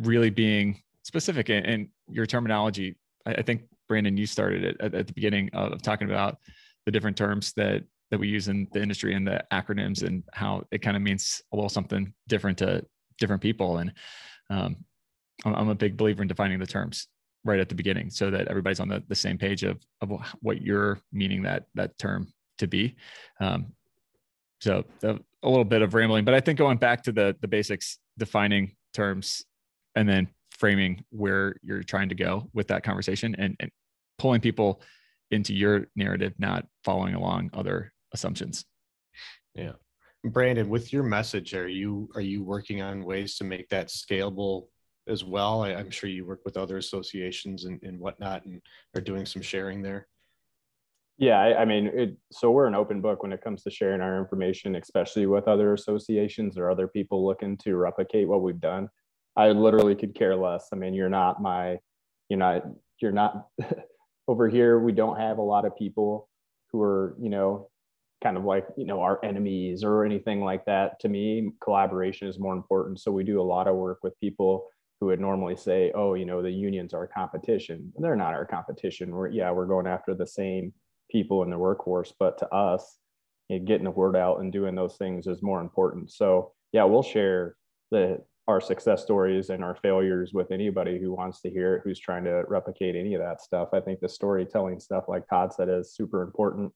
really 0.00 0.30
being 0.30 0.80
specific 1.02 1.50
in, 1.50 1.64
in 1.64 1.88
your 2.08 2.26
terminology 2.26 2.96
I, 3.26 3.42
think 3.42 3.62
Brandon, 3.88 4.16
you 4.16 4.26
started 4.26 4.64
it 4.64 4.76
at, 4.80 4.94
at 4.94 5.06
the 5.06 5.12
beginning 5.12 5.50
of 5.52 5.82
talking 5.82 6.08
about 6.08 6.38
the 6.86 6.92
different 6.92 7.16
terms 7.16 7.52
that 7.54 7.84
that 8.10 8.18
we 8.18 8.26
use 8.26 8.48
in 8.48 8.66
the 8.72 8.82
industry 8.82 9.14
and 9.14 9.24
the 9.24 9.44
acronyms 9.52 10.02
and 10.02 10.24
how 10.32 10.64
it 10.72 10.78
kind 10.78 10.96
of 10.96 11.02
means 11.02 11.40
a 11.52 11.56
little 11.56 11.68
something 11.68 12.12
different 12.26 12.58
to 12.58 12.84
different 13.20 13.40
people. 13.40 13.78
And 13.78 13.92
um, 14.50 14.76
I'm 15.44 15.68
a 15.68 15.76
big 15.76 15.96
believer 15.96 16.20
in 16.20 16.26
defining 16.26 16.58
the 16.58 16.66
terms 16.66 17.06
right 17.44 17.60
at 17.60 17.68
the 17.68 17.76
beginning 17.76 18.10
so 18.10 18.28
that 18.28 18.48
everybody's 18.48 18.80
on 18.80 18.88
the, 18.88 19.00
the 19.06 19.14
same 19.14 19.38
page 19.38 19.62
of, 19.62 19.78
of 20.00 20.10
what 20.40 20.60
you're 20.60 20.98
meaning 21.12 21.42
that 21.44 21.66
that 21.74 21.96
term 21.98 22.32
to 22.58 22.66
be. 22.66 22.96
Um, 23.40 23.72
so 24.60 24.84
a 25.04 25.48
little 25.48 25.64
bit 25.64 25.82
of 25.82 25.94
rambling, 25.94 26.24
but 26.24 26.34
I 26.34 26.40
think 26.40 26.58
going 26.58 26.78
back 26.78 27.04
to 27.04 27.12
the 27.12 27.36
the 27.40 27.48
basics, 27.48 27.98
defining 28.18 28.74
terms, 28.92 29.44
and 29.94 30.08
then 30.08 30.28
framing 30.50 31.04
where 31.10 31.56
you're 31.62 31.82
trying 31.82 32.08
to 32.08 32.14
go 32.14 32.48
with 32.52 32.68
that 32.68 32.82
conversation 32.82 33.34
and, 33.38 33.56
and 33.60 33.70
pulling 34.18 34.40
people 34.40 34.82
into 35.30 35.54
your 35.54 35.86
narrative, 35.96 36.34
not 36.38 36.66
following 36.84 37.14
along 37.14 37.50
other 37.54 37.92
assumptions. 38.12 38.64
Yeah. 39.54 39.72
Brandon, 40.24 40.68
with 40.68 40.92
your 40.92 41.02
message, 41.02 41.54
are 41.54 41.68
you 41.68 42.10
are 42.14 42.20
you 42.20 42.44
working 42.44 42.82
on 42.82 43.04
ways 43.04 43.36
to 43.36 43.44
make 43.44 43.68
that 43.70 43.88
scalable 43.88 44.66
as 45.08 45.24
well? 45.24 45.62
I, 45.62 45.70
am 45.70 45.90
sure 45.90 46.10
you 46.10 46.26
work 46.26 46.40
with 46.44 46.58
other 46.58 46.76
associations 46.76 47.64
and, 47.64 47.82
and 47.82 47.98
whatnot 47.98 48.44
and 48.44 48.60
are 48.94 49.00
doing 49.00 49.24
some 49.24 49.40
sharing 49.40 49.80
there. 49.80 50.06
Yeah, 51.16 51.38
I, 51.38 51.62
I 51.62 51.64
mean, 51.64 51.86
it, 51.86 52.16
so 52.32 52.50
we're 52.50 52.66
an 52.66 52.74
open 52.74 53.00
book 53.00 53.22
when 53.22 53.32
it 53.32 53.42
comes 53.42 53.62
to 53.62 53.70
sharing 53.70 54.00
our 54.00 54.18
information, 54.18 54.74
especially 54.76 55.26
with 55.26 55.48
other 55.48 55.74
associations 55.74 56.56
or 56.58 56.70
other 56.70 56.88
people 56.88 57.26
looking 57.26 57.56
to 57.58 57.76
replicate 57.76 58.28
what 58.28 58.42
we've 58.42 58.60
done. 58.60 58.88
I 59.36 59.48
literally 59.50 59.94
could 59.94 60.14
care 60.14 60.36
less. 60.36 60.68
I 60.72 60.76
mean, 60.76 60.94
you're 60.94 61.08
not 61.08 61.40
my, 61.42 61.78
you're 62.28 62.38
not, 62.38 62.64
you're 63.00 63.12
not 63.12 63.48
over 64.28 64.48
here. 64.48 64.78
We 64.78 64.92
don't 64.92 65.18
have 65.18 65.38
a 65.38 65.42
lot 65.42 65.64
of 65.64 65.76
people 65.76 66.28
who 66.72 66.82
are, 66.82 67.16
you 67.20 67.30
know, 67.30 67.68
kind 68.22 68.36
of 68.36 68.44
like, 68.44 68.66
you 68.76 68.84
know, 68.84 69.00
our 69.00 69.18
enemies 69.24 69.82
or 69.82 70.04
anything 70.04 70.42
like 70.42 70.64
that. 70.66 71.00
To 71.00 71.08
me, 71.08 71.52
collaboration 71.62 72.28
is 72.28 72.38
more 72.38 72.54
important. 72.54 73.00
So 73.00 73.10
we 73.10 73.24
do 73.24 73.40
a 73.40 73.42
lot 73.42 73.66
of 73.66 73.76
work 73.76 74.00
with 74.02 74.18
people 74.20 74.68
who 75.00 75.06
would 75.06 75.20
normally 75.20 75.56
say, 75.56 75.90
oh, 75.94 76.14
you 76.14 76.26
know, 76.26 76.42
the 76.42 76.50
unions 76.50 76.92
are 76.92 77.06
competition. 77.06 77.92
They're 77.96 78.16
not 78.16 78.34
our 78.34 78.44
competition. 78.44 79.10
We're, 79.10 79.28
yeah, 79.28 79.50
we're 79.50 79.66
going 79.66 79.86
after 79.86 80.14
the 80.14 80.26
same 80.26 80.74
people 81.10 81.42
in 81.42 81.50
the 81.50 81.58
workforce, 81.58 82.12
but 82.18 82.36
to 82.38 82.48
us, 82.54 82.98
you 83.48 83.58
know, 83.58 83.64
getting 83.64 83.84
the 83.84 83.90
word 83.90 84.16
out 84.16 84.40
and 84.40 84.52
doing 84.52 84.74
those 84.74 84.96
things 84.96 85.26
is 85.26 85.42
more 85.42 85.60
important. 85.60 86.12
So 86.12 86.52
yeah, 86.72 86.84
we'll 86.84 87.02
share 87.02 87.56
the 87.90 88.22
our 88.50 88.60
success 88.60 89.02
stories 89.02 89.48
and 89.48 89.62
our 89.62 89.76
failures 89.76 90.32
with 90.34 90.50
anybody 90.50 90.98
who 90.98 91.12
wants 91.12 91.40
to 91.40 91.48
hear 91.48 91.76
it, 91.76 91.82
who's 91.84 92.00
trying 92.00 92.24
to 92.24 92.42
replicate 92.48 92.96
any 92.96 93.14
of 93.14 93.22
that 93.22 93.40
stuff. 93.40 93.68
I 93.72 93.80
think 93.80 94.00
the 94.00 94.08
storytelling 94.08 94.80
stuff, 94.80 95.04
like 95.08 95.26
Todd 95.28 95.52
said, 95.52 95.68
is 95.68 95.94
super 95.94 96.22
important. 96.22 96.72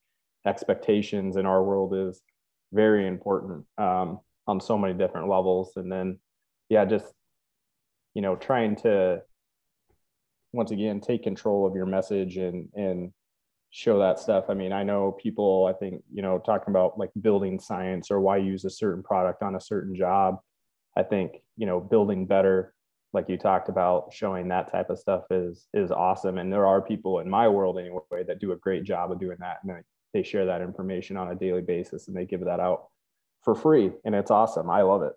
Expectations 0.46 1.36
in 1.36 1.46
our 1.46 1.62
world 1.64 1.94
is 1.94 2.22
very 2.72 3.06
important 3.08 3.64
um, 3.76 4.20
on 4.46 4.60
so 4.60 4.78
many 4.78 4.94
different 4.94 5.28
levels. 5.28 5.72
And 5.76 5.90
then, 5.90 6.18
yeah, 6.68 6.84
just, 6.84 7.12
you 8.14 8.22
know, 8.22 8.36
trying 8.36 8.76
to, 8.76 9.22
once 10.52 10.70
again, 10.70 11.00
take 11.00 11.24
control 11.24 11.66
of 11.66 11.74
your 11.74 11.86
message 11.86 12.36
and, 12.36 12.68
and, 12.74 13.12
show 13.76 13.98
that 13.98 14.20
stuff. 14.20 14.44
I 14.48 14.54
mean, 14.54 14.72
I 14.72 14.84
know 14.84 15.10
people, 15.20 15.66
I 15.68 15.72
think, 15.76 16.00
you 16.12 16.22
know, 16.22 16.38
talking 16.38 16.70
about 16.70 16.96
like 16.96 17.10
building 17.20 17.58
science 17.58 18.08
or 18.08 18.20
why 18.20 18.36
use 18.36 18.64
a 18.64 18.70
certain 18.70 19.02
product 19.02 19.42
on 19.42 19.56
a 19.56 19.60
certain 19.60 19.96
job 19.96 20.38
I 20.96 21.02
think 21.02 21.42
you 21.56 21.66
know 21.66 21.80
building 21.80 22.26
better, 22.26 22.74
like 23.12 23.28
you 23.28 23.36
talked 23.36 23.68
about, 23.68 24.12
showing 24.12 24.48
that 24.48 24.70
type 24.70 24.90
of 24.90 24.98
stuff 24.98 25.24
is 25.30 25.66
is 25.74 25.90
awesome. 25.90 26.38
And 26.38 26.52
there 26.52 26.66
are 26.66 26.80
people 26.80 27.20
in 27.20 27.28
my 27.28 27.48
world 27.48 27.78
anyway 27.78 28.24
that 28.26 28.40
do 28.40 28.52
a 28.52 28.56
great 28.56 28.84
job 28.84 29.12
of 29.12 29.20
doing 29.20 29.38
that, 29.40 29.58
and 29.62 29.82
they 30.12 30.22
share 30.22 30.46
that 30.46 30.62
information 30.62 31.16
on 31.16 31.30
a 31.30 31.34
daily 31.34 31.62
basis, 31.62 32.08
and 32.08 32.16
they 32.16 32.26
give 32.26 32.44
that 32.44 32.60
out 32.60 32.88
for 33.42 33.54
free, 33.54 33.90
and 34.04 34.14
it's 34.14 34.30
awesome. 34.30 34.70
I 34.70 34.82
love 34.82 35.02
it. 35.02 35.12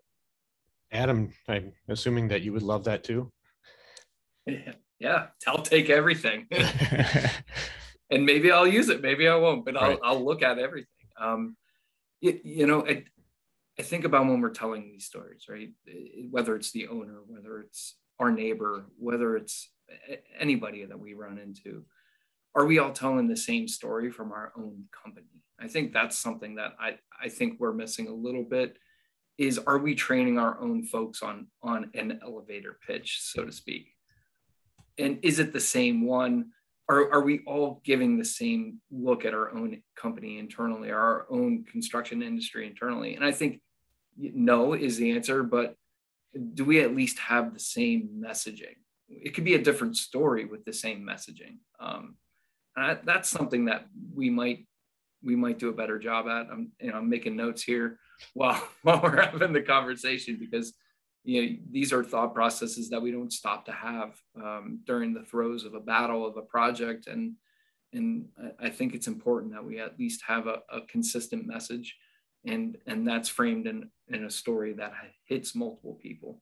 Adam, 0.91 1.33
I'm 1.47 1.73
assuming 1.89 2.29
that 2.29 2.41
you 2.41 2.53
would 2.53 2.63
love 2.63 2.85
that 2.85 3.03
too. 3.03 3.31
Yeah, 4.99 5.27
I'll 5.45 5.61
take 5.61 5.91
everything. 5.91 6.47
and 8.09 8.25
maybe 8.25 8.51
I'll 8.51 8.67
use 8.67 8.89
it, 8.89 9.01
maybe 9.01 9.27
I 9.27 9.35
won't, 9.35 9.63
but 9.63 9.77
I'll, 9.77 9.89
right. 9.89 9.99
I'll 10.03 10.25
look 10.25 10.41
at 10.41 10.57
everything. 10.57 10.87
Um, 11.21 11.55
you, 12.19 12.39
you 12.43 12.65
know, 12.65 12.79
it, 12.79 13.05
I 13.79 13.83
think 13.83 14.05
about 14.05 14.25
when 14.25 14.41
we're 14.41 14.49
telling 14.49 14.83
these 14.83 15.05
stories, 15.05 15.45
right? 15.49 15.69
Whether 16.31 16.55
it's 16.55 16.71
the 16.71 16.87
owner, 16.87 17.19
whether 17.27 17.59
it's 17.59 17.95
our 18.19 18.31
neighbor, 18.31 18.87
whether 18.97 19.37
it's 19.37 19.69
anybody 20.39 20.83
that 20.85 20.99
we 20.99 21.13
run 21.13 21.37
into, 21.37 21.85
are 22.55 22.65
we 22.65 22.79
all 22.79 22.91
telling 22.91 23.27
the 23.27 23.37
same 23.37 23.67
story 23.67 24.09
from 24.09 24.31
our 24.31 24.51
own 24.57 24.85
company? 25.03 25.43
I 25.59 25.67
think 25.67 25.93
that's 25.93 26.17
something 26.17 26.55
that 26.55 26.73
I, 26.79 26.97
I 27.21 27.29
think 27.29 27.59
we're 27.59 27.73
missing 27.73 28.07
a 28.07 28.13
little 28.13 28.43
bit 28.43 28.77
is 29.37 29.59
are 29.59 29.77
we 29.77 29.93
training 29.93 30.39
our 30.39 30.59
own 30.59 30.83
folks 30.83 31.21
on 31.21 31.47
on 31.61 31.91
an 31.93 32.19
elevator 32.23 32.79
pitch, 32.85 33.19
so 33.21 33.45
to 33.45 33.51
speak? 33.51 33.89
And 34.97 35.19
is 35.21 35.37
it 35.37 35.53
the 35.53 35.59
same 35.59 36.05
one? 36.05 36.49
Are, 36.89 37.11
are 37.11 37.21
we 37.21 37.41
all 37.45 37.81
giving 37.83 38.17
the 38.17 38.25
same 38.25 38.79
look 38.89 39.25
at 39.25 39.33
our 39.33 39.51
own 39.51 39.83
company 39.95 40.39
internally, 40.39 40.89
our 40.89 41.27
own 41.29 41.65
construction 41.65 42.23
industry 42.23 42.65
internally? 42.65 43.13
And 43.15 43.23
I 43.23 43.31
think 43.31 43.61
no 44.17 44.73
is 44.73 44.97
the 44.97 45.11
answer, 45.11 45.43
but 45.43 45.75
do 46.53 46.65
we 46.65 46.81
at 46.81 46.95
least 46.95 47.19
have 47.19 47.53
the 47.53 47.59
same 47.59 48.09
messaging? 48.23 48.75
It 49.09 49.33
could 49.33 49.45
be 49.45 49.55
a 49.55 49.63
different 49.63 49.97
story 49.97 50.45
with 50.45 50.65
the 50.65 50.73
same 50.73 51.01
messaging. 51.05 51.57
Um, 51.79 52.15
and 52.75 52.99
that's 53.05 53.29
something 53.29 53.65
that 53.65 53.87
we 54.13 54.29
might 54.29 54.65
we 55.23 55.35
might 55.35 55.57
do 55.57 55.69
a 55.69 55.73
better 55.73 55.97
job 55.97 56.27
at. 56.27 56.47
I'm 56.51 56.71
you 56.79 56.91
know 56.91 56.97
I'm 56.97 57.09
making 57.09 57.35
notes 57.35 57.63
here 57.63 57.99
while 58.33 58.61
while 58.83 59.01
we're 59.01 59.21
having 59.21 59.53
the 59.53 59.61
conversation 59.61 60.37
because 60.39 60.73
you 61.23 61.41
know 61.41 61.57
these 61.71 61.91
are 61.91 62.03
thought 62.03 62.33
processes 62.33 62.89
that 62.89 63.01
we 63.01 63.11
don't 63.11 63.33
stop 63.33 63.65
to 63.65 63.71
have 63.71 64.15
um, 64.41 64.81
during 64.85 65.13
the 65.13 65.23
throes 65.23 65.63
of 65.63 65.73
a 65.73 65.79
battle 65.79 66.25
of 66.25 66.37
a 66.37 66.41
project 66.41 67.07
and 67.07 67.33
and 67.93 68.27
I 68.59 68.69
think 68.69 68.93
it's 68.93 69.07
important 69.07 69.53
that 69.53 69.63
we 69.63 69.79
at 69.79 69.97
least 69.97 70.21
have 70.27 70.45
a, 70.47 70.61
a 70.69 70.81
consistent 70.81 71.47
message 71.47 71.95
and 72.47 72.77
and 72.87 73.07
that's 73.07 73.29
framed 73.29 73.67
in 73.67 73.89
in 74.09 74.25
a 74.25 74.29
story 74.29 74.73
that 74.73 74.93
hits 75.25 75.55
multiple 75.55 75.97
people 76.01 76.41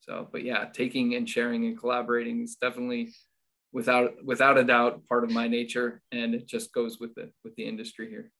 so 0.00 0.28
but 0.30 0.44
yeah 0.44 0.66
taking 0.72 1.14
and 1.14 1.28
sharing 1.28 1.64
and 1.66 1.78
collaborating 1.78 2.42
is 2.42 2.56
definitely 2.56 3.12
without 3.72 4.12
without 4.24 4.58
a 4.58 4.64
doubt 4.64 5.04
part 5.06 5.24
of 5.24 5.30
my 5.30 5.48
nature 5.48 6.02
and 6.12 6.34
it 6.34 6.46
just 6.46 6.72
goes 6.72 7.00
with 7.00 7.14
the 7.14 7.30
with 7.44 7.54
the 7.56 7.64
industry 7.64 8.08
here 8.08 8.30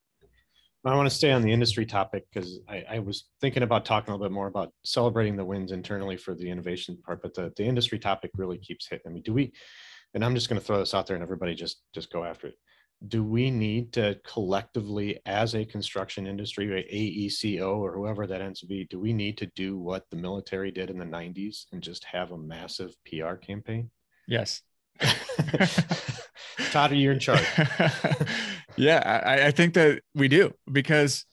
I 0.85 0.95
want 0.95 1.09
to 1.09 1.15
stay 1.15 1.31
on 1.31 1.41
the 1.41 1.51
industry 1.51 1.85
topic 1.85 2.23
because 2.31 2.59
I, 2.69 2.83
I, 2.89 2.99
was 2.99 3.25
thinking 3.41 3.63
about 3.63 3.83
talking 3.83 4.11
a 4.11 4.15
little 4.15 4.29
bit 4.29 4.33
more 4.33 4.47
about 4.47 4.71
celebrating 4.85 5.35
the 5.35 5.43
wins 5.43 5.73
internally 5.73 6.15
for 6.15 6.33
the 6.33 6.49
innovation 6.49 6.97
part, 7.05 7.21
but 7.21 7.33
the, 7.33 7.51
the 7.57 7.65
industry 7.65 7.99
topic 7.99 8.31
really 8.35 8.57
keeps 8.57 8.87
hitting. 8.87 9.03
I 9.05 9.09
mean, 9.09 9.23
do 9.23 9.33
we, 9.33 9.51
and 10.13 10.23
I'm 10.23 10.33
just 10.33 10.47
going 10.47 10.61
to 10.61 10.65
throw 10.65 10.79
this 10.79 10.93
out 10.93 11.05
there 11.05 11.15
and 11.15 11.23
everybody 11.23 11.55
just, 11.55 11.81
just 11.93 12.09
go 12.09 12.23
after 12.23 12.47
it. 12.47 12.55
Do 13.07 13.23
we 13.23 13.51
need 13.51 13.93
to 13.93 14.19
collectively 14.25 15.19
as 15.25 15.53
a 15.53 15.65
construction 15.65 16.25
industry, 16.25 16.67
AECO 16.67 17.77
or 17.77 17.93
whoever 17.93 18.25
that 18.25 18.41
ends 18.41 18.61
to 18.61 18.65
be, 18.65 18.85
do 18.85 18.99
we 18.99 19.13
need 19.13 19.37
to 19.37 19.45
do 19.55 19.77
what 19.77 20.09
the 20.09 20.17
military 20.17 20.71
did 20.71 20.89
in 20.89 20.97
the 20.97 21.05
90s 21.05 21.65
and 21.71 21.81
just 21.81 22.03
have 22.05 22.31
a 22.31 22.37
massive 22.37 22.91
PR 23.05 23.35
campaign? 23.35 23.91
Yes. 24.27 24.61
Todd, 26.71 26.91
you're 26.93 27.13
in 27.13 27.19
charge. 27.19 27.45
yeah, 28.77 29.21
I, 29.25 29.47
I, 29.47 29.51
think 29.51 29.75
that 29.75 30.01
we 30.15 30.27
do 30.27 30.53
because, 30.71 31.25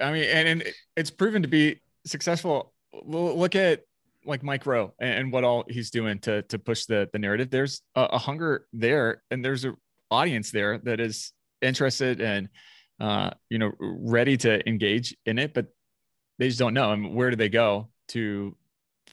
I 0.00 0.12
mean, 0.12 0.24
and, 0.24 0.48
and 0.48 0.64
it's 0.96 1.10
proven 1.10 1.42
to 1.42 1.48
be 1.48 1.80
successful. 2.06 2.72
Look 3.04 3.54
at 3.54 3.82
like 4.24 4.42
Mike 4.42 4.66
Rowe 4.66 4.92
and, 5.00 5.32
what 5.32 5.44
all 5.44 5.64
he's 5.68 5.90
doing 5.90 6.18
to 6.20 6.42
to 6.42 6.58
push 6.58 6.86
the 6.86 7.08
the 7.12 7.18
narrative. 7.18 7.50
There's 7.50 7.82
a, 7.94 8.02
a 8.02 8.18
hunger 8.18 8.66
there, 8.72 9.22
and 9.30 9.44
there's 9.44 9.64
an 9.64 9.76
audience 10.10 10.50
there 10.50 10.78
that 10.78 11.00
is 11.00 11.32
interested 11.62 12.20
and 12.20 12.48
uh, 13.00 13.30
you 13.48 13.58
know 13.58 13.72
ready 13.78 14.36
to 14.36 14.68
engage 14.68 15.16
in 15.26 15.38
it, 15.38 15.54
but 15.54 15.66
they 16.38 16.48
just 16.48 16.58
don't 16.58 16.74
know. 16.74 16.90
I 16.90 16.96
mean, 16.96 17.14
where 17.14 17.30
do 17.30 17.36
they 17.36 17.48
go 17.48 17.88
to 18.08 18.56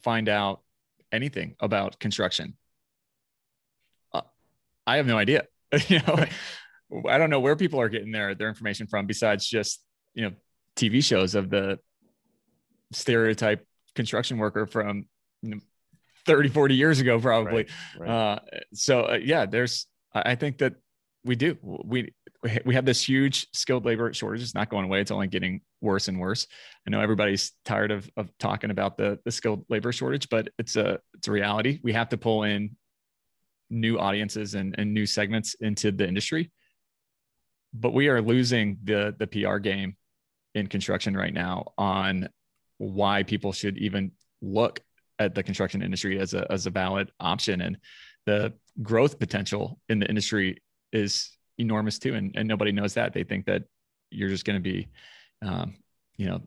find 0.03 0.29
out 0.29 0.61
anything 1.11 1.55
about 1.59 1.99
construction? 1.99 2.57
I 4.87 4.95
have 4.95 5.05
no 5.05 5.17
idea. 5.17 5.45
you 5.89 5.99
know, 6.07 6.25
I 7.07 7.17
don't 7.17 7.29
know 7.29 7.41
where 7.41 7.57
people 7.57 7.81
are 7.81 7.89
getting 7.89 8.11
their 8.11 8.33
their 8.33 8.47
information 8.47 8.87
from 8.87 9.05
besides 9.05 9.45
just 9.45 9.83
you 10.13 10.23
know 10.23 10.31
TV 10.75 11.03
shows 11.03 11.35
of 11.35 11.49
the 11.49 11.79
stereotype 12.93 13.67
construction 13.93 14.37
worker 14.37 14.65
from 14.65 15.05
you 15.41 15.55
know, 15.55 15.59
30 16.25 16.49
40 16.49 16.75
years 16.75 16.99
ago 16.99 17.19
probably 17.19 17.67
right, 17.99 18.07
right. 18.07 18.09
Uh, 18.09 18.39
so 18.73 19.01
uh, 19.01 19.17
yeah 19.21 19.45
there's 19.45 19.87
i 20.13 20.35
think 20.35 20.59
that 20.59 20.75
we 21.27 21.35
do. 21.35 21.57
We 21.61 22.13
we 22.65 22.75
have 22.75 22.85
this 22.85 23.07
huge 23.07 23.47
skilled 23.53 23.85
labor 23.85 24.13
shortage. 24.13 24.41
It's 24.41 24.55
not 24.55 24.69
going 24.69 24.85
away. 24.85 25.01
It's 25.01 25.11
only 25.11 25.27
getting 25.27 25.61
worse 25.81 26.07
and 26.07 26.19
worse. 26.19 26.47
I 26.85 26.89
know 26.89 27.01
everybody's 27.01 27.51
tired 27.65 27.91
of, 27.91 28.09
of 28.15 28.29
talking 28.37 28.71
about 28.71 28.97
the, 28.97 29.19
the 29.25 29.31
skilled 29.31 29.65
labor 29.69 29.91
shortage 29.91 30.29
but 30.29 30.49
it's 30.57 30.75
a 30.75 30.99
it's 31.15 31.27
a 31.27 31.31
reality. 31.31 31.79
We 31.83 31.93
have 31.93 32.09
to 32.09 32.17
pull 32.17 32.43
in 32.43 32.75
new 33.69 33.99
audiences 33.99 34.55
and, 34.55 34.75
and 34.77 34.93
new 34.93 35.05
segments 35.05 35.55
into 35.55 35.91
the 35.91 36.07
industry. 36.07 36.51
But 37.73 37.93
we 37.93 38.07
are 38.07 38.21
losing 38.21 38.77
the 38.83 39.15
the 39.17 39.27
PR 39.27 39.57
game 39.57 39.97
in 40.55 40.67
construction 40.67 41.15
right 41.15 41.33
now 41.33 41.73
on 41.77 42.29
why 42.77 43.23
people 43.23 43.51
should 43.51 43.77
even 43.77 44.11
look 44.41 44.79
at 45.19 45.35
the 45.35 45.43
construction 45.43 45.81
industry 45.81 46.19
as 46.19 46.33
a 46.33 46.49
as 46.51 46.65
a 46.65 46.69
valid 46.69 47.11
option. 47.19 47.61
And 47.61 47.77
the 48.25 48.53
growth 48.83 49.19
potential 49.19 49.79
in 49.89 49.99
the 49.99 50.07
industry 50.07 50.61
is 50.91 51.31
enormous 51.57 51.99
too 51.99 52.13
and, 52.13 52.35
and 52.35 52.47
nobody 52.47 52.71
knows 52.71 52.93
that 52.93 53.13
they 53.13 53.23
think 53.23 53.45
that 53.45 53.63
you're 54.11 54.29
just 54.29 54.45
going 54.45 54.57
to 54.57 54.61
be 54.61 54.87
um, 55.41 55.75
you 56.17 56.27
know 56.27 56.41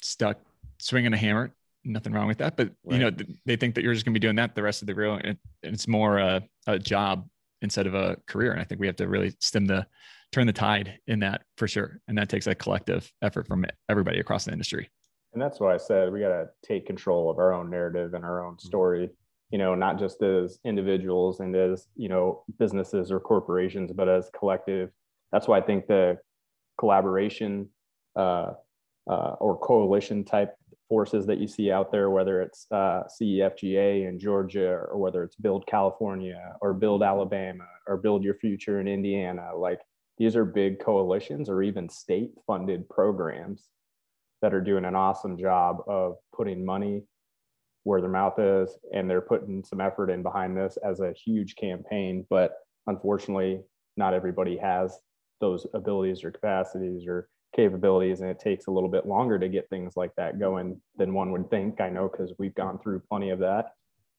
stuck 0.00 0.38
swinging 0.78 1.12
a 1.12 1.16
hammer 1.16 1.52
nothing 1.86 2.12
wrong 2.12 2.26
with 2.26 2.38
that. 2.38 2.56
But 2.56 2.72
right. 2.84 2.98
you 2.98 2.98
know, 2.98 3.16
they 3.44 3.56
think 3.56 3.74
that 3.74 3.82
you're 3.82 3.94
just 3.94 4.04
going 4.04 4.12
to 4.12 4.20
be 4.20 4.24
doing 4.24 4.36
that 4.36 4.54
the 4.54 4.62
rest 4.62 4.82
of 4.82 4.86
the 4.86 4.94
real, 4.94 5.18
and 5.22 5.38
it's 5.62 5.88
more 5.88 6.18
a, 6.18 6.42
a 6.66 6.78
job 6.78 7.28
instead 7.62 7.86
of 7.86 7.94
a 7.94 8.16
career. 8.26 8.52
And 8.52 8.60
I 8.60 8.64
think 8.64 8.80
we 8.80 8.86
have 8.86 8.96
to 8.96 9.08
really 9.08 9.34
stem 9.40 9.66
the 9.66 9.86
turn 10.32 10.46
the 10.46 10.52
tide 10.52 10.98
in 11.06 11.20
that 11.20 11.42
for 11.56 11.68
sure. 11.68 12.00
And 12.08 12.18
that 12.18 12.28
takes 12.28 12.46
a 12.46 12.54
collective 12.54 13.10
effort 13.22 13.46
from 13.46 13.64
everybody 13.88 14.18
across 14.18 14.44
the 14.44 14.52
industry. 14.52 14.90
And 15.32 15.40
that's 15.40 15.60
why 15.60 15.74
I 15.74 15.76
said 15.76 16.12
we 16.12 16.20
got 16.20 16.28
to 16.28 16.48
take 16.64 16.86
control 16.86 17.30
of 17.30 17.38
our 17.38 17.52
own 17.52 17.70
narrative 17.70 18.14
and 18.14 18.24
our 18.24 18.44
own 18.44 18.54
mm-hmm. 18.54 18.66
story. 18.66 19.10
You 19.50 19.58
know, 19.58 19.74
not 19.74 19.98
just 19.98 20.22
as 20.22 20.58
individuals 20.64 21.40
and 21.40 21.54
as 21.54 21.88
you 21.94 22.08
know 22.08 22.44
businesses 22.58 23.12
or 23.12 23.20
corporations, 23.20 23.92
but 23.92 24.08
as 24.08 24.30
collective. 24.36 24.90
That's 25.32 25.48
why 25.48 25.58
I 25.58 25.62
think 25.62 25.86
the 25.86 26.18
collaboration 26.78 27.68
uh, 28.16 28.52
uh, 29.08 29.34
or 29.38 29.58
coalition 29.58 30.24
type 30.24 30.54
forces 30.88 31.26
that 31.26 31.38
you 31.38 31.48
see 31.48 31.70
out 31.70 31.90
there, 31.90 32.10
whether 32.10 32.40
it's 32.42 32.66
uh, 32.70 33.02
CEFGA 33.20 34.08
in 34.08 34.18
Georgia 34.18 34.68
or 34.68 34.98
whether 34.98 35.22
it's 35.24 35.36
Build 35.36 35.66
California 35.66 36.54
or 36.60 36.74
Build 36.74 37.02
Alabama 37.02 37.66
or 37.86 37.96
Build 37.96 38.24
Your 38.24 38.34
Future 38.34 38.80
in 38.80 38.88
Indiana. 38.88 39.50
Like 39.56 39.80
these 40.18 40.36
are 40.36 40.44
big 40.44 40.80
coalitions 40.80 41.48
or 41.48 41.62
even 41.62 41.88
state 41.88 42.30
funded 42.46 42.88
programs 42.88 43.68
that 44.42 44.54
are 44.54 44.60
doing 44.60 44.84
an 44.84 44.94
awesome 44.94 45.36
job 45.36 45.78
of 45.88 46.16
putting 46.34 46.64
money 46.64 47.02
where 47.86 48.00
their 48.00 48.10
mouth 48.10 48.36
is 48.36 48.76
and 48.92 49.08
they're 49.08 49.20
putting 49.20 49.62
some 49.62 49.80
effort 49.80 50.10
in 50.10 50.20
behind 50.20 50.56
this 50.56 50.76
as 50.84 50.98
a 50.98 51.12
huge 51.12 51.54
campaign. 51.54 52.26
But 52.28 52.56
unfortunately, 52.88 53.60
not 53.96 54.12
everybody 54.12 54.56
has 54.56 54.98
those 55.40 55.68
abilities 55.72 56.24
or 56.24 56.32
capacities 56.32 57.06
or 57.06 57.28
capabilities 57.54 58.22
and 58.22 58.28
it 58.28 58.40
takes 58.40 58.66
a 58.66 58.72
little 58.72 58.88
bit 58.88 59.06
longer 59.06 59.38
to 59.38 59.48
get 59.48 59.70
things 59.70 59.92
like 59.94 60.10
that 60.16 60.40
going 60.40 60.80
than 60.96 61.14
one 61.14 61.30
would 61.30 61.48
think. 61.48 61.80
I 61.80 61.88
know 61.88 62.08
because 62.08 62.34
we've 62.40 62.56
gone 62.56 62.80
through 62.80 63.02
plenty 63.08 63.30
of 63.30 63.38
that. 63.38 63.70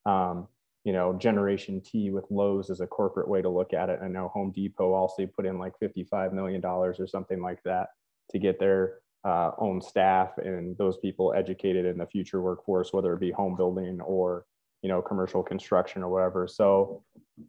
Um, 0.06 0.48
you 0.86 0.94
know 0.94 1.12
generation 1.12 1.82
t 1.82 2.12
with 2.12 2.24
lowes 2.30 2.70
is 2.70 2.80
a 2.80 2.88
corporate 2.88 3.28
way 3.28 3.42
to 3.42 3.50
look 3.50 3.74
at 3.74 3.90
it. 3.90 4.00
I 4.02 4.08
know 4.08 4.30
home 4.30 4.54
depot 4.56 4.94
also 4.94 5.28
put 5.28 5.46
in 5.46 5.60
like 5.60 5.74
55 5.82 6.32
million 6.32 6.62
dollars 6.62 7.02
or 7.02 7.08
something 7.08 7.42
like 7.42 7.62
that 7.66 7.90
to 8.30 8.40
get 8.40 8.58
their 8.62 9.00
uh, 9.28 9.52
own 9.58 9.82
staff 9.82 10.30
and 10.38 10.78
those 10.78 10.98
people 10.98 11.34
educated 11.36 11.86
in 11.86 11.98
the 11.98 12.06
future 12.06 12.42
workforce 12.42 12.94
whether 12.94 13.14
it 13.14 13.20
be 13.20 13.32
home 13.32 13.56
building 13.56 14.00
or 14.02 14.46
you 14.82 14.90
know 14.90 15.02
commercial 15.02 15.44
construction 15.44 16.04
or 16.04 16.10
whatever. 16.10 16.48
So 16.48 17.04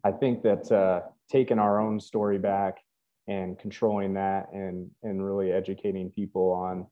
i 0.05 0.11
think 0.11 0.43
that 0.43 0.71
uh, 0.73 1.01
taking 1.31 1.59
our 1.59 1.81
own 1.81 2.01
story 2.01 2.39
back 2.39 2.79
and 3.29 3.59
controlling 3.59 4.15
that 4.15 4.49
and 4.53 4.91
and 5.03 5.25
really 5.25 5.53
educating 5.53 6.11
people 6.11 6.51
on 6.53 6.87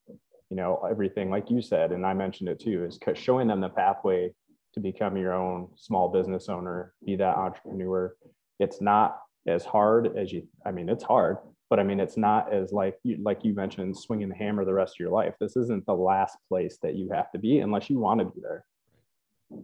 you 0.50 0.56
know 0.56 0.86
everything 0.88 1.30
like 1.30 1.50
you 1.50 1.60
said 1.60 1.92
and 1.92 2.06
i 2.06 2.14
mentioned 2.14 2.48
it 2.48 2.60
too 2.60 2.84
is 2.84 2.98
showing 3.14 3.48
them 3.48 3.60
the 3.60 3.68
pathway 3.68 4.30
to 4.74 4.80
become 4.80 5.16
your 5.16 5.32
own 5.32 5.68
small 5.76 6.08
business 6.08 6.48
owner 6.48 6.92
be 7.04 7.16
that 7.16 7.36
entrepreneur 7.36 8.14
it's 8.60 8.80
not 8.80 9.18
as 9.48 9.64
hard 9.64 10.16
as 10.16 10.32
you 10.32 10.46
i 10.64 10.70
mean 10.70 10.88
it's 10.88 11.04
hard 11.04 11.38
but 11.70 11.80
i 11.80 11.82
mean 11.82 12.00
it's 12.00 12.16
not 12.16 12.52
as 12.52 12.72
like 12.72 12.96
you 13.02 13.18
like 13.22 13.44
you 13.44 13.54
mentioned 13.54 13.96
swinging 13.96 14.28
the 14.28 14.34
hammer 14.34 14.64
the 14.64 14.72
rest 14.72 14.96
of 14.96 15.00
your 15.00 15.10
life 15.10 15.34
this 15.40 15.56
isn't 15.56 15.84
the 15.86 15.94
last 15.94 16.36
place 16.48 16.78
that 16.82 16.94
you 16.94 17.08
have 17.12 17.30
to 17.30 17.38
be 17.38 17.58
unless 17.58 17.90
you 17.90 17.98
want 17.98 18.20
to 18.20 18.26
be 18.26 18.40
there 18.40 18.64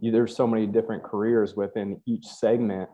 you, 0.01 0.11
there's 0.11 0.35
so 0.35 0.47
many 0.47 0.65
different 0.65 1.03
careers 1.03 1.55
within 1.55 2.01
each 2.05 2.25
segment 2.25 2.89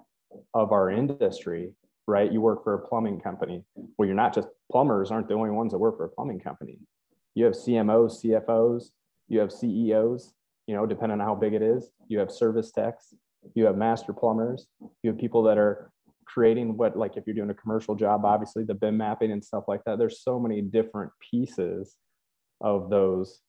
of 0.53 0.72
our 0.72 0.89
industry 0.89 1.72
right? 2.10 2.32
You 2.32 2.41
work 2.41 2.64
for 2.64 2.74
a 2.74 2.80
plumbing 2.80 3.22
company. 3.22 3.64
Well, 3.97 4.07
you're 4.07 4.16
not 4.16 4.34
just 4.34 4.47
plumbers 4.72 5.12
aren't 5.12 5.28
the 5.28 5.36
only 5.36 5.51
ones 5.51 5.72
that 5.72 5.78
work 5.78 5.97
for 5.97 6.05
a 6.05 6.10
plumbing 6.10 6.39
company. 6.39 6.80
You 7.36 7.45
have 7.45 7.53
CMOs, 7.53 8.26
CFOs, 8.26 8.89
you 9.28 9.39
have 9.39 9.51
CEOs, 9.51 10.34
you 10.66 10.76
know, 10.76 10.88
depending 10.88 11.22
on 11.22 11.28
how 11.28 11.36
big 11.36 11.53
it 11.53 11.62
is. 11.62 11.91
You 12.07 12.18
have 12.20 12.32
service 12.32 12.72
techs, 12.72 13.14
you 13.53 13.66
have 13.66 13.78
master 13.78 14.12
plumbers, 14.12 14.68
you 15.03 15.12
have 15.12 15.20
people 15.20 15.43
that 15.43 15.60
are 15.60 15.91
creating 16.32 16.78
what, 16.78 16.96
like 16.98 17.18
if 17.18 17.26
you're 17.26 17.36
doing 17.36 17.50
a 17.50 17.56
commercial 17.56 17.96
job, 17.96 18.24
obviously 18.26 18.64
the 18.64 18.74
BIM 18.74 18.98
mapping 18.98 19.32
and 19.32 19.44
stuff 19.44 19.66
like 19.68 19.84
that. 19.86 19.98
There's 19.98 20.22
so 20.24 20.40
many 20.40 20.62
different 20.62 21.12
pieces 21.32 21.96
of 22.62 22.90
those 22.90 23.42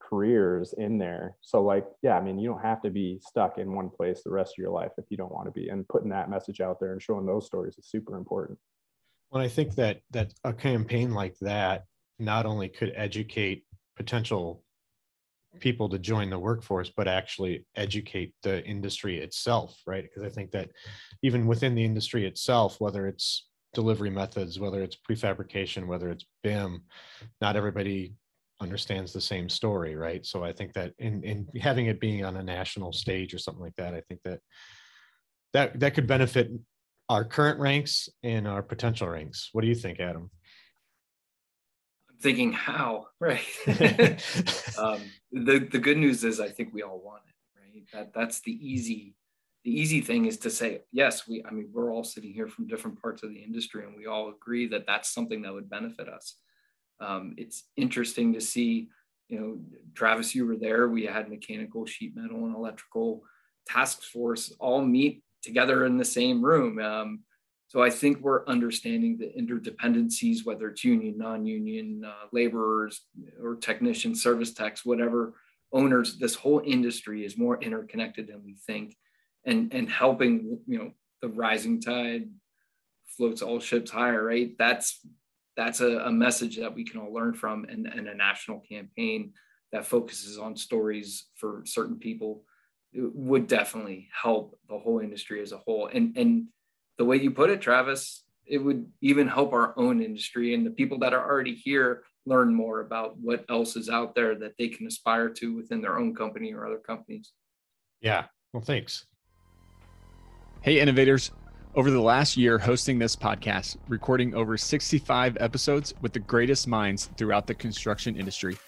careers 0.00 0.74
in 0.78 0.98
there. 0.98 1.36
So 1.40 1.62
like, 1.62 1.86
yeah, 2.02 2.16
I 2.16 2.20
mean, 2.20 2.38
you 2.38 2.48
don't 2.48 2.62
have 2.62 2.82
to 2.82 2.90
be 2.90 3.20
stuck 3.26 3.58
in 3.58 3.74
one 3.74 3.90
place 3.90 4.22
the 4.24 4.30
rest 4.30 4.54
of 4.54 4.62
your 4.62 4.70
life 4.70 4.92
if 4.98 5.04
you 5.08 5.16
don't 5.16 5.32
want 5.32 5.46
to 5.46 5.52
be. 5.52 5.68
And 5.68 5.86
putting 5.88 6.10
that 6.10 6.30
message 6.30 6.60
out 6.60 6.78
there 6.80 6.92
and 6.92 7.02
showing 7.02 7.26
those 7.26 7.46
stories 7.46 7.76
is 7.78 7.86
super 7.86 8.16
important. 8.16 8.58
Well, 9.30 9.42
I 9.42 9.48
think 9.48 9.74
that 9.76 10.00
that 10.10 10.32
a 10.44 10.52
campaign 10.52 11.12
like 11.12 11.36
that 11.40 11.84
not 12.18 12.46
only 12.46 12.68
could 12.68 12.92
educate 12.96 13.64
potential 13.96 14.64
people 15.58 15.88
to 15.88 15.98
join 15.98 16.30
the 16.30 16.38
workforce, 16.38 16.90
but 16.96 17.08
actually 17.08 17.66
educate 17.76 18.34
the 18.42 18.64
industry 18.64 19.18
itself, 19.18 19.80
right? 19.86 20.04
Because 20.04 20.22
I 20.22 20.32
think 20.32 20.52
that 20.52 20.70
even 21.22 21.46
within 21.46 21.74
the 21.74 21.84
industry 21.84 22.26
itself, 22.26 22.76
whether 22.78 23.06
it's 23.06 23.48
delivery 23.74 24.10
methods, 24.10 24.60
whether 24.60 24.82
it's 24.82 24.96
prefabrication, 25.08 25.86
whether 25.86 26.08
it's 26.10 26.26
BIM, 26.42 26.82
not 27.40 27.56
everybody 27.56 28.14
understands 28.60 29.12
the 29.12 29.20
same 29.20 29.48
story, 29.48 29.96
right? 29.96 30.24
So 30.24 30.44
I 30.44 30.52
think 30.52 30.74
that 30.74 30.92
in 30.98 31.24
in 31.24 31.48
having 31.60 31.86
it 31.86 32.00
being 32.00 32.24
on 32.24 32.36
a 32.36 32.42
national 32.42 32.92
stage 32.92 33.34
or 33.34 33.38
something 33.38 33.62
like 33.62 33.76
that, 33.76 33.94
I 33.94 34.02
think 34.02 34.20
that 34.24 34.40
that 35.52 35.80
that 35.80 35.94
could 35.94 36.06
benefit 36.06 36.50
our 37.08 37.24
current 37.24 37.58
ranks 37.58 38.08
and 38.22 38.46
our 38.46 38.62
potential 38.62 39.08
ranks. 39.08 39.48
What 39.52 39.62
do 39.62 39.68
you 39.68 39.74
think, 39.74 39.98
Adam? 39.98 40.30
Thinking 42.20 42.52
how, 42.52 43.06
right? 43.20 43.46
um, 44.78 45.00
the 45.32 45.58
the 45.58 45.78
good 45.78 45.98
news 45.98 46.24
is 46.24 46.40
I 46.40 46.48
think 46.48 46.72
we 46.72 46.82
all 46.82 47.00
want 47.00 47.22
it, 47.26 47.60
right? 47.60 47.84
That 47.92 48.14
that's 48.14 48.40
the 48.40 48.52
easy 48.52 49.14
the 49.64 49.70
easy 49.70 50.00
thing 50.00 50.24
is 50.24 50.38
to 50.38 50.50
say 50.50 50.80
yes 50.92 51.28
we 51.28 51.44
i 51.46 51.50
mean 51.50 51.68
we're 51.72 51.92
all 51.92 52.04
sitting 52.04 52.32
here 52.32 52.48
from 52.48 52.66
different 52.66 53.00
parts 53.00 53.22
of 53.22 53.30
the 53.30 53.42
industry 53.42 53.84
and 53.84 53.96
we 53.96 54.06
all 54.06 54.30
agree 54.30 54.66
that 54.66 54.86
that's 54.86 55.10
something 55.10 55.42
that 55.42 55.52
would 55.52 55.68
benefit 55.68 56.08
us 56.08 56.36
um, 57.00 57.34
it's 57.38 57.64
interesting 57.76 58.32
to 58.32 58.40
see 58.40 58.88
you 59.28 59.38
know 59.38 59.58
travis 59.94 60.34
you 60.34 60.46
were 60.46 60.56
there 60.56 60.88
we 60.88 61.04
had 61.04 61.28
mechanical 61.28 61.86
sheet 61.86 62.16
metal 62.16 62.44
and 62.46 62.54
electrical 62.54 63.22
task 63.66 64.02
force 64.02 64.52
all 64.58 64.84
meet 64.84 65.22
together 65.42 65.86
in 65.86 65.96
the 65.96 66.04
same 66.04 66.44
room 66.44 66.78
um, 66.78 67.20
so 67.70 67.82
i 67.82 67.88
think 67.88 68.18
we're 68.20 68.44
understanding 68.46 69.16
the 69.16 69.32
interdependencies 69.40 70.44
whether 70.44 70.68
it's 70.68 70.84
union 70.84 71.16
non-union 71.16 72.02
uh, 72.04 72.26
laborers 72.32 73.06
or 73.42 73.56
technicians 73.56 74.22
service 74.22 74.52
techs 74.52 74.84
whatever 74.84 75.34
owners 75.72 76.18
this 76.18 76.34
whole 76.34 76.62
industry 76.64 77.24
is 77.24 77.38
more 77.38 77.60
interconnected 77.62 78.26
than 78.26 78.42
we 78.44 78.54
think. 78.66 78.96
And 79.44 79.72
and 79.72 79.88
helping 79.88 80.58
you 80.66 80.78
know 80.78 80.90
the 81.22 81.28
rising 81.28 81.80
tide 81.80 82.28
floats 83.06 83.42
all 83.42 83.58
ships 83.58 83.90
higher 83.90 84.22
right? 84.22 84.52
That's 84.58 85.00
that's 85.56 85.80
a, 85.80 85.98
a 86.00 86.12
message 86.12 86.58
that 86.58 86.74
we 86.74 86.84
can 86.84 87.00
all 87.00 87.12
learn 87.12 87.34
from 87.34 87.64
and, 87.68 87.86
and 87.86 88.08
a 88.08 88.14
national 88.14 88.60
campaign 88.60 89.32
that 89.72 89.86
focuses 89.86 90.38
on 90.38 90.56
stories 90.56 91.26
for 91.36 91.62
certain 91.64 91.98
people 91.98 92.44
would 92.92 93.46
definitely 93.46 94.08
help 94.12 94.58
the 94.68 94.78
whole 94.78 95.00
industry 95.00 95.40
as 95.40 95.52
a 95.52 95.58
whole. 95.58 95.88
And 95.92 96.16
and 96.18 96.48
the 97.00 97.04
way 97.06 97.16
you 97.16 97.30
put 97.30 97.48
it 97.48 97.62
travis 97.62 98.24
it 98.46 98.58
would 98.58 98.84
even 99.00 99.26
help 99.26 99.54
our 99.54 99.72
own 99.78 100.02
industry 100.02 100.52
and 100.52 100.66
the 100.66 100.70
people 100.70 100.98
that 100.98 101.14
are 101.14 101.26
already 101.26 101.54
here 101.54 102.02
learn 102.26 102.54
more 102.54 102.80
about 102.80 103.16
what 103.18 103.42
else 103.48 103.74
is 103.74 103.88
out 103.88 104.14
there 104.14 104.34
that 104.34 104.52
they 104.58 104.68
can 104.68 104.86
aspire 104.86 105.30
to 105.30 105.56
within 105.56 105.80
their 105.80 105.98
own 105.98 106.14
company 106.14 106.52
or 106.52 106.66
other 106.66 106.82
companies 106.92 107.32
yeah 108.02 108.24
well 108.52 108.62
thanks 108.62 109.06
Hey, 110.62 110.78
innovators. 110.78 111.30
Over 111.74 111.90
the 111.90 112.02
last 112.02 112.36
year, 112.36 112.58
hosting 112.58 112.98
this 112.98 113.16
podcast, 113.16 113.78
recording 113.88 114.34
over 114.34 114.58
65 114.58 115.38
episodes 115.40 115.94
with 116.02 116.12
the 116.12 116.18
greatest 116.18 116.68
minds 116.68 117.08
throughout 117.16 117.46
the 117.46 117.54
construction 117.54 118.14
industry, 118.14 118.58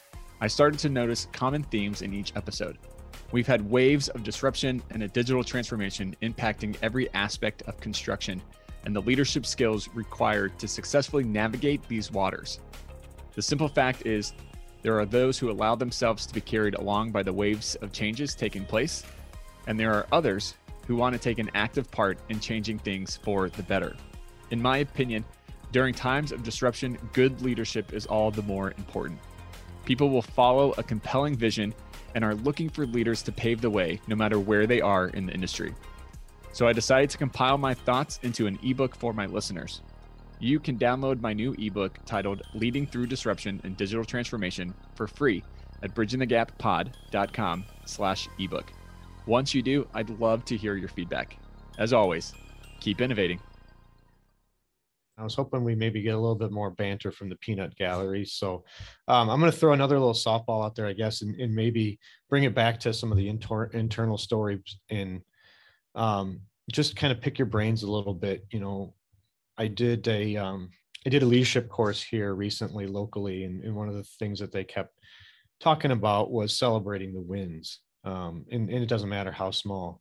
I 0.40 0.46
started 0.46 0.80
to 0.80 0.88
notice 0.88 1.28
common 1.34 1.64
themes 1.64 2.00
in 2.00 2.14
each 2.14 2.32
episode. 2.34 2.78
We've 3.32 3.46
had 3.46 3.68
waves 3.70 4.08
of 4.10 4.22
disruption 4.22 4.82
and 4.90 5.02
a 5.02 5.08
digital 5.08 5.42
transformation 5.42 6.14
impacting 6.20 6.76
every 6.82 7.12
aspect 7.14 7.62
of 7.62 7.80
construction 7.80 8.42
and 8.84 8.94
the 8.94 9.00
leadership 9.00 9.46
skills 9.46 9.88
required 9.94 10.58
to 10.58 10.68
successfully 10.68 11.24
navigate 11.24 11.86
these 11.88 12.10
waters. 12.10 12.60
The 13.34 13.40
simple 13.40 13.68
fact 13.68 14.04
is, 14.04 14.34
there 14.82 14.98
are 14.98 15.06
those 15.06 15.38
who 15.38 15.50
allow 15.50 15.74
themselves 15.74 16.26
to 16.26 16.34
be 16.34 16.40
carried 16.40 16.74
along 16.74 17.12
by 17.12 17.22
the 17.22 17.32
waves 17.32 17.74
of 17.76 17.92
changes 17.92 18.34
taking 18.34 18.66
place, 18.66 19.04
and 19.66 19.80
there 19.80 19.94
are 19.94 20.06
others 20.12 20.54
who 20.86 20.96
want 20.96 21.14
to 21.14 21.18
take 21.18 21.38
an 21.38 21.50
active 21.54 21.90
part 21.90 22.18
in 22.28 22.40
changing 22.40 22.80
things 22.80 23.18
for 23.22 23.48
the 23.48 23.62
better. 23.62 23.94
In 24.50 24.60
my 24.60 24.78
opinion, 24.78 25.24
during 25.70 25.94
times 25.94 26.32
of 26.32 26.42
disruption, 26.42 26.98
good 27.12 27.40
leadership 27.40 27.94
is 27.94 28.04
all 28.04 28.30
the 28.30 28.42
more 28.42 28.74
important. 28.76 29.20
People 29.84 30.10
will 30.10 30.20
follow 30.20 30.72
a 30.76 30.82
compelling 30.82 31.36
vision 31.36 31.72
and 32.14 32.24
are 32.24 32.34
looking 32.34 32.68
for 32.68 32.86
leaders 32.86 33.22
to 33.22 33.32
pave 33.32 33.60
the 33.60 33.70
way 33.70 34.00
no 34.06 34.16
matter 34.16 34.38
where 34.38 34.66
they 34.66 34.80
are 34.80 35.08
in 35.08 35.26
the 35.26 35.32
industry. 35.32 35.74
So 36.52 36.66
I 36.66 36.72
decided 36.72 37.10
to 37.10 37.18
compile 37.18 37.58
my 37.58 37.74
thoughts 37.74 38.20
into 38.22 38.46
an 38.46 38.58
ebook 38.62 38.94
for 38.94 39.12
my 39.12 39.26
listeners. 39.26 39.80
You 40.38 40.58
can 40.58 40.78
download 40.78 41.20
my 41.20 41.32
new 41.32 41.54
ebook 41.58 41.98
titled 42.04 42.42
Leading 42.54 42.86
Through 42.86 43.06
Disruption 43.06 43.60
and 43.64 43.76
Digital 43.76 44.04
Transformation 44.04 44.74
for 44.94 45.06
free 45.06 45.42
at 45.82 45.94
bridgingthegappod.com 45.94 47.64
slash 47.84 48.28
ebook. 48.38 48.72
Once 49.26 49.54
you 49.54 49.62
do, 49.62 49.86
I'd 49.94 50.10
love 50.18 50.44
to 50.46 50.56
hear 50.56 50.74
your 50.74 50.88
feedback. 50.88 51.36
As 51.78 51.92
always, 51.92 52.34
keep 52.80 53.00
innovating. 53.00 53.40
I 55.18 55.24
was 55.24 55.34
hoping 55.34 55.62
we 55.62 55.74
maybe 55.74 56.02
get 56.02 56.14
a 56.14 56.18
little 56.18 56.34
bit 56.34 56.50
more 56.50 56.70
banter 56.70 57.12
from 57.12 57.28
the 57.28 57.36
peanut 57.36 57.76
gallery. 57.76 58.24
So 58.24 58.64
um, 59.08 59.28
I'm 59.28 59.40
going 59.40 59.52
to 59.52 59.56
throw 59.56 59.72
another 59.72 59.98
little 59.98 60.14
softball 60.14 60.64
out 60.64 60.74
there, 60.74 60.86
I 60.86 60.94
guess, 60.94 61.22
and, 61.22 61.38
and 61.38 61.54
maybe 61.54 61.98
bring 62.30 62.44
it 62.44 62.54
back 62.54 62.80
to 62.80 62.94
some 62.94 63.12
of 63.12 63.18
the 63.18 63.28
inter- 63.28 63.66
internal 63.66 64.18
stories 64.18 64.78
and 64.90 65.20
um, 65.94 66.40
just 66.72 66.96
kind 66.96 67.12
of 67.12 67.20
pick 67.20 67.38
your 67.38 67.46
brains 67.46 67.82
a 67.82 67.90
little 67.90 68.14
bit. 68.14 68.46
You 68.50 68.60
know, 68.60 68.94
I 69.58 69.68
did 69.68 70.08
a 70.08 70.36
um, 70.36 70.70
I 71.06 71.10
did 71.10 71.22
a 71.22 71.26
leadership 71.26 71.68
course 71.68 72.02
here 72.02 72.34
recently 72.34 72.86
locally, 72.86 73.44
and, 73.44 73.62
and 73.64 73.74
one 73.74 73.88
of 73.88 73.94
the 73.94 74.04
things 74.04 74.38
that 74.38 74.52
they 74.52 74.64
kept 74.64 74.94
talking 75.60 75.90
about 75.90 76.30
was 76.30 76.56
celebrating 76.56 77.12
the 77.12 77.20
wins 77.20 77.80
um, 78.04 78.44
and, 78.50 78.68
and 78.68 78.82
it 78.82 78.88
doesn't 78.88 79.08
matter 79.08 79.32
how 79.32 79.50
small. 79.50 80.00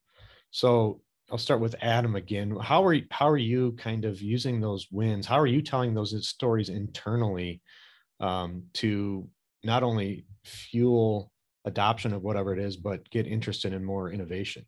So 0.52 1.02
I'll 1.32 1.38
start 1.38 1.62
with 1.62 1.76
Adam 1.82 2.16
again. 2.18 2.58
How 2.62 2.86
are 2.86 2.94
you, 2.94 3.06
how 3.10 3.30
are 3.30 3.38
you 3.38 3.72
kind 3.78 4.04
of 4.04 4.22
using 4.22 4.60
those 4.60 4.88
wins? 4.92 5.26
How 5.26 5.40
are 5.40 5.48
you 5.48 5.62
telling 5.62 5.94
those 5.94 6.28
stories 6.28 6.68
internally 6.68 7.62
um, 8.20 8.64
to 8.74 9.30
not 9.64 9.82
only 9.82 10.26
fuel 10.44 11.32
adoption 11.64 12.14
of 12.14 12.22
whatever 12.22 12.52
it 12.52 12.60
is, 12.60 12.76
but 12.76 13.10
get 13.12 13.28
interested 13.28 13.72
in 13.72 13.82
more 13.82 14.12
innovation? 14.12 14.66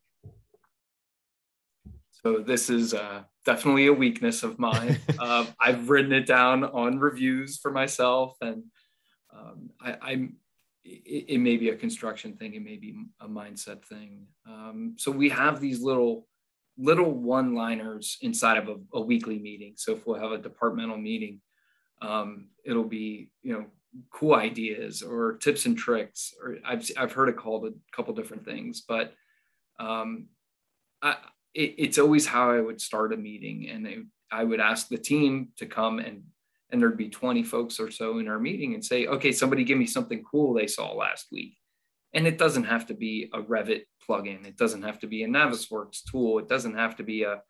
So 2.11 2.39
this 2.39 2.69
is 2.69 2.93
uh, 2.93 3.23
definitely 3.43 3.87
a 3.87 3.93
weakness 3.93 4.43
of 4.43 4.57
mine. 4.57 4.99
uh, 5.19 5.45
I've 5.59 5.89
written 5.89 6.13
it 6.13 6.25
down 6.25 6.63
on 6.63 6.97
reviews 6.97 7.57
for 7.57 7.71
myself, 7.71 8.37
and 8.39 8.63
um, 9.35 9.69
I, 9.81 10.13
am 10.13 10.37
it, 10.85 11.25
it, 11.27 11.37
may 11.39 11.57
be 11.57 11.69
a 11.69 11.75
construction 11.75 12.37
thing, 12.37 12.53
it 12.53 12.63
may 12.63 12.77
be 12.77 12.95
a 13.19 13.27
mindset 13.27 13.83
thing. 13.83 14.27
Um, 14.47 14.95
so 14.97 15.11
we 15.11 15.27
have 15.27 15.59
these 15.59 15.81
little 15.81 16.25
little 16.77 17.11
one 17.11 17.53
liners 17.53 18.17
inside 18.21 18.57
of 18.57 18.67
a, 18.67 18.75
a, 18.97 19.01
weekly 19.01 19.37
meeting. 19.37 19.73
So 19.75 19.93
if 19.93 20.07
we'll 20.07 20.19
have 20.19 20.31
a 20.31 20.37
departmental 20.37 20.97
meeting, 20.97 21.41
um, 22.01 22.47
it'll 22.65 22.83
be 22.83 23.29
you 23.41 23.53
know 23.53 23.65
cool 24.11 24.33
ideas 24.33 25.01
or 25.01 25.33
tips 25.33 25.65
and 25.65 25.77
tricks, 25.77 26.33
or 26.41 26.57
I've 26.65 26.89
I've 26.97 27.13
heard 27.13 27.29
it 27.29 27.37
called 27.37 27.65
a 27.65 27.95
couple 27.95 28.13
different 28.13 28.45
things, 28.45 28.83
but 28.87 29.13
um, 29.79 30.27
I, 31.01 31.17
it, 31.53 31.75
it's 31.77 31.97
always 31.99 32.25
how 32.25 32.51
I 32.51 32.61
would 32.61 32.81
start 32.81 33.13
a 33.13 33.17
meeting, 33.17 33.69
and 33.69 33.87
it, 33.87 33.99
I 34.31 34.43
would 34.43 34.59
ask 34.59 34.87
the 34.87 34.97
team 34.97 35.49
to 35.57 35.65
come 35.65 35.99
and 35.99 36.23
and 36.73 36.81
there'd 36.81 36.97
be 36.97 37.07
20 37.07 37.43
folks 37.43 37.79
or 37.79 37.91
so 37.91 38.17
in 38.17 38.27
our 38.27 38.39
meeting 38.39 38.73
and 38.73 38.83
say, 38.83 39.05
okay, 39.05 39.31
somebody 39.31 39.63
give 39.63 39.77
me 39.77 39.85
something 39.85 40.23
cool 40.23 40.55
they 40.55 40.65
saw 40.65 40.91
last 40.91 41.27
week. 41.31 41.55
And 42.13 42.27
it 42.27 42.37
doesn't 42.37 42.65
have 42.65 42.85
to 42.87 42.93
be 42.93 43.29
a 43.33 43.41
Revit 43.41 43.83
plugin. 44.07 44.45
It 44.45 44.57
doesn't 44.57 44.83
have 44.83 44.99
to 44.99 45.07
be 45.07 45.23
a 45.23 45.27
Navisworks 45.27 46.03
tool. 46.09 46.39
It 46.39 46.47
doesn't 46.47 46.75
have 46.75 46.95
to 46.97 47.03
be 47.03 47.23
a, 47.23 47.41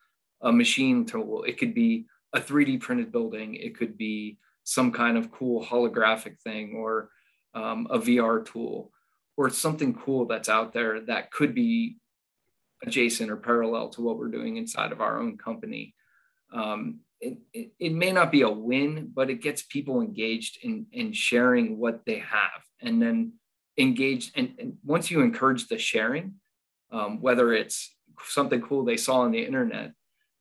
a 0.42 0.52
machine 0.52 1.06
tool. 1.06 1.44
It 1.44 1.58
could 1.58 1.74
be 1.74 2.06
a 2.34 2.40
3D 2.40 2.80
printed 2.80 3.12
building. 3.12 3.56
It 3.56 3.78
could 3.78 3.98
be 3.98 4.38
some 4.64 4.92
kind 4.92 5.18
of 5.18 5.32
cool 5.32 5.64
holographic 5.64 6.40
thing 6.40 6.76
or 6.76 7.10
um, 7.54 7.88
a 7.90 8.00
VR 8.00 8.46
tool 8.46 8.92
or 9.36 9.50
something 9.50 9.94
cool 9.94 10.26
that's 10.26 10.50
out 10.50 10.74
there 10.74 11.02
that 11.02 11.32
could 11.32 11.54
be 11.54 11.98
adjacent 12.86 13.32
or 13.32 13.38
parallel 13.38 13.90
to 13.90 14.02
what 14.02 14.18
we're 14.18 14.28
doing 14.30 14.58
inside 14.58 14.92
of 14.92 15.02
our 15.02 15.20
own 15.20 15.38
company. 15.38 15.94
Um, 16.54 17.00
it, 17.20 17.72
it, 17.80 17.94
may 17.94 18.12
not 18.12 18.32
be 18.32 18.42
a 18.42 18.50
win, 18.50 19.10
but 19.14 19.30
it 19.30 19.42
gets 19.42 19.64
people 19.64 20.02
engaged 20.02 20.60
in, 20.62 20.86
in 20.92 21.14
sharing 21.14 21.78
what 21.78 22.02
they 22.06 22.20
have 22.20 22.62
and 22.82 23.02
then 23.02 23.34
engaged. 23.78 24.38
And, 24.38 24.54
and 24.60 24.78
once 24.84 25.10
you 25.10 25.22
encourage 25.22 25.68
the 25.68 25.78
sharing, 25.78 26.36
um, 26.92 27.22
whether 27.22 27.54
it's 27.54 27.96
something 28.28 28.62
cool 28.62 28.84
they 28.84 28.98
saw 28.98 29.22
on 29.22 29.32
the 29.32 29.44
internet, 29.44 29.92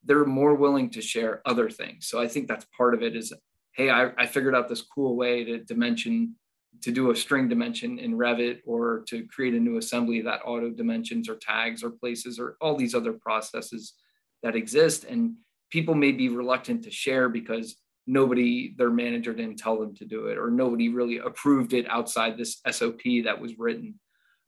they're 0.05 0.25
more 0.25 0.55
willing 0.55 0.91
to 0.91 1.01
share 1.01 1.41
other 1.47 1.71
things. 1.71 2.09
So 2.09 2.21
I 2.21 2.29
think 2.29 2.49
that's 2.49 2.67
part 2.77 2.95
of 2.95 3.03
it 3.03 3.17
is, 3.17 3.33
hey, 3.75 3.89
I, 3.89 4.11
I 4.19 4.27
figured 4.27 4.55
out 4.55 4.69
this 4.69 4.83
cool 4.83 5.17
way 5.17 5.45
to 5.45 5.59
dimension, 5.59 6.35
to 6.83 6.91
do 6.91 7.11
a 7.11 7.17
string 7.17 7.49
dimension 7.49 7.99
in 7.99 8.19
Revit 8.19 8.61
or 8.67 9.05
to 9.09 9.27
create 9.27 9.55
a 9.55 9.61
new 9.61 9.79
assembly 9.79 10.21
that 10.23 10.41
auto 10.45 10.71
dimensions 10.71 11.29
or 11.29 11.37
tags 11.37 11.83
or 11.83 11.91
places 11.91 12.39
or 12.39 12.57
all 12.61 12.77
these 12.77 12.95
other 12.95 13.13
processes 13.13 13.95
that 14.43 14.57
exist. 14.57 15.05
And 15.05 15.35
people 15.71 15.95
may 15.95 16.13
be 16.13 16.29
reluctant 16.29 16.83
to 16.85 16.91
share 16.91 17.29
because 17.29 17.77
nobody 18.07 18.75
their 18.77 18.91
manager 18.91 19.33
didn't 19.33 19.59
tell 19.59 19.79
them 19.79 19.95
to 19.95 20.05
do 20.05 20.27
it 20.27 20.39
or 20.39 20.51
nobody 20.51 20.89
really 20.89 21.19
approved 21.19 21.73
it 21.73 21.89
outside 21.89 22.37
this 22.37 22.61
sop 22.71 22.99
that 23.25 23.41
was 23.41 23.59
written 23.59 23.95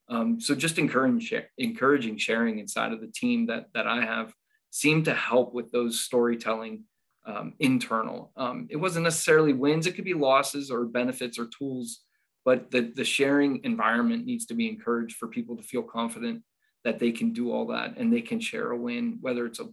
Um, 0.09 0.41
so 0.41 0.55
just 0.55 0.79
encouraging 0.79 1.43
encouraging 1.59 2.19
sharing 2.19 2.59
inside 2.59 2.93
of 2.93 3.01
the 3.01 3.13
team 3.15 3.47
that 3.47 3.67
that 3.75 3.87
I 3.87 4.05
have 4.05 4.33
seemed 4.71 5.05
to 5.05 5.15
help 5.15 5.55
with 5.55 5.71
those 5.71 6.01
storytelling 6.01 6.85
um, 7.27 7.55
internal. 7.59 8.33
Um, 8.37 8.67
it 8.71 8.77
wasn't 8.77 9.05
necessarily 9.05 9.53
wins; 9.53 9.87
it 9.87 9.95
could 9.95 10.05
be 10.05 10.15
losses 10.15 10.71
or 10.71 10.85
benefits 10.85 11.39
or 11.39 11.47
tools. 11.47 12.01
But 12.45 12.71
the 12.71 12.93
the 12.95 13.05
sharing 13.05 13.65
environment 13.65 14.27
needs 14.27 14.47
to 14.47 14.55
be 14.55 14.69
encouraged 14.69 15.17
for 15.17 15.29
people 15.29 15.57
to 15.57 15.63
feel 15.63 15.83
confident 15.83 16.43
that 16.85 16.99
they 16.99 17.13
can 17.13 17.33
do 17.33 17.51
all 17.51 17.67
that 17.69 17.97
and 17.97 18.13
they 18.13 18.21
can 18.21 18.41
share 18.41 18.71
a 18.73 18.77
win, 18.77 19.19
whether 19.23 19.47
it's 19.47 19.61
a, 19.61 19.69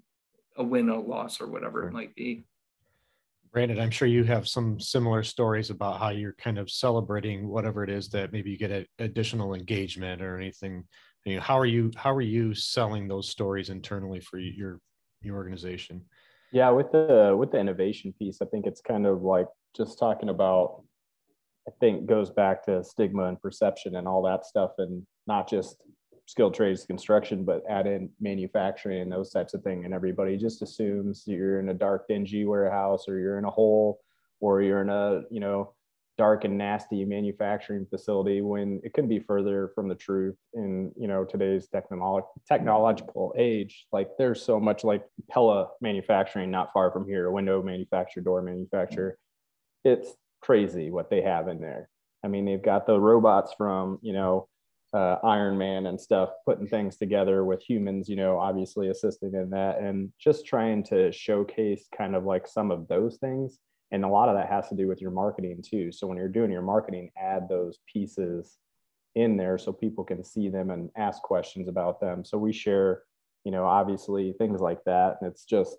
a 0.56 0.64
win, 0.64 0.88
a 0.90 1.00
loss, 1.00 1.42
or 1.42 1.48
whatever 1.48 1.86
it 1.86 1.92
might 1.92 2.16
be. 2.16 2.46
Brandon, 3.52 3.80
I'm 3.80 3.92
sure 3.92 4.08
you 4.08 4.24
have 4.24 4.48
some 4.48 4.80
similar 4.80 5.24
stories 5.24 5.72
about 5.72 6.00
how 6.00 6.10
you're 6.10 6.36
kind 6.36 6.58
of 6.58 6.72
celebrating 6.72 7.50
whatever 7.50 7.84
it 7.84 7.90
is 7.90 8.08
that 8.10 8.32
maybe 8.32 8.50
you 8.50 8.58
get 8.58 8.72
a, 8.72 8.86
additional 9.00 9.54
engagement 9.54 10.22
or 10.22 10.38
anything. 10.38 10.86
You 11.26 11.36
know, 11.36 11.42
how 11.42 11.60
are 11.60 11.66
you 11.66 11.92
how 11.98 12.14
are 12.14 12.22
you 12.22 12.54
selling 12.54 13.08
those 13.08 13.30
stories 13.30 13.70
internally 13.70 14.22
for 14.22 14.40
your 14.40 14.80
your 15.22 15.36
organization? 15.36 16.06
Yeah, 16.54 16.70
with 16.70 16.92
the 16.94 17.36
with 17.38 17.52
the 17.52 17.60
innovation 17.60 18.14
piece, 18.18 18.42
I 18.42 18.46
think 18.46 18.66
it's 18.66 18.82
kind 18.82 19.06
of 19.06 19.22
like 19.22 19.48
just 19.76 20.00
talking 20.00 20.30
about. 20.30 20.84
I 21.68 21.72
think 21.80 22.08
goes 22.08 22.32
back 22.32 22.66
to 22.66 22.84
stigma 22.84 23.26
and 23.26 23.40
perception 23.40 23.96
and 23.96 24.08
all 24.08 24.24
that 24.24 24.46
stuff, 24.46 24.72
and 24.80 25.06
not 25.28 25.48
just 25.48 25.76
skilled 26.26 26.54
trades 26.54 26.86
construction, 26.86 27.44
but 27.44 27.64
add 27.70 27.88
in 27.88 28.10
manufacturing 28.20 29.02
and 29.02 29.12
those 29.12 29.32
types 29.32 29.54
of 29.54 29.64
things. 29.64 29.86
And 29.86 29.94
everybody 29.94 30.38
just 30.38 30.62
assumes 30.62 31.24
you're 31.26 31.60
in 31.60 31.70
a 31.70 31.74
dark, 31.74 32.08
dingy 32.08 32.46
warehouse, 32.46 33.08
or 33.08 33.20
you're 33.20 33.38
in 33.38 33.46
a 33.46 33.52
hole, 33.52 34.00
or 34.40 34.62
you're 34.62 34.82
in 34.82 34.90
a 34.90 35.24
you 35.30 35.40
know 35.40 35.74
dark 36.18 36.44
and 36.44 36.58
nasty 36.58 37.04
manufacturing 37.06 37.86
facility 37.90 38.42
when 38.42 38.80
it 38.84 38.94
can 38.94 39.08
be 39.08 39.20
further 39.20 39.72
from 39.74 39.88
the 39.88 39.96
truth 39.96 40.36
in 40.54 40.92
you 40.96 41.08
know 41.08 41.24
today's 41.24 41.68
technolog- 41.74 42.28
technological 42.48 43.34
age 43.38 43.88
like 43.92 44.10
there's 44.18 44.44
so 44.44 44.60
much 44.60 44.84
like 44.84 45.04
pella 45.30 45.70
manufacturing 45.80 46.52
not 46.52 46.72
far 46.74 46.92
from 46.92 47.08
here 47.08 47.32
window 47.32 47.64
manufacturer 47.64 48.22
door 48.22 48.42
manufacturer 48.42 49.18
it's 49.84 50.10
crazy 50.42 50.92
what 50.92 51.10
they 51.10 51.22
have 51.22 51.48
in 51.48 51.60
there 51.60 51.90
i 52.24 52.28
mean 52.28 52.46
they've 52.46 52.62
got 52.62 52.86
the 52.86 53.00
robots 53.00 53.54
from 53.58 53.98
you 54.02 54.14
know 54.14 54.48
uh, 54.94 55.18
iron 55.24 55.58
man 55.58 55.86
and 55.86 56.00
stuff 56.00 56.30
putting 56.46 56.68
things 56.68 56.98
together 56.98 57.46
with 57.46 57.64
humans 57.64 58.10
you 58.10 58.16
know 58.18 58.38
obviously 58.38 58.90
assisting 58.90 59.34
in 59.34 59.50
that 59.50 59.80
and 59.80 60.12
just 60.20 60.46
trying 60.46 60.84
to 60.84 61.12
showcase 61.12 61.88
kind 61.98 62.16
of 62.16 62.26
like 62.26 62.48
some 62.48 62.72
of 62.72 62.88
those 62.88 63.18
things. 63.18 63.60
And 63.94 64.06
a 64.06 64.08
lot 64.08 64.30
of 64.30 64.36
that 64.36 64.50
has 64.50 64.70
to 64.70 64.76
do 64.76 64.88
with 64.88 65.02
your 65.02 65.12
marketing 65.12 65.62
too. 65.62 65.92
So 65.92 66.08
when 66.08 66.18
you're 66.18 66.30
doing 66.30 66.52
your 66.52 66.62
marketing 66.62 67.12
add 67.18 67.50
those 67.50 67.80
pieces 67.92 68.58
in 69.16 69.36
there 69.36 69.58
so 69.58 69.74
people 69.74 70.06
can 70.06 70.24
see 70.24 70.48
them 70.48 70.72
and 70.72 70.90
ask 70.98 71.22
questions 71.22 71.68
about 71.68 72.00
them. 72.00 72.24
So 72.24 72.38
we 72.38 72.54
share 72.54 73.04
you 73.46 73.52
know 73.52 73.66
obviously 73.66 74.34
things 74.38 74.62
like 74.62 74.84
that. 74.86 75.18
And 75.22 75.32
it's 75.32 75.46
just 75.46 75.78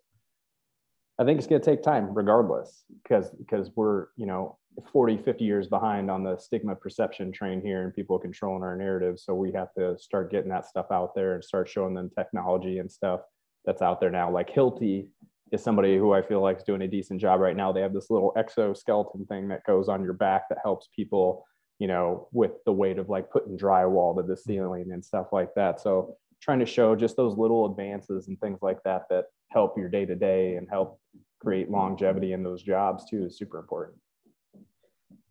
i 1.23 1.25
think 1.25 1.39
it's 1.39 1.47
going 1.47 1.61
to 1.61 1.64
take 1.64 1.83
time 1.83 2.12
regardless 2.12 2.85
because 3.03 3.31
because 3.31 3.70
we're 3.77 4.07
you 4.16 4.27
know 4.27 4.59
40 4.93 5.18
50 5.18 5.45
years 5.45 5.68
behind 5.68 6.11
on 6.11 6.25
the 6.25 6.37
stigma 6.39 6.75
perception 6.75 7.31
train 7.31 7.61
here 7.61 7.83
and 7.83 7.95
people 7.95 8.18
controlling 8.18 8.62
our 8.62 8.77
narrative 8.77 9.18
so 9.18 9.35
we 9.35 9.53
have 9.53 9.73
to 9.75 9.99
start 9.99 10.31
getting 10.31 10.51
that 10.51 10.66
stuff 10.66 10.87
out 10.91 11.14
there 11.14 11.35
and 11.35 11.45
start 11.45 11.68
showing 11.68 11.95
them 11.95 12.11
technology 12.16 12.79
and 12.79 12.91
stuff 12.91 13.20
that's 13.64 13.83
out 13.83 14.01
there 14.01 14.11
now 14.11 14.31
like 14.31 14.51
hilti 14.51 15.07
is 15.53 15.62
somebody 15.62 15.97
who 15.99 16.12
I 16.12 16.23
feel 16.23 16.41
like 16.41 16.57
is 16.57 16.64
doing 16.64 16.83
a 16.83 16.89
decent 16.89 17.20
job 17.20 17.39
right 17.39 17.57
now. 17.57 17.73
They 17.73 17.83
have 17.83 17.93
this 17.93 18.11
little 18.11 18.33
exoskeleton 18.37 19.27
thing 19.27 19.49
that 19.49 19.64
goes 19.66 19.89
on 19.89 20.03
your 20.03 20.14
back 20.14 20.49
that 20.49 20.59
helps 20.64 20.89
people, 20.97 21.45
you 21.79 21.87
know, 21.87 22.29
with 22.33 22.53
the 22.64 22.73
weight 22.73 22.99
of 22.99 23.11
like 23.11 23.31
putting 23.31 23.59
drywall 23.59 24.16
to 24.16 24.23
the 24.23 24.33
mm-hmm. 24.33 24.51
ceiling 24.51 24.93
and 24.93 25.05
stuff 25.05 25.27
like 25.31 25.51
that. 25.55 25.81
So 25.81 26.16
trying 26.41 26.59
to 26.61 26.66
show 26.66 26.97
just 26.97 27.16
those 27.16 27.37
little 27.37 27.66
advances 27.66 28.29
and 28.29 28.41
things 28.41 28.61
like 28.62 28.83
that 28.85 29.03
that 29.11 29.27
help 29.53 29.77
your 29.77 29.89
day 29.89 30.05
to 30.07 30.15
day 30.15 30.57
and 30.57 30.69
help 30.69 31.01
create 31.41 31.71
longevity 31.71 32.33
in 32.33 32.43
those 32.43 32.63
jobs 32.63 33.05
too 33.09 33.25
is 33.25 33.37
super 33.37 33.59
important. 33.59 33.99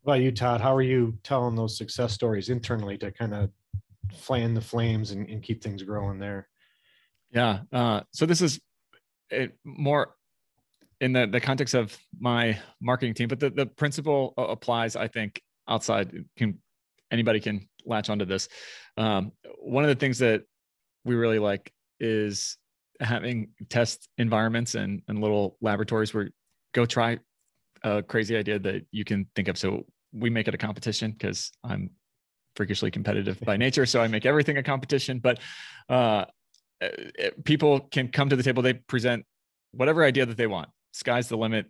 What 0.02 0.14
about 0.14 0.24
you, 0.24 0.32
Todd? 0.32 0.62
How 0.62 0.76
are 0.76 0.82
you 0.82 1.18
telling 1.24 1.56
those 1.56 1.78
success 1.78 2.14
stories 2.14 2.50
internally 2.50 2.98
to 2.98 3.12
kind 3.12 3.34
of 3.34 3.50
fan 4.14 4.54
the 4.54 4.62
flames 4.62 5.12
and, 5.12 5.30
and 5.30 5.44
keep 5.44 5.64
things 5.64 5.84
growing 5.84 6.20
there? 6.20 6.48
Yeah. 7.32 7.60
Uh, 7.72 8.02
so 8.12 8.26
this 8.26 8.42
is 8.42 8.60
it 9.30 9.58
more 9.64 10.16
in 11.00 11.14
the, 11.14 11.28
the 11.28 11.40
context 11.40 11.74
of 11.74 11.98
my 12.20 12.60
marketing 12.82 13.14
team, 13.14 13.28
but 13.28 13.40
the, 13.40 13.50
the 13.50 13.66
principle 13.66 14.34
applies, 14.38 14.96
I 14.96 15.08
think, 15.08 15.42
outside 15.68 16.26
can 16.38 16.60
anybody 17.12 17.40
can 17.40 17.68
latch 17.86 18.10
onto 18.10 18.26
this. 18.26 18.48
Um, 18.98 19.32
one 19.60 19.84
of 19.84 19.90
the 19.90 19.96
things 19.96 20.20
that 20.20 20.44
we 21.06 21.16
really 21.16 21.40
like 21.40 21.72
is 22.00 22.58
having 23.02 23.50
test 23.70 24.08
environments 24.18 24.76
and, 24.76 25.02
and 25.08 25.20
little 25.20 25.58
laboratories 25.62 26.14
where 26.14 26.30
go 26.74 26.86
try 26.86 27.18
a 27.84 28.04
crazy 28.04 28.38
idea 28.38 28.60
that 28.60 28.86
you 28.92 29.04
can 29.04 29.26
think 29.36 29.48
of. 29.48 29.58
So 29.58 29.86
we 30.14 30.30
make 30.30 30.48
it 30.48 30.54
a 30.54 30.58
competition 30.58 31.12
because 31.12 31.52
I'm 31.64 31.92
freakishly 32.56 32.92
competitive 32.92 33.40
by 33.42 33.58
nature. 33.66 33.86
So 33.86 34.02
I 34.02 34.08
make 34.08 34.26
everything 34.26 34.58
a 34.58 34.64
competition, 34.64 35.20
but 35.20 35.40
uh, 35.90 36.26
uh, 36.82 36.88
people 37.44 37.80
can 37.80 38.08
come 38.08 38.30
to 38.30 38.36
the 38.36 38.44
table 38.44 38.62
they 38.62 38.74
present 38.74 39.26
whatever 39.72 40.04
idea 40.04 40.26
that 40.26 40.38
they 40.38 40.48
want. 40.48 40.70
Sky's 40.92 41.28
the 41.28 41.38
limit. 41.38 41.66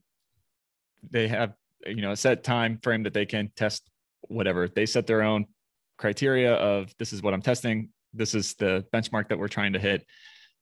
They 1.09 1.27
have 1.27 1.53
you 1.85 2.01
know 2.01 2.11
a 2.11 2.15
set 2.15 2.43
time 2.43 2.79
frame 2.83 3.03
that 3.03 3.13
they 3.13 3.25
can 3.25 3.51
test 3.55 3.89
whatever. 4.27 4.67
They 4.67 4.85
set 4.85 5.07
their 5.07 5.21
own 5.21 5.45
criteria 5.97 6.55
of 6.55 6.93
this 6.97 7.13
is 7.13 7.21
what 7.21 7.33
i'm 7.33 7.41
testing. 7.41 7.89
This 8.13 8.33
is 8.33 8.55
the 8.55 8.85
benchmark 8.93 9.29
that 9.29 9.37
we're 9.37 9.47
trying 9.47 9.73
to 9.73 9.79
hit 9.79 10.05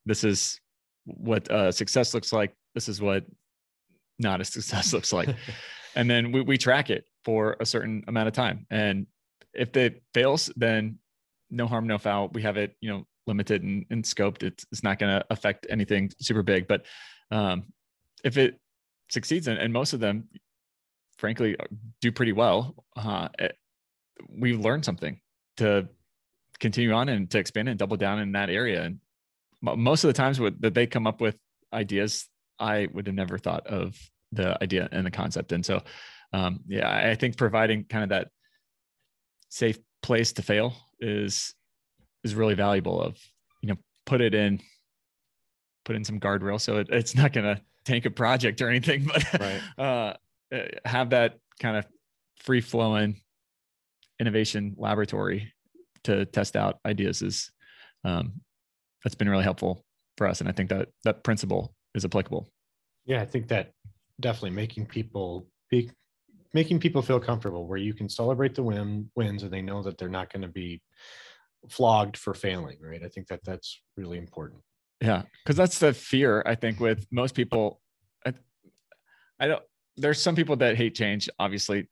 this 0.10 0.24
is 0.24 0.60
what 1.06 1.50
uh, 1.52 1.72
success 1.72 2.14
looks 2.14 2.34
like. 2.34 2.54
This 2.74 2.90
is 2.90 3.02
what 3.02 3.26
not 4.18 4.42
a 4.42 4.46
success 4.58 4.94
looks 4.94 5.14
like. 5.14 5.30
And 5.96 6.08
then 6.08 6.32
we, 6.32 6.42
we 6.42 6.56
track 6.56 6.92
it 6.92 7.06
for 7.26 7.58
a 7.60 7.66
certain 7.66 8.04
amount 8.08 8.28
of 8.28 8.34
time. 8.34 8.68
And 8.70 9.08
if 9.56 9.76
it 9.76 10.04
fails 10.14 10.52
then 10.56 11.00
no 11.50 11.68
harm 11.68 11.88
no 11.88 11.98
foul. 11.98 12.30
We 12.30 12.42
have 12.44 12.58
it 12.58 12.76
you 12.80 12.90
know 12.90 13.06
limited 13.28 13.64
and, 13.64 13.86
and 13.90 14.04
scoped, 14.04 14.44
it's, 14.44 14.66
it's 14.72 14.84
not 14.84 15.00
going 15.00 15.20
to 15.20 15.26
affect 15.30 15.68
anything 15.70 16.12
super 16.20 16.44
big. 16.44 16.68
But 16.68 16.86
um, 17.32 17.66
if 18.24 18.38
it 18.38 18.60
succeeds, 19.10 19.48
and, 19.48 19.60
and, 19.60 19.72
most 19.72 19.94
of 19.94 20.00
them, 20.00 20.28
frankly, 21.18 21.56
do 22.02 22.12
pretty 22.12 22.32
well, 22.34 22.84
uh, 22.96 23.30
it, 23.38 23.56
we 24.28 24.56
learned 24.56 24.84
something 24.84 25.20
to 25.58 25.88
continue 26.60 26.92
on 26.92 27.08
and 27.10 27.30
to 27.30 27.38
expand 27.38 27.70
and 27.70 27.78
double 27.78 27.98
down 27.98 28.20
in 28.20 28.32
that 28.34 28.50
area. 28.50 28.84
And 28.84 29.00
most 29.62 30.04
of 30.04 30.08
the 30.08 30.14
times 30.14 30.40
that 30.60 30.74
they 30.74 30.88
come 30.88 31.08
up 31.08 31.22
with 31.22 31.38
ideas, 31.74 32.28
I 32.60 32.88
would 32.94 33.08
have 33.08 33.16
never 33.16 33.38
thought 33.38 33.68
of 33.68 33.98
the 34.32 34.62
idea 34.62 34.88
and 34.92 35.06
the 35.06 35.12
concept. 35.12 35.52
And 35.52 35.66
so, 35.66 35.82
um, 36.34 36.62
yeah, 36.68 36.90
I 36.90 37.16
think 37.16 37.38
providing 37.38 37.86
kind 37.86 38.04
of 38.04 38.10
that 38.10 38.30
safe 39.50 39.78
place 40.02 40.34
to 40.34 40.42
fail 40.42 40.76
is 41.00 41.54
is 42.24 42.36
really 42.36 42.54
valuable 42.54 43.02
of 43.02 43.18
you 43.62 43.70
know 43.70 43.76
put 44.06 44.22
it 44.22 44.34
in 44.34 44.60
put 45.86 45.96
in 45.96 46.04
some 46.04 46.20
guardrail 46.20 46.60
so 46.60 46.78
it, 46.78 46.88
it's 46.92 47.16
not 47.16 47.34
going 47.34 47.56
to 47.56 47.62
tank 47.86 48.06
a 48.06 48.12
project 48.12 48.62
or 48.62 48.70
anything 48.70 49.06
but 49.14 49.40
right. 49.40 49.62
uh, 49.78 50.14
have 50.86 51.10
that 51.10 51.38
kind 51.60 51.78
of 51.78 51.86
free 52.38 52.62
flowing 52.62 53.20
innovation 54.20 54.76
laboratory 54.78 55.52
to 56.04 56.26
test 56.26 56.56
out 56.56 56.80
ideas 56.86 57.22
is 57.22 57.52
um, 58.06 58.42
that's 59.04 59.16
been 59.16 59.30
really 59.30 59.44
helpful 59.44 59.86
for 60.18 60.28
us. 60.28 60.40
And 60.42 60.50
i 60.50 60.52
think 60.52 60.70
that 60.70 60.90
that 61.04 61.24
principle 61.24 61.74
is 61.96 62.06
applicable. 62.06 62.50
Yeah 63.06 63.22
i 63.22 63.26
think 63.26 63.48
that 63.48 63.72
definitely 64.20 64.52
making 64.52 64.86
people 64.86 65.48
be 65.70 65.90
making 66.54 66.80
people 66.80 67.02
feel 67.02 67.20
comfortable 67.20 67.68
where 67.68 67.78
you 67.78 67.94
can 67.94 68.10
celebrate 68.10 68.56
the 68.56 68.64
win 68.64 69.10
wins 69.16 69.44
and 69.44 69.52
they 69.52 69.62
know 69.62 69.82
that 69.84 69.98
they're 69.98 70.10
not 70.10 70.32
going 70.32 70.42
to 70.42 70.48
be 70.48 70.82
flogged 71.70 72.18
for 72.18 72.34
failing 72.34 72.78
right? 72.82 73.04
I 73.04 73.08
think 73.08 73.28
that 73.28 73.42
that's 73.44 73.82
really 73.98 74.18
important. 74.18 74.62
Yeah 75.02 75.24
because 75.44 75.56
that's 75.56 75.80
the 75.80 75.94
fear 75.94 76.44
i 76.46 76.56
think 76.56 76.80
with 76.80 77.08
most 77.12 77.34
people. 77.36 77.82
I, 78.26 78.34
I, 79.40 79.48
don't 79.48 79.64
there's 79.96 80.22
some 80.22 80.36
people 80.36 80.58
that 80.58 80.76
hate 80.76 80.96
change 80.96 81.30
obviously 81.40 81.88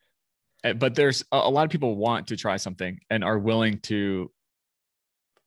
eh, 0.66 0.74
but 0.74 0.96
there's 0.96 1.24
a, 1.32 1.38
a 1.38 1.50
lot 1.50 1.64
of 1.64 1.72
people 1.72 1.96
want 1.96 2.28
to 2.28 2.36
try 2.36 2.58
something 2.58 3.00
and 3.10 3.24
are 3.24 3.40
willing 3.40 3.80
to 3.84 4.30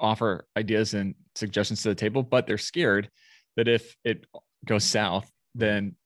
offer 0.01 0.47
ideas 0.57 0.95
and 0.95 1.15
suggestions 1.41 1.82
to 1.82 1.88
the 1.88 1.95
table 1.95 2.22
but 2.22 2.47
they're 2.47 2.59
scared 2.59 3.11
that 3.57 3.66
if 3.66 3.97
it 4.05 4.26
goes 4.64 4.84
south 4.84 5.30
then 5.55 5.97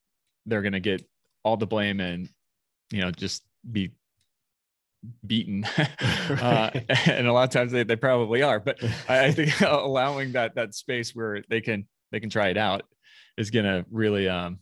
they're 0.47 0.63
going 0.63 0.73
to 0.73 0.81
get 0.81 1.07
all 1.43 1.57
the 1.57 1.67
blame 1.67 2.01
and 2.01 2.29
you 2.91 3.01
know 3.01 3.11
just 3.11 3.43
be 3.71 3.93
beaten. 5.27 5.67
Uh, 6.31 6.71
and 7.07 7.27
a 7.27 7.33
lot 7.33 7.45
of 7.45 7.51
times 7.51 7.71
they, 7.71 7.83
they 7.83 7.97
probably 7.97 8.43
are 8.43 8.59
but 8.59 8.83
I, 9.09 9.27
I, 9.27 9.33
think 9.33 9.61
allowing 9.61 10.33
that 10.33 10.55
that 10.55 10.75
space 10.75 11.15
where 11.15 11.45
they 11.51 11.61
can 11.61 11.87
they 12.11 12.19
can 12.19 12.31
try 12.31 12.49
it 12.49 12.57
out 12.57 12.83
is 13.37 13.51
going 13.51 13.67
to 13.67 13.85
really 13.91 14.27
um 14.27 14.59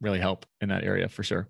really 0.00 0.18
help 0.18 0.46
in 0.60 0.70
that 0.70 0.82
area 0.82 1.08
for 1.08 1.22
sure. 1.22 1.48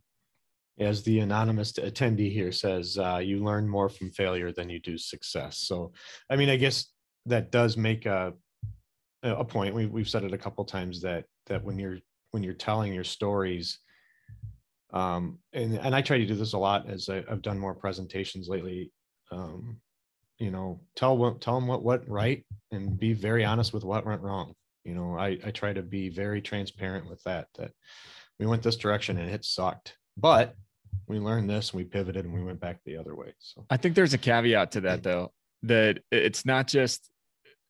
As 0.79 1.03
the 1.03 1.21
anonymous 1.21 1.73
attendee 1.73 2.31
here 2.33 2.53
says, 2.53 2.99
uh, 2.99 3.17
you 3.17 3.43
learn 3.43 3.67
more 3.67 3.89
from 3.89 4.11
failure 4.11 4.53
than 4.53 4.69
you 4.69 4.79
do 4.79 4.99
success. 4.99 5.59
So, 5.59 5.93
I 6.29 6.37
mean, 6.37 6.51
I 6.51 6.57
guess 6.57 6.87
that 7.27 7.51
does 7.51 7.77
make 7.77 8.07
a 8.07 8.33
a 9.23 9.45
point. 9.45 9.75
We 9.75 9.87
we've 9.87 10.09
said 10.09 10.25
it 10.25 10.33
a 10.33 10.39
couple 10.39 10.65
times 10.65 11.01
that 11.03 11.25
that 11.47 11.63
when 11.63 11.79
you're 11.79 11.99
when 12.31 12.43
you're 12.43 12.55
telling 12.55 12.93
your 12.93 13.05
stories, 13.05 13.79
um, 14.93 15.39
and 15.53 15.77
and 15.77 15.95
I 15.95 16.03
try 16.03 16.19
to 16.19 16.27
do 16.27 16.35
this 16.35 16.55
a 16.55 16.59
lot 16.59 16.89
as 16.89 17.09
I, 17.09 17.25
have 17.29 17.43
done 17.43 17.59
more 17.59 17.75
presentations 17.75 18.49
lately. 18.49 18.93
Um, 19.31 19.79
you 20.39 20.51
know, 20.51 20.81
tell 20.97 21.35
tell 21.35 21.55
them 21.55 21.69
what 21.69 21.83
went 21.83 22.09
right 22.09 22.45
and 22.73 22.99
be 22.99 23.13
very 23.13 23.45
honest 23.45 23.73
with 23.73 23.85
what 23.85 24.07
went 24.07 24.23
wrong. 24.23 24.55
You 24.85 24.95
know, 24.95 25.19
I 25.19 25.39
I 25.45 25.51
try 25.51 25.73
to 25.73 25.83
be 25.83 26.09
very 26.09 26.41
transparent 26.41 27.09
with 27.09 27.23
that. 27.25 27.49
That 27.59 27.73
we 28.39 28.47
went 28.47 28.63
this 28.63 28.77
direction 28.77 29.19
and 29.19 29.31
it 29.31 29.45
sucked, 29.45 29.97
but 30.17 30.55
we 31.07 31.19
learned 31.19 31.51
this 31.51 31.71
and 31.71 31.79
we 31.79 31.85
pivoted 31.85 32.25
and 32.25 32.33
we 32.33 32.43
went 32.43 32.61
back 32.61 32.79
the 32.85 32.97
other 32.97 33.15
way. 33.15 33.35
So 33.39 33.67
I 33.69 33.77
think 33.77 33.95
there's 33.95 34.15
a 34.15 34.19
caveat 34.19 34.73
to 34.73 34.81
that 34.83 35.03
though, 35.03 35.33
that 35.65 36.01
it's 36.11 36.47
not 36.47 36.69
just 36.69 37.10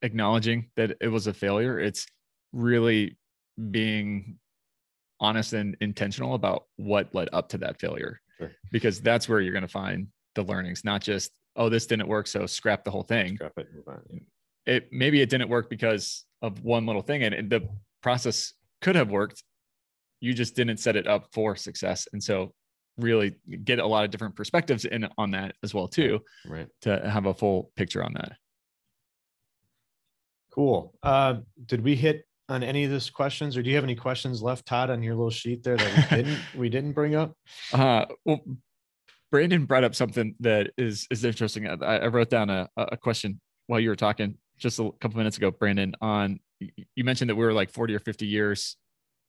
acknowledging 0.02 0.70
that 0.76 0.96
it 1.00 1.08
was 1.08 1.26
a 1.26 1.34
failure. 1.34 1.78
It's 1.78 2.06
really 2.52 3.18
being 3.70 4.38
honest 5.20 5.52
and 5.52 5.76
intentional 5.80 6.34
about 6.34 6.64
what 6.76 7.14
led 7.14 7.28
up 7.32 7.48
to 7.50 7.58
that 7.58 7.78
failure. 7.80 8.20
Sure. 8.38 8.52
Because 8.72 9.00
that's 9.00 9.28
where 9.28 9.40
you're 9.40 9.52
going 9.52 9.62
to 9.62 9.68
find 9.68 10.08
the 10.34 10.42
learnings, 10.42 10.84
not 10.84 11.02
just, 11.02 11.32
oh, 11.56 11.68
this 11.68 11.86
didn't 11.86 12.08
work. 12.08 12.26
So 12.26 12.46
scrap 12.46 12.84
the 12.84 12.90
whole 12.90 13.02
thing. 13.02 13.36
Scrap 13.36 13.52
it. 13.58 13.68
It 14.66 14.88
maybe 14.92 15.20
it 15.20 15.28
didn't 15.30 15.48
work 15.48 15.68
because 15.68 16.24
of 16.42 16.62
one 16.62 16.86
little 16.86 17.02
thing 17.02 17.22
and 17.22 17.50
the 17.50 17.68
process 18.02 18.54
could 18.80 18.96
have 18.96 19.10
worked. 19.10 19.42
You 20.20 20.32
just 20.32 20.54
didn't 20.54 20.78
set 20.78 20.96
it 20.96 21.06
up 21.06 21.28
for 21.32 21.56
success. 21.56 22.06
And 22.12 22.22
so 22.22 22.52
really 22.98 23.34
get 23.64 23.78
a 23.78 23.86
lot 23.86 24.04
of 24.04 24.10
different 24.10 24.36
perspectives 24.36 24.84
in 24.84 25.08
on 25.18 25.30
that 25.30 25.54
as 25.62 25.72
well 25.72 25.88
too 25.88 26.20
right 26.46 26.66
to 26.82 27.08
have 27.08 27.26
a 27.26 27.34
full 27.34 27.70
picture 27.76 28.04
on 28.04 28.12
that 28.12 28.32
cool 30.52 30.94
uh 31.02 31.34
did 31.66 31.82
we 31.82 31.94
hit 31.94 32.24
on 32.48 32.62
any 32.62 32.84
of 32.84 32.90
these 32.90 33.10
questions 33.10 33.56
or 33.56 33.62
do 33.62 33.70
you 33.70 33.76
have 33.76 33.84
any 33.84 33.94
questions 33.94 34.42
left 34.42 34.66
todd 34.66 34.90
on 34.90 35.02
your 35.02 35.14
little 35.14 35.30
sheet 35.30 35.62
there 35.62 35.76
that 35.76 36.10
we 36.10 36.16
didn't 36.22 36.38
we 36.56 36.68
didn't 36.68 36.92
bring 36.92 37.14
up 37.14 37.34
uh 37.72 38.04
well 38.24 38.40
brandon 39.30 39.64
brought 39.64 39.84
up 39.84 39.94
something 39.94 40.34
that 40.40 40.70
is 40.76 41.06
is 41.10 41.24
interesting 41.24 41.68
i, 41.68 41.74
I 41.74 42.06
wrote 42.08 42.30
down 42.30 42.50
a, 42.50 42.68
a 42.76 42.96
question 42.96 43.40
while 43.66 43.80
you 43.80 43.88
were 43.88 43.96
talking 43.96 44.36
just 44.58 44.78
a 44.78 44.90
couple 45.00 45.18
minutes 45.18 45.36
ago 45.36 45.50
brandon 45.50 45.94
on 46.00 46.40
you 46.58 47.04
mentioned 47.04 47.30
that 47.30 47.36
we 47.36 47.44
were 47.44 47.52
like 47.52 47.70
40 47.70 47.94
or 47.94 48.00
50 48.00 48.26
years 48.26 48.76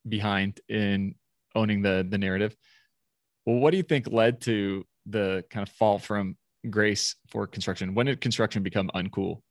behind 0.08 0.60
in 0.68 1.16
owning 1.56 1.82
the 1.82 2.06
the 2.10 2.18
narrative 2.18 2.56
well, 3.46 3.58
what 3.58 3.72
do 3.72 3.78
you 3.78 3.84
think 3.84 4.08
led 4.12 4.42
to 4.42 4.86
the 5.06 5.44
kind 5.50 5.68
of 5.68 5.74
fall 5.74 5.98
from 5.98 6.38
grace 6.70 7.16
for 7.30 7.48
construction? 7.48 7.96
When 7.96 8.06
did 8.06 8.22
construction 8.22 8.64
become 8.64 8.92
uncool? 8.94 9.42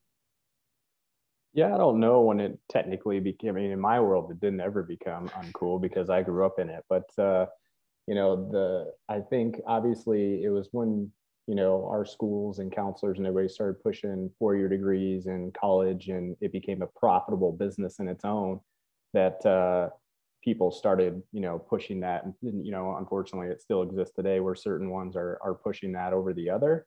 Yeah, 1.53 1.75
I 1.75 1.79
don't 1.79 1.99
know 1.99 2.21
when 2.21 2.39
it 2.41 2.59
technically 2.69 3.19
became. 3.19 3.57
I 3.57 3.61
mean, 3.61 3.71
in 3.73 3.81
my 3.81 4.01
world, 4.01 4.31
it 4.31 4.41
didn't 4.41 4.61
ever 4.61 4.83
become 4.83 5.29
uncool 5.31 5.81
because 5.81 6.09
I 6.09 6.23
grew 6.23 6.47
up 6.47 6.59
in 6.61 6.71
it. 6.71 6.85
But 6.89 7.11
uh, 7.19 7.47
you 8.07 8.15
know, 8.15 8.49
the 8.51 8.93
I 9.09 9.21
think 9.21 9.61
obviously 9.67 10.45
it 10.45 10.51
was 10.51 10.69
when 10.73 11.11
you 11.49 11.57
know 11.57 11.87
our 11.91 12.05
schools 12.05 12.61
and 12.61 12.75
counselors 12.75 13.19
and 13.19 13.27
everybody 13.27 13.49
started 13.53 13.83
pushing 13.83 14.31
four-year 14.39 14.69
degrees 14.69 15.27
in 15.27 15.53
college, 15.61 16.09
and 16.09 16.37
it 16.41 16.53
became 16.53 16.83
a 16.83 16.87
profitable 16.87 17.53
business 17.53 17.99
in 17.99 18.07
its 18.09 18.25
own. 18.25 18.61
That 19.13 19.45
uh, 19.45 19.89
people 20.45 20.71
started 20.71 21.21
you 21.33 21.41
know 21.41 21.59
pushing 21.59 22.01
that 22.01 22.25
and 22.25 22.65
you 22.65 22.71
know 22.71 22.97
unfortunately 22.97 23.49
it 23.49 23.61
still 23.61 23.83
exists 23.83 24.15
today 24.15 24.41
where 24.41 24.55
certain 24.55 24.89
ones 24.91 25.17
are 25.17 25.39
are 25.43 25.55
pushing 25.55 25.93
that 25.93 26.13
over 26.13 26.33
the 26.33 26.49
other 26.49 26.87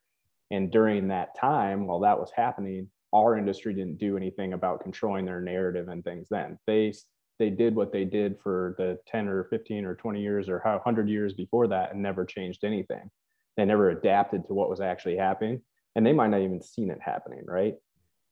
and 0.50 0.72
during 0.72 1.08
that 1.08 1.36
time 1.38 1.86
while 1.86 2.00
that 2.00 2.18
was 2.18 2.32
happening 2.34 2.88
our 3.14 3.38
industry 3.38 3.72
didn't 3.72 3.98
do 3.98 4.16
anything 4.16 4.52
about 4.52 4.82
controlling 4.82 5.24
their 5.24 5.40
narrative 5.40 5.88
and 5.88 6.04
things 6.04 6.26
then. 6.30 6.58
They 6.66 6.92
they 7.38 7.50
did 7.50 7.74
what 7.74 7.92
they 7.92 8.04
did 8.04 8.38
for 8.40 8.76
the 8.78 8.98
10 9.08 9.26
or 9.26 9.44
15 9.44 9.84
or 9.84 9.96
20 9.96 10.22
years 10.22 10.48
or 10.48 10.60
100 10.60 11.08
years 11.08 11.32
before 11.32 11.66
that 11.66 11.92
and 11.92 12.00
never 12.00 12.24
changed 12.24 12.62
anything. 12.62 13.10
They 13.56 13.64
never 13.64 13.90
adapted 13.90 14.46
to 14.46 14.54
what 14.54 14.70
was 14.70 14.80
actually 14.80 15.16
happening 15.16 15.62
and 15.96 16.06
they 16.06 16.12
might 16.12 16.28
not 16.30 16.42
even 16.42 16.60
seen 16.62 16.90
it 16.90 16.98
happening 17.00 17.42
right? 17.46 17.74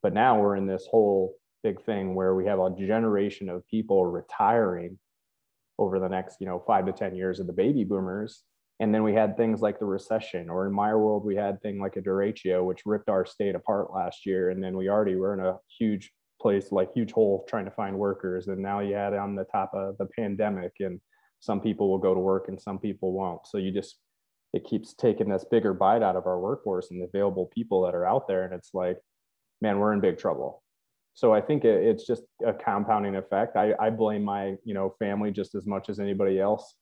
But 0.02 0.14
now 0.14 0.40
we're 0.40 0.56
in 0.56 0.66
this 0.66 0.86
whole 0.90 1.34
big 1.62 1.82
thing 1.84 2.14
where 2.14 2.34
we 2.34 2.46
have 2.46 2.58
a 2.58 2.74
generation 2.76 3.48
of 3.48 3.66
people 3.68 4.04
retiring 4.04 4.98
over 5.78 5.98
the 5.98 6.08
next 6.08 6.36
you 6.40 6.46
know 6.46 6.62
five 6.66 6.86
to 6.86 6.92
ten 6.92 7.14
years 7.14 7.40
of 7.40 7.46
the 7.46 7.52
baby 7.52 7.84
boomers 7.84 8.42
and 8.82 8.92
then 8.92 9.04
we 9.04 9.14
had 9.14 9.36
things 9.36 9.60
like 9.60 9.78
the 9.78 9.84
recession 9.84 10.50
or 10.50 10.66
in 10.66 10.72
my 10.72 10.92
world 10.92 11.24
we 11.24 11.36
had 11.36 11.62
thing 11.62 11.78
like 11.78 11.94
a 11.94 12.02
derecho 12.02 12.64
which 12.64 12.82
ripped 12.84 13.08
our 13.08 13.24
state 13.24 13.54
apart 13.54 13.94
last 13.94 14.26
year. 14.26 14.50
And 14.50 14.60
then 14.60 14.76
we 14.76 14.88
already 14.88 15.14
were 15.14 15.34
in 15.34 15.38
a 15.38 15.56
huge 15.78 16.10
place 16.40 16.72
like 16.72 16.92
huge 16.92 17.12
hole 17.12 17.46
trying 17.48 17.64
to 17.64 17.70
find 17.70 17.96
workers. 17.96 18.48
And 18.48 18.58
now 18.60 18.80
you 18.80 18.96
add 18.96 19.14
on 19.14 19.36
the 19.36 19.44
top 19.44 19.70
of 19.72 19.96
the 19.98 20.06
pandemic 20.06 20.72
and 20.80 21.00
some 21.38 21.60
people 21.60 21.88
will 21.88 22.00
go 22.00 22.12
to 22.12 22.18
work 22.18 22.48
and 22.48 22.60
some 22.60 22.80
people 22.80 23.12
won't. 23.12 23.46
So 23.46 23.56
you 23.56 23.70
just 23.70 24.00
it 24.52 24.64
keeps 24.64 24.94
taking 24.94 25.28
this 25.28 25.44
bigger 25.48 25.74
bite 25.74 26.02
out 26.02 26.16
of 26.16 26.26
our 26.26 26.40
workforce 26.40 26.90
and 26.90 27.00
the 27.00 27.06
available 27.06 27.52
people 27.54 27.82
that 27.82 27.94
are 27.94 28.04
out 28.04 28.26
there. 28.26 28.42
And 28.42 28.52
it's 28.52 28.70
like 28.74 28.98
man 29.60 29.78
we're 29.78 29.92
in 29.92 30.00
big 30.00 30.18
trouble. 30.18 30.60
So 31.14 31.32
I 31.32 31.40
think 31.40 31.64
it, 31.64 31.84
it's 31.84 32.04
just 32.04 32.24
a 32.44 32.52
compounding 32.52 33.14
effect. 33.14 33.56
I, 33.56 33.74
I 33.78 33.90
blame 33.90 34.24
my 34.24 34.56
you 34.64 34.74
know 34.74 34.96
family 34.98 35.30
just 35.30 35.54
as 35.54 35.68
much 35.68 35.88
as 35.88 36.00
anybody 36.00 36.40
else. 36.40 36.74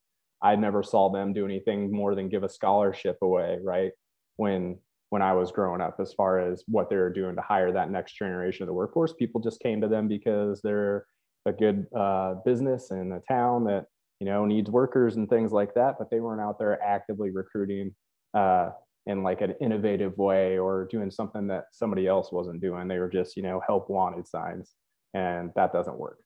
I 0.43 0.57
never 0.57 0.82
saw 0.82 1.11
them 1.11 1.32
do 1.32 1.45
anything 1.45 1.93
more 1.93 2.14
than 2.14 2.28
give 2.28 2.43
a 2.45 2.49
scholarship 2.49 3.18
away, 3.22 3.59
right? 3.62 3.93
When 4.36 4.78
when 5.11 5.22
I 5.22 5.32
was 5.32 5.51
growing 5.51 5.80
up, 5.80 5.97
as 5.99 6.12
far 6.12 6.38
as 6.38 6.62
what 6.68 6.88
they 6.88 6.97
were 6.97 7.12
doing 7.12 7.34
to 7.34 7.43
hire 7.43 7.72
that 7.72 7.91
next 7.91 8.16
generation 8.16 8.62
of 8.62 8.68
the 8.68 8.72
workforce, 8.72 9.12
people 9.12 9.41
just 9.41 9.61
came 9.61 9.80
to 9.80 9.88
them 9.88 10.07
because 10.07 10.61
they're 10.62 11.05
a 11.47 11.53
good 11.53 11.86
uh, 11.97 12.34
business 12.45 12.93
in 12.93 13.12
a 13.12 13.20
town 13.32 13.64
that 13.64 13.86
you 14.20 14.26
know 14.26 14.45
needs 14.47 14.70
workers 14.70 15.16
and 15.16 15.28
things 15.28 15.53
like 15.53 15.74
that. 15.74 15.97
But 15.99 16.11
they 16.11 16.20
weren't 16.20 16.41
out 16.41 16.59
there 16.59 16.80
actively 16.82 17.30
recruiting 17.30 17.95
uh, 18.34 18.70
in 19.07 19.22
like 19.22 19.41
an 19.41 19.55
innovative 19.61 20.16
way 20.18 20.59
or 20.59 20.86
doing 20.91 21.11
something 21.11 21.47
that 21.49 21.64
somebody 21.72 22.07
else 22.07 22.30
wasn't 22.30 22.61
doing. 22.61 22.88
They 22.88 22.99
were 22.99 23.09
just, 23.09 23.36
you 23.36 23.43
know, 23.43 23.61
help 23.66 23.91
wanted 23.91 24.26
signs. 24.26 24.74
And 25.14 25.51
that 25.57 25.72
doesn't 25.72 25.99
work. 25.99 26.18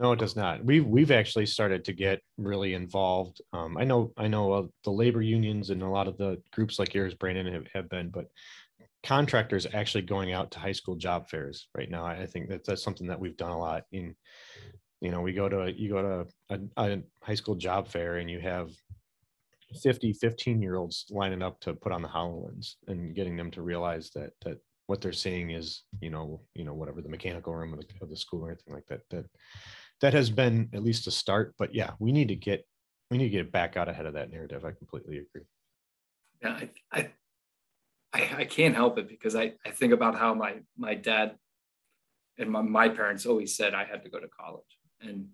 No, 0.00 0.12
it 0.12 0.20
does 0.20 0.36
not. 0.36 0.64
We've 0.64 0.86
we've 0.86 1.10
actually 1.10 1.46
started 1.46 1.84
to 1.86 1.92
get 1.92 2.20
really 2.36 2.74
involved. 2.74 3.40
Um, 3.52 3.76
I 3.76 3.82
know 3.82 4.12
I 4.16 4.28
know 4.28 4.52
uh, 4.52 4.66
the 4.84 4.92
labor 4.92 5.22
unions 5.22 5.70
and 5.70 5.82
a 5.82 5.88
lot 5.88 6.06
of 6.06 6.16
the 6.16 6.40
groups 6.52 6.78
like 6.78 6.94
yours, 6.94 7.14
Brandon, 7.14 7.52
have, 7.52 7.66
have 7.74 7.88
been, 7.88 8.10
but 8.10 8.26
contractors 9.02 9.66
actually 9.74 10.02
going 10.02 10.32
out 10.32 10.52
to 10.52 10.60
high 10.60 10.72
school 10.72 10.94
job 10.94 11.28
fairs 11.28 11.66
right 11.76 11.90
now. 11.90 12.04
I 12.04 12.26
think 12.26 12.48
that 12.48 12.64
that's 12.64 12.82
something 12.82 13.08
that 13.08 13.18
we've 13.18 13.36
done 13.36 13.50
a 13.50 13.58
lot. 13.58 13.86
In 13.90 14.14
you 15.00 15.10
know, 15.10 15.20
we 15.20 15.32
go 15.32 15.48
to 15.48 15.72
you 15.76 15.90
go 15.90 16.02
to 16.48 16.56
a, 16.56 16.60
a 16.76 16.98
high 17.20 17.34
school 17.34 17.56
job 17.56 17.88
fair 17.88 18.18
and 18.18 18.30
you 18.30 18.38
have 18.38 18.70
50 19.82 20.12
15 20.12 20.62
year 20.62 20.76
olds 20.76 21.06
lining 21.10 21.42
up 21.42 21.60
to 21.62 21.74
put 21.74 21.90
on 21.90 22.02
the 22.02 22.08
hololens 22.08 22.76
and 22.86 23.16
getting 23.16 23.36
them 23.36 23.50
to 23.50 23.62
realize 23.62 24.10
that 24.14 24.30
that 24.44 24.58
what 24.86 25.00
they're 25.00 25.12
seeing 25.12 25.50
is 25.50 25.82
you 26.00 26.08
know 26.08 26.40
you 26.54 26.64
know 26.64 26.72
whatever 26.72 27.02
the 27.02 27.08
mechanical 27.08 27.54
room 27.54 27.74
of 27.74 27.80
the, 27.80 27.86
of 28.00 28.08
the 28.08 28.16
school 28.16 28.44
or 28.44 28.50
anything 28.50 28.72
like 28.72 28.86
that 28.86 29.02
that 29.10 29.26
that 30.00 30.14
has 30.14 30.30
been 30.30 30.68
at 30.72 30.82
least 30.82 31.06
a 31.06 31.10
start 31.10 31.54
but 31.58 31.74
yeah 31.74 31.92
we 31.98 32.12
need 32.12 32.28
to 32.28 32.36
get 32.36 32.66
we 33.10 33.18
need 33.18 33.24
to 33.24 33.30
get 33.30 33.52
back 33.52 33.76
out 33.76 33.88
ahead 33.88 34.04
of 34.04 34.14
that 34.14 34.30
narrative. 34.30 34.64
I 34.64 34.72
completely 34.72 35.18
agree. 35.18 35.46
Yeah 36.42 36.60
i 36.92 37.10
i 38.12 38.30
i, 38.38 38.44
can't 38.44 38.74
help 38.74 38.98
it 38.98 39.08
because 39.08 39.34
i 39.36 39.52
i 39.66 39.70
think 39.70 39.92
about 39.92 40.16
how 40.16 40.34
my 40.34 40.56
my 40.76 40.94
dad 40.94 41.36
and 42.38 42.50
my, 42.50 42.62
my 42.62 42.88
parents 42.88 43.26
always 43.26 43.56
said 43.56 43.74
i 43.74 43.84
had 43.84 44.02
to 44.04 44.10
go 44.10 44.18
to 44.18 44.28
college. 44.28 44.78
And 45.00 45.28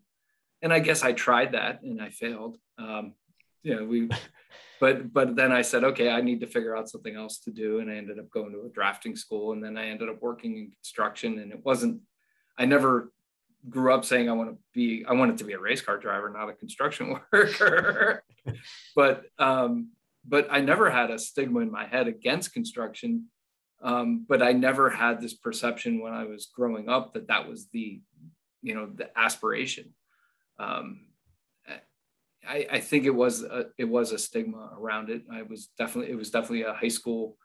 and 0.62 0.72
i 0.72 0.78
guess 0.78 1.02
i 1.02 1.12
tried 1.12 1.52
that 1.52 1.82
and 1.82 2.00
i 2.00 2.10
failed. 2.10 2.58
Um, 2.78 3.14
yeah, 3.64 3.82
we, 3.82 4.08
but 4.80 5.12
but 5.12 5.34
then 5.34 5.50
I 5.50 5.62
said, 5.62 5.82
okay, 5.82 6.10
I 6.10 6.20
need 6.20 6.40
to 6.40 6.46
figure 6.46 6.76
out 6.76 6.88
something 6.88 7.16
else 7.16 7.38
to 7.40 7.50
do, 7.50 7.80
and 7.80 7.90
I 7.90 7.94
ended 7.94 8.18
up 8.18 8.30
going 8.30 8.52
to 8.52 8.66
a 8.66 8.68
drafting 8.68 9.16
school, 9.16 9.52
and 9.52 9.64
then 9.64 9.76
I 9.76 9.86
ended 9.86 10.08
up 10.08 10.20
working 10.20 10.56
in 10.58 10.70
construction, 10.70 11.38
and 11.38 11.50
it 11.50 11.64
wasn't. 11.64 12.02
I 12.56 12.66
never 12.66 13.10
grew 13.68 13.92
up 13.94 14.04
saying 14.04 14.28
I 14.28 14.32
want 14.32 14.50
to 14.50 14.58
be. 14.72 15.04
I 15.06 15.12
wanted 15.12 15.38
to 15.38 15.44
be 15.44 15.52
a 15.52 15.58
race 15.58 15.80
car 15.80 15.98
driver, 15.98 16.30
not 16.30 16.48
a 16.48 16.54
construction 16.54 17.16
worker. 17.32 18.22
but 18.94 19.24
um, 19.38 19.90
but 20.26 20.48
I 20.50 20.60
never 20.60 20.90
had 20.90 21.10
a 21.10 21.18
stigma 21.18 21.60
in 21.60 21.70
my 21.70 21.86
head 21.86 22.08
against 22.08 22.52
construction. 22.52 23.26
Um, 23.82 24.24
but 24.26 24.42
I 24.42 24.52
never 24.52 24.88
had 24.88 25.20
this 25.20 25.34
perception 25.34 26.00
when 26.00 26.14
I 26.14 26.24
was 26.24 26.46
growing 26.46 26.88
up 26.88 27.12
that 27.12 27.28
that 27.28 27.46
was 27.46 27.68
the, 27.68 28.00
you 28.62 28.74
know, 28.74 28.86
the 28.86 29.10
aspiration. 29.18 29.92
Um, 30.58 31.00
I, 32.46 32.66
I 32.70 32.80
think 32.80 33.04
it 33.04 33.14
was 33.14 33.42
a, 33.42 33.66
it 33.78 33.84
was 33.84 34.12
a 34.12 34.18
stigma 34.18 34.70
around 34.78 35.10
it. 35.10 35.22
I 35.30 35.42
was 35.42 35.68
definitely 35.78 36.12
it 36.12 36.16
was 36.16 36.30
definitely 36.30 36.62
a 36.62 36.74
high 36.74 36.88
school 36.88 37.36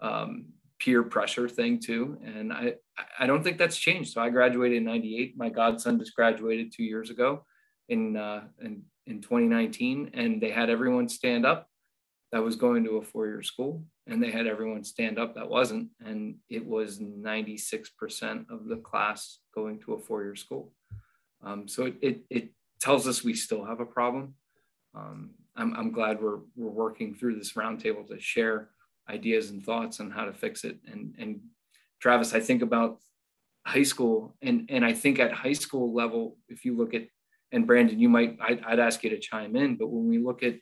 um, 0.00 0.46
peer 0.78 1.02
pressure 1.02 1.48
thing 1.48 1.80
too, 1.80 2.18
and 2.24 2.52
I 2.52 2.74
I 3.18 3.26
don't 3.26 3.42
think 3.42 3.58
that's 3.58 3.76
changed. 3.78 4.12
So 4.12 4.20
I 4.20 4.30
graduated 4.30 4.78
in 4.78 4.84
'98. 4.84 5.36
My 5.36 5.48
godson 5.48 5.98
just 5.98 6.14
graduated 6.14 6.72
two 6.72 6.84
years 6.84 7.10
ago 7.10 7.44
in 7.88 8.16
uh, 8.16 8.44
in 8.60 8.82
in 9.06 9.20
2019 9.20 10.10
and 10.14 10.40
they 10.40 10.50
had 10.50 10.68
everyone 10.68 11.08
stand 11.08 11.46
up 11.46 11.68
that 12.32 12.42
was 12.42 12.56
going 12.56 12.84
to 12.84 12.96
a 12.96 13.02
four-year 13.02 13.42
school 13.42 13.84
and 14.06 14.22
they 14.22 14.30
had 14.30 14.46
everyone 14.46 14.82
stand 14.82 15.18
up 15.18 15.34
that 15.34 15.48
wasn't 15.48 15.88
and 16.04 16.36
it 16.48 16.64
was 16.64 16.98
96% 16.98 18.50
of 18.50 18.66
the 18.66 18.76
class 18.76 19.38
going 19.54 19.78
to 19.80 19.94
a 19.94 19.98
four-year 19.98 20.34
school 20.34 20.72
um, 21.42 21.68
so 21.68 21.86
it, 21.86 21.96
it, 22.00 22.20
it, 22.30 22.50
tells 22.78 23.08
us 23.08 23.24
we 23.24 23.32
still 23.32 23.64
have 23.64 23.80
a 23.80 23.86
problem 23.86 24.34
um, 24.94 25.30
I'm, 25.56 25.74
I'm 25.74 25.90
glad 25.92 26.20
we're, 26.20 26.40
we're 26.56 26.70
working 26.70 27.14
through 27.14 27.36
this 27.36 27.54
roundtable 27.54 28.06
to 28.08 28.20
share 28.20 28.68
ideas 29.08 29.48
and 29.48 29.64
thoughts 29.64 29.98
on 29.98 30.10
how 30.10 30.26
to 30.26 30.32
fix 30.34 30.62
it 30.62 30.78
and, 30.86 31.14
and 31.18 31.40
travis 32.00 32.34
i 32.34 32.40
think 32.40 32.62
about 32.62 32.98
high 33.66 33.82
school 33.82 34.36
and, 34.42 34.68
and 34.68 34.84
i 34.84 34.92
think 34.92 35.18
at 35.18 35.32
high 35.32 35.52
school 35.52 35.94
level 35.94 36.36
if 36.48 36.64
you 36.64 36.76
look 36.76 36.94
at 36.94 37.06
and 37.52 37.66
brandon 37.66 37.98
you 37.98 38.08
might 38.08 38.38
I'd, 38.40 38.62
I'd 38.64 38.80
ask 38.80 39.02
you 39.02 39.10
to 39.10 39.18
chime 39.18 39.56
in 39.56 39.76
but 39.76 39.88
when 39.88 40.08
we 40.08 40.18
look 40.18 40.42
at 40.42 40.56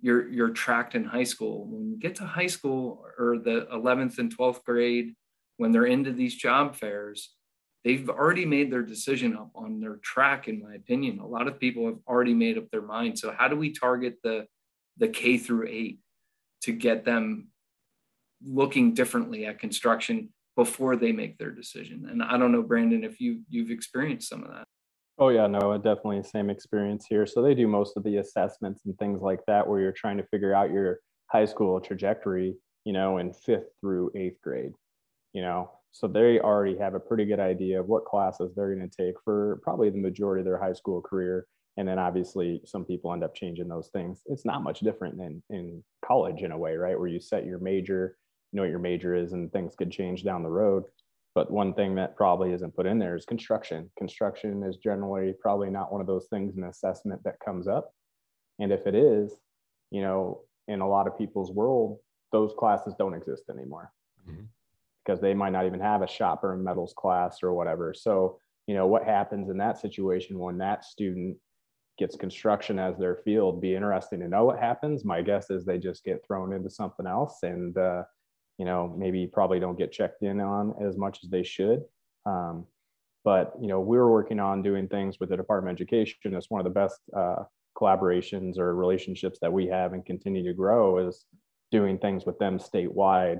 your 0.00 0.28
your 0.28 0.52
you're 0.54 0.88
in 0.94 1.04
high 1.04 1.24
school. 1.24 1.66
When 1.66 1.90
you 1.90 1.96
get 1.96 2.14
to 2.16 2.24
high 2.24 2.46
school 2.46 3.04
or 3.18 3.38
the 3.38 3.66
11th 3.72 4.18
and 4.18 4.36
12th 4.36 4.64
grade, 4.64 5.14
when 5.56 5.72
they're 5.72 5.86
into 5.86 6.12
these 6.12 6.34
job 6.34 6.74
fairs, 6.74 7.34
they've 7.84 8.08
already 8.08 8.46
made 8.46 8.72
their 8.72 8.82
decision 8.82 9.36
up 9.36 9.50
on 9.54 9.80
their 9.80 9.96
track, 9.96 10.48
in 10.48 10.62
my 10.62 10.74
opinion. 10.74 11.18
A 11.18 11.26
lot 11.26 11.48
of 11.48 11.60
people 11.60 11.86
have 11.86 11.98
already 12.06 12.34
made 12.34 12.56
up 12.58 12.70
their 12.70 12.82
mind. 12.82 13.18
So 13.18 13.34
how 13.36 13.48
do 13.48 13.56
we 13.56 13.72
target 13.72 14.16
the 14.22 14.46
the 14.96 15.08
K 15.08 15.38
through 15.38 15.68
eight 15.68 16.00
to 16.62 16.72
get 16.72 17.04
them 17.04 17.48
looking 18.42 18.94
differently 18.94 19.46
at 19.46 19.58
construction 19.58 20.30
before 20.60 20.94
they 20.94 21.10
make 21.10 21.38
their 21.38 21.50
decision? 21.50 22.06
And 22.10 22.22
I 22.22 22.36
don't 22.36 22.52
know, 22.52 22.62
Brandon, 22.62 23.02
if 23.02 23.18
you 23.18 23.40
you've 23.48 23.70
experienced 23.70 24.28
some 24.28 24.42
of 24.44 24.50
that. 24.50 24.64
Oh 25.18 25.30
yeah, 25.30 25.46
no, 25.46 25.76
definitely 25.78 26.20
the 26.20 26.28
same 26.28 26.50
experience 26.50 27.06
here. 27.08 27.26
So 27.26 27.40
they 27.40 27.54
do 27.54 27.66
most 27.66 27.96
of 27.96 28.02
the 28.04 28.18
assessments 28.18 28.82
and 28.84 28.94
things 28.98 29.22
like 29.22 29.40
that, 29.46 29.66
where 29.66 29.80
you're 29.80 30.00
trying 30.02 30.18
to 30.18 30.26
figure 30.32 30.54
out 30.54 30.70
your 30.70 30.98
high 31.28 31.46
school 31.46 31.80
trajectory, 31.80 32.56
you 32.84 32.92
know, 32.92 33.18
in 33.18 33.32
fifth 33.32 33.70
through 33.80 34.12
eighth 34.14 34.38
grade, 34.42 34.72
you 35.32 35.40
know. 35.40 35.70
So 35.92 36.06
they 36.06 36.38
already 36.40 36.76
have 36.76 36.94
a 36.94 37.00
pretty 37.00 37.24
good 37.24 37.40
idea 37.40 37.80
of 37.80 37.86
what 37.86 38.04
classes 38.04 38.52
they're 38.54 38.74
going 38.74 38.88
to 38.88 38.96
take 39.04 39.16
for 39.24 39.60
probably 39.62 39.88
the 39.88 39.98
majority 40.08 40.40
of 40.40 40.46
their 40.46 40.62
high 40.62 40.74
school 40.74 41.00
career. 41.00 41.46
And 41.78 41.88
then 41.88 41.98
obviously 41.98 42.60
some 42.66 42.84
people 42.84 43.12
end 43.12 43.24
up 43.24 43.34
changing 43.34 43.68
those 43.68 43.88
things. 43.88 44.20
It's 44.26 44.44
not 44.44 44.62
much 44.62 44.80
different 44.80 45.16
than 45.16 45.42
in 45.48 45.82
college 46.04 46.42
in 46.42 46.52
a 46.52 46.58
way, 46.58 46.76
right? 46.76 46.98
Where 46.98 47.08
you 47.08 47.20
set 47.20 47.46
your 47.46 47.58
major, 47.58 48.16
know 48.52 48.62
what 48.62 48.70
your 48.70 48.78
major 48.78 49.14
is, 49.14 49.32
and 49.32 49.52
things 49.52 49.74
could 49.76 49.90
change 49.90 50.24
down 50.24 50.42
the 50.42 50.50
road. 50.50 50.84
But 51.34 51.50
one 51.50 51.74
thing 51.74 51.94
that 51.94 52.16
probably 52.16 52.52
isn't 52.52 52.74
put 52.74 52.86
in 52.86 52.98
there 52.98 53.14
is 53.14 53.24
construction. 53.24 53.90
Construction 53.96 54.64
is 54.64 54.78
generally 54.78 55.32
probably 55.40 55.70
not 55.70 55.92
one 55.92 56.00
of 56.00 56.06
those 56.06 56.26
things 56.28 56.56
in 56.56 56.64
assessment 56.64 57.22
that 57.24 57.38
comes 57.44 57.68
up. 57.68 57.92
And 58.58 58.72
if 58.72 58.86
it 58.86 58.94
is, 58.94 59.32
you 59.90 60.02
know, 60.02 60.40
in 60.66 60.80
a 60.80 60.88
lot 60.88 61.06
of 61.06 61.16
people's 61.16 61.52
world, 61.52 61.98
those 62.32 62.52
classes 62.58 62.94
don't 62.98 63.14
exist 63.14 63.44
anymore 63.48 63.92
mm-hmm. 64.28 64.42
because 65.04 65.20
they 65.20 65.34
might 65.34 65.52
not 65.52 65.66
even 65.66 65.80
have 65.80 66.02
a 66.02 66.08
shop 66.08 66.42
or 66.42 66.52
a 66.52 66.58
metals 66.58 66.94
class 66.96 67.42
or 67.42 67.52
whatever. 67.54 67.94
So, 67.94 68.38
you 68.66 68.74
know, 68.74 68.86
what 68.86 69.04
happens 69.04 69.50
in 69.50 69.58
that 69.58 69.78
situation 69.78 70.38
when 70.38 70.58
that 70.58 70.84
student 70.84 71.36
gets 71.96 72.16
construction 72.16 72.78
as 72.78 72.98
their 72.98 73.16
field? 73.16 73.60
Be 73.60 73.74
interesting 73.74 74.20
to 74.20 74.28
know 74.28 74.44
what 74.44 74.58
happens. 74.58 75.04
My 75.04 75.22
guess 75.22 75.50
is 75.50 75.64
they 75.64 75.78
just 75.78 76.04
get 76.04 76.24
thrown 76.26 76.52
into 76.52 76.70
something 76.70 77.06
else 77.06 77.38
and, 77.42 77.76
uh, 77.76 78.02
you 78.60 78.66
know 78.66 78.94
maybe 78.94 79.26
probably 79.26 79.58
don't 79.58 79.78
get 79.78 79.90
checked 79.90 80.22
in 80.22 80.38
on 80.38 80.74
as 80.86 80.98
much 80.98 81.20
as 81.24 81.30
they 81.30 81.42
should. 81.42 81.82
Um, 82.26 82.66
but 83.24 83.54
you 83.58 83.68
know 83.68 83.80
we 83.80 83.96
were 83.96 84.12
working 84.12 84.38
on 84.38 84.60
doing 84.60 84.86
things 84.86 85.18
with 85.18 85.30
the 85.30 85.36
department 85.38 85.72
of 85.72 85.76
education. 85.80 86.34
It's 86.34 86.50
one 86.50 86.60
of 86.60 86.64
the 86.64 86.78
best 86.78 87.00
uh, 87.16 87.44
collaborations 87.74 88.58
or 88.58 88.76
relationships 88.76 89.38
that 89.40 89.50
we 89.50 89.66
have 89.68 89.94
and 89.94 90.04
continue 90.04 90.44
to 90.44 90.52
grow 90.52 91.08
is 91.08 91.24
doing 91.70 91.96
things 91.98 92.26
with 92.26 92.38
them 92.38 92.58
statewide 92.58 93.38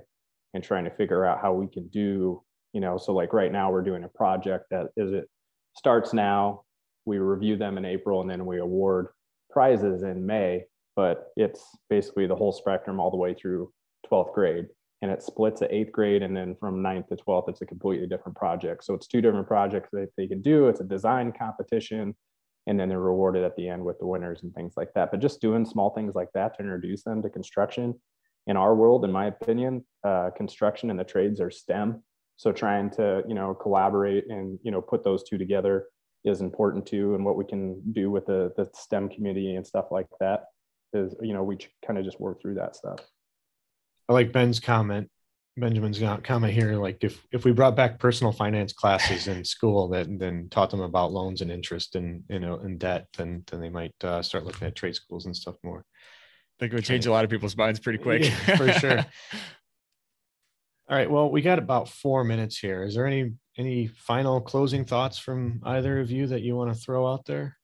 and 0.54 0.64
trying 0.64 0.84
to 0.84 0.90
figure 0.90 1.26
out 1.26 1.42
how 1.42 1.52
we 1.52 1.66
can 1.66 1.86
do 1.88 2.42
you 2.72 2.80
know 2.80 2.96
so 2.96 3.12
like 3.12 3.34
right 3.34 3.52
now 3.52 3.70
we're 3.70 3.82
doing 3.82 4.04
a 4.04 4.08
project 4.08 4.64
that 4.70 4.86
is 4.96 5.12
it 5.12 5.28
starts 5.76 6.14
now. 6.14 6.62
We 7.04 7.18
review 7.18 7.56
them 7.58 7.76
in 7.76 7.84
april 7.84 8.22
and 8.22 8.30
then 8.30 8.46
we 8.46 8.58
award 8.58 9.08
prizes 9.50 10.02
in 10.02 10.24
may 10.24 10.64
but 10.96 11.28
it's 11.36 11.62
basically 11.90 12.26
the 12.26 12.36
whole 12.36 12.52
spectrum 12.52 12.98
all 12.98 13.10
the 13.10 13.16
way 13.18 13.34
through 13.34 13.70
12th 14.10 14.32
grade 14.32 14.66
and 15.02 15.10
it 15.10 15.22
splits 15.22 15.62
at 15.62 15.72
eighth 15.72 15.92
grade 15.92 16.22
and 16.22 16.36
then 16.36 16.54
from 16.60 16.82
ninth 16.82 17.08
to 17.08 17.16
12th 17.16 17.48
it's 17.48 17.62
a 17.62 17.66
completely 17.66 18.06
different 18.06 18.36
project. 18.36 18.84
So 18.84 18.94
it's 18.94 19.06
two 19.06 19.20
different 19.20 19.46
projects 19.46 19.88
that 19.92 20.08
they 20.16 20.26
can 20.26 20.42
do. 20.42 20.68
It's 20.68 20.80
a 20.80 20.84
design 20.84 21.32
competition 21.32 22.14
and 22.66 22.78
then 22.78 22.88
they're 22.88 23.00
rewarded 23.00 23.42
at 23.42 23.56
the 23.56 23.68
end 23.68 23.84
with 23.84 23.98
the 23.98 24.06
winners 24.06 24.42
and 24.42 24.54
things 24.54 24.74
like 24.76 24.92
that. 24.94 25.10
But 25.10 25.20
just 25.20 25.40
doing 25.40 25.64
small 25.64 25.90
things 25.90 26.14
like 26.14 26.28
that 26.34 26.54
to 26.56 26.62
introduce 26.62 27.02
them 27.02 27.22
to 27.22 27.30
construction 27.30 27.98
in 28.46 28.56
our 28.56 28.74
world 28.74 29.04
in 29.04 29.12
my 29.12 29.26
opinion 29.26 29.84
uh, 30.06 30.30
construction 30.36 30.90
and 30.90 30.98
the 30.98 31.04
trades 31.04 31.40
are 31.40 31.50
stem. 31.50 32.02
So 32.36 32.52
trying 32.52 32.90
to 32.90 33.22
you 33.26 33.34
know 33.34 33.54
collaborate 33.54 34.24
and 34.28 34.58
you 34.62 34.70
know 34.70 34.82
put 34.82 35.04
those 35.04 35.22
two 35.22 35.38
together 35.38 35.86
is 36.24 36.42
important 36.42 36.84
too 36.84 37.14
and 37.14 37.24
what 37.24 37.36
we 37.36 37.44
can 37.44 37.80
do 37.92 38.10
with 38.10 38.26
the, 38.26 38.52
the 38.56 38.68
stem 38.74 39.08
community 39.08 39.54
and 39.54 39.66
stuff 39.66 39.86
like 39.90 40.06
that 40.20 40.44
is 40.92 41.14
you 41.22 41.32
know 41.32 41.42
we 41.42 41.56
kind 41.86 41.98
of 41.98 42.04
just 42.04 42.20
work 42.20 42.40
through 42.40 42.54
that 42.54 42.76
stuff 42.76 42.98
I 44.10 44.12
like 44.12 44.32
Ben's 44.32 44.58
comment, 44.58 45.08
Benjamin's 45.56 46.02
comment 46.24 46.52
here. 46.52 46.74
Like 46.74 47.04
if 47.04 47.24
if 47.30 47.44
we 47.44 47.52
brought 47.52 47.76
back 47.76 48.00
personal 48.00 48.32
finance 48.32 48.72
classes 48.72 49.28
in 49.28 49.44
school 49.44 49.86
that 49.90 50.08
then 50.18 50.48
taught 50.50 50.70
them 50.70 50.80
about 50.80 51.12
loans 51.12 51.42
and 51.42 51.50
interest 51.50 51.94
and 51.94 52.24
you 52.28 52.40
know 52.40 52.56
and 52.56 52.76
debt, 52.76 53.06
then 53.16 53.44
then 53.48 53.60
they 53.60 53.68
might 53.68 53.94
uh, 54.02 54.20
start 54.20 54.44
looking 54.44 54.66
at 54.66 54.74
trade 54.74 54.96
schools 54.96 55.26
and 55.26 55.36
stuff 55.36 55.54
more. 55.62 55.78
I 55.78 56.56
think 56.58 56.72
it 56.72 56.74
would 56.74 56.84
change 56.84 57.06
a 57.06 57.12
lot 57.12 57.22
of 57.22 57.30
people's 57.30 57.56
minds 57.56 57.78
pretty 57.78 58.00
quick. 58.00 58.24
Yeah, 58.24 58.56
for 58.56 58.72
sure. 58.80 58.98
All 60.88 60.96
right. 60.96 61.08
Well, 61.08 61.30
we 61.30 61.40
got 61.40 61.60
about 61.60 61.88
four 61.88 62.24
minutes 62.24 62.58
here. 62.58 62.82
Is 62.82 62.96
there 62.96 63.06
any 63.06 63.34
any 63.56 63.86
final 63.86 64.40
closing 64.40 64.84
thoughts 64.84 65.18
from 65.18 65.60
either 65.62 66.00
of 66.00 66.10
you 66.10 66.26
that 66.26 66.42
you 66.42 66.56
want 66.56 66.74
to 66.74 66.80
throw 66.80 67.06
out 67.06 67.26
there? 67.26 67.59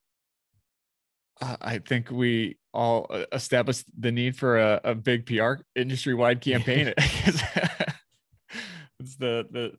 Uh, 1.41 1.57
I 1.61 1.78
think 1.78 2.11
we 2.11 2.57
all 2.72 3.07
uh, 3.11 3.24
established 3.32 3.84
the 3.99 4.12
need 4.12 4.37
for 4.37 4.59
a, 4.59 4.80
a 4.84 4.95
big 4.95 5.26
PR 5.26 5.55
industry 5.74 6.14
wide 6.14 6.41
campaign. 6.41 6.93
it's 6.99 7.43
the 9.16 9.47
the 9.51 9.72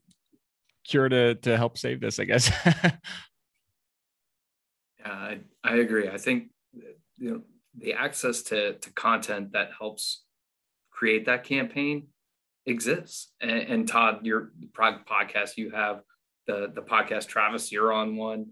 cure 0.84 1.10
to 1.10 1.36
to 1.36 1.58
help 1.58 1.78
save 1.78 2.00
this, 2.00 2.20
I 2.20 2.26
guess. 2.26 2.52
yeah, 2.66 2.92
I, 5.06 5.40
I 5.64 5.76
agree. 5.78 6.10
I 6.10 6.18
think 6.18 6.50
you 7.18 7.32
know 7.32 7.42
the 7.78 7.94
access 7.94 8.44
to 8.44 8.74
to 8.74 8.94
content 8.94 9.54
that 9.54 9.72
helps 9.78 10.24
create 10.92 11.26
that 11.26 11.44
campaign 11.44 12.08
exists. 12.66 13.32
And, 13.42 13.52
and 13.52 13.88
Todd, 13.88 14.26
your 14.26 14.52
podcast 14.76 15.58
you 15.58 15.72
have 15.72 16.02
the 16.46 16.72
the 16.74 16.82
podcast 16.82 17.28
Travis, 17.28 17.72
you're 17.72 17.94
on 17.94 18.16
one. 18.16 18.48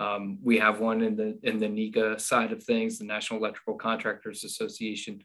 Um, 0.00 0.38
we 0.42 0.58
have 0.58 0.80
one 0.80 1.02
in 1.02 1.14
the 1.14 1.38
in 1.42 1.58
the 1.58 1.66
NECA 1.66 2.18
side 2.18 2.52
of 2.52 2.64
things, 2.64 2.98
the 2.98 3.04
National 3.04 3.38
Electrical 3.38 3.74
Contractors 3.74 4.44
Association. 4.44 5.22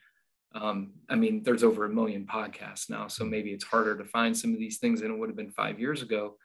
Um, 0.53 0.91
I 1.09 1.15
mean, 1.15 1.43
there's 1.43 1.63
over 1.63 1.86
a 1.86 1.89
million 1.89 2.26
podcasts 2.26 2.89
now, 2.89 3.07
so 3.07 3.23
maybe 3.23 3.51
it's 3.51 3.63
harder 3.63 3.97
to 3.97 4.03
find 4.03 4.38
some 4.38 4.53
of 4.53 4.59
these 4.59 4.78
things 4.78 4.99
than 4.99 5.11
it 5.11 5.17
would 5.17 5.30
have 5.30 5.38
been 5.38 5.51
five 5.51 5.80
years 5.80 6.01
ago. 6.01 6.36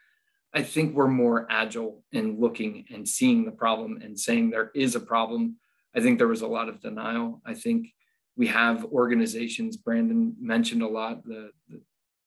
I 0.54 0.62
think 0.62 0.94
we're 0.94 1.08
more 1.08 1.46
agile 1.50 2.04
in 2.12 2.38
looking 2.40 2.86
and 2.92 3.06
seeing 3.06 3.44
the 3.44 3.52
problem 3.52 4.00
and 4.02 4.18
saying 4.18 4.50
there 4.50 4.70
is 4.76 4.94
a 4.94 5.00
problem. 5.00 5.56
I 5.96 6.00
think 6.00 6.18
there 6.18 6.28
was 6.28 6.42
a 6.42 6.46
lot 6.46 6.68
of 6.68 6.80
denial. 6.80 7.40
I 7.44 7.54
think 7.54 7.88
we 8.36 8.46
have 8.46 8.84
organizations. 8.86 9.76
Brandon 9.76 10.36
mentioned 10.40 10.82
a 10.82 10.88
lot 10.88 11.24
the 11.24 11.50
the, 11.68 11.80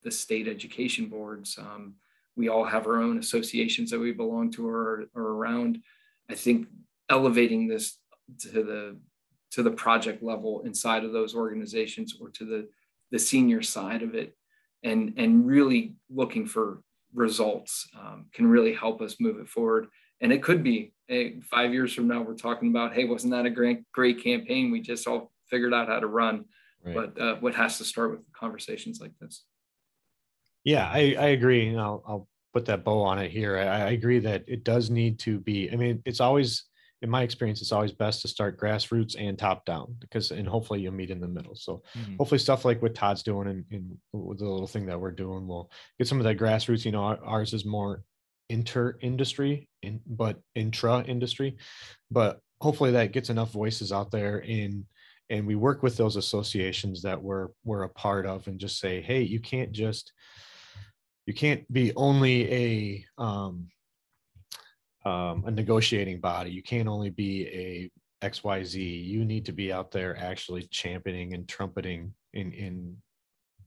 the 0.04 0.12
state 0.12 0.50
education 0.50 1.08
boards. 1.08 1.58
Um, 1.58 1.96
we 2.36 2.50
all 2.50 2.66
have 2.66 2.88
our 2.88 2.98
own 2.98 3.20
associations 3.20 3.92
that 3.92 4.00
we 4.00 4.12
belong 4.12 4.52
to 4.52 4.68
or, 4.68 5.06
or 5.14 5.22
around. 5.22 5.80
I 6.30 6.36
think 6.36 6.68
elevating 7.10 7.68
this 7.68 7.98
to 8.40 8.64
the 8.64 8.98
to 9.52 9.64
the 9.64 9.72
project 9.72 10.24
level 10.24 10.64
inside 10.66 11.04
of 11.04 11.14
those 11.14 11.36
organizations 11.36 12.18
or 12.20 12.30
to 12.30 12.46
the 12.46 12.68
the 13.12 13.20
senior 13.20 13.62
side 13.62 14.02
of 14.02 14.16
it 14.16 14.36
and 14.84 15.14
and 15.18 15.46
really 15.46 15.96
looking 16.10 16.46
for 16.46 16.82
results 17.14 17.88
um, 18.00 18.26
can 18.34 18.48
really 18.48 18.74
help 18.74 19.02
us 19.02 19.18
move 19.20 19.40
it 19.40 19.48
forward 19.48 19.88
and 20.22 20.34
it 20.34 20.42
could 20.42 20.64
be 20.64 20.94
hey, 21.08 21.40
five 21.42 21.74
years 21.74 21.94
from 21.94 22.08
now 22.08 22.22
we're 22.22 22.34
talking 22.34 22.70
about 22.70 22.94
hey 22.94 23.06
wasn't 23.06 23.32
that 23.32 23.46
a 23.46 23.50
great 23.50 23.84
great 23.92 24.24
campaign 24.24 24.72
we 24.72 24.82
just 24.82 25.06
all 25.08 25.32
figured 25.48 25.74
out 25.74 25.88
how 25.88 26.00
to 26.00 26.08
run 26.08 26.46
right. 26.84 26.96
but 26.96 27.22
uh, 27.22 27.36
what 27.36 27.54
has 27.54 27.78
to 27.78 27.84
start 27.84 28.10
with 28.10 28.22
conversations 28.34 29.00
like 29.00 29.12
this 29.20 29.44
yeah, 30.64 30.90
I, 30.90 31.16
I 31.20 31.28
agree. 31.28 31.76
I'll, 31.76 32.04
I'll 32.08 32.28
put 32.54 32.66
that 32.66 32.84
bow 32.84 33.02
on 33.02 33.20
it 33.20 33.32
here. 33.32 33.58
I, 33.58 33.64
I 33.64 33.90
agree 33.92 34.20
that 34.20 34.44
it 34.48 34.64
does 34.64 34.90
need 34.90 35.20
to 35.20 35.40
be. 35.40 35.72
I 35.72 35.76
mean, 35.76 36.02
it's 36.06 36.20
always, 36.20 36.66
in 37.02 37.10
my 37.10 37.24
experience, 37.24 37.62
it's 37.62 37.72
always 37.72 37.92
best 37.92 38.22
to 38.22 38.28
start 38.28 38.60
grassroots 38.60 39.16
and 39.20 39.38
top 39.38 39.66
down 39.66 39.96
because, 40.00 40.32
and 40.32 40.48
hopefully 40.48 40.80
you'll 40.82 40.94
meet 40.94 41.10
in 41.10 41.20
the 41.20 41.28
middle. 41.28 41.56
So 41.56 41.84
mm-hmm. 41.98 42.16
hopefully 42.18 42.40
stuff 42.40 42.64
like 42.64 42.82
what 42.82 42.96
Todd's 42.96 43.24
doing 43.24 43.48
and, 43.48 43.66
and 43.72 43.98
the 44.14 44.20
little 44.20 44.68
thing 44.68 44.86
that 44.86 45.00
we're 45.00 45.12
doing, 45.12 45.48
we'll 45.48 45.70
get 45.98 46.08
some 46.08 46.20
of 46.20 46.24
that 46.26 46.38
grassroots. 46.38 46.86
You 46.86 46.92
know, 46.92 47.04
ours 47.04 47.54
is 47.54 47.66
more 47.66 48.04
inter 48.50 48.98
industry, 49.02 49.68
in, 49.82 50.00
but 50.06 50.40
intra 50.56 51.04
industry. 51.04 51.58
But 52.12 52.40
hopefully 52.62 52.92
that 52.92 53.12
gets 53.12 53.30
enough 53.30 53.52
voices 53.52 53.92
out 53.92 54.12
there 54.12 54.40
in 54.40 54.86
and 55.30 55.48
we 55.48 55.56
work 55.56 55.84
with 55.84 55.98
those 55.98 56.16
associations 56.16 57.02
that 57.02 57.22
we're 57.22 57.48
we're 57.64 57.84
a 57.84 57.90
part 57.90 58.26
of 58.26 58.48
and 58.48 58.60
just 58.60 58.80
say 58.80 59.02
hey 59.02 59.22
you 59.22 59.40
can't 59.40 59.72
just 59.72 60.14
you 61.26 61.34
can't 61.34 61.72
be 61.72 61.94
only 61.96 62.54
a 62.54 63.06
um, 63.18 63.70
um, 65.06 65.44
a 65.46 65.52
negotiating 65.52 66.20
body. 66.20 66.52
You 66.52 66.64
can't 66.64 66.88
only 66.88 67.10
be 67.10 67.48
a 67.48 67.92
xyz 68.26 69.06
you 69.06 69.26
need 69.26 69.46
to 69.46 69.52
be 69.52 69.74
out 69.74 69.92
there 69.92 70.18
actually 70.18 70.64
championing 70.72 71.34
and 71.34 71.46
trumpeting 71.46 72.14
in 72.32 72.54
in 72.54 72.96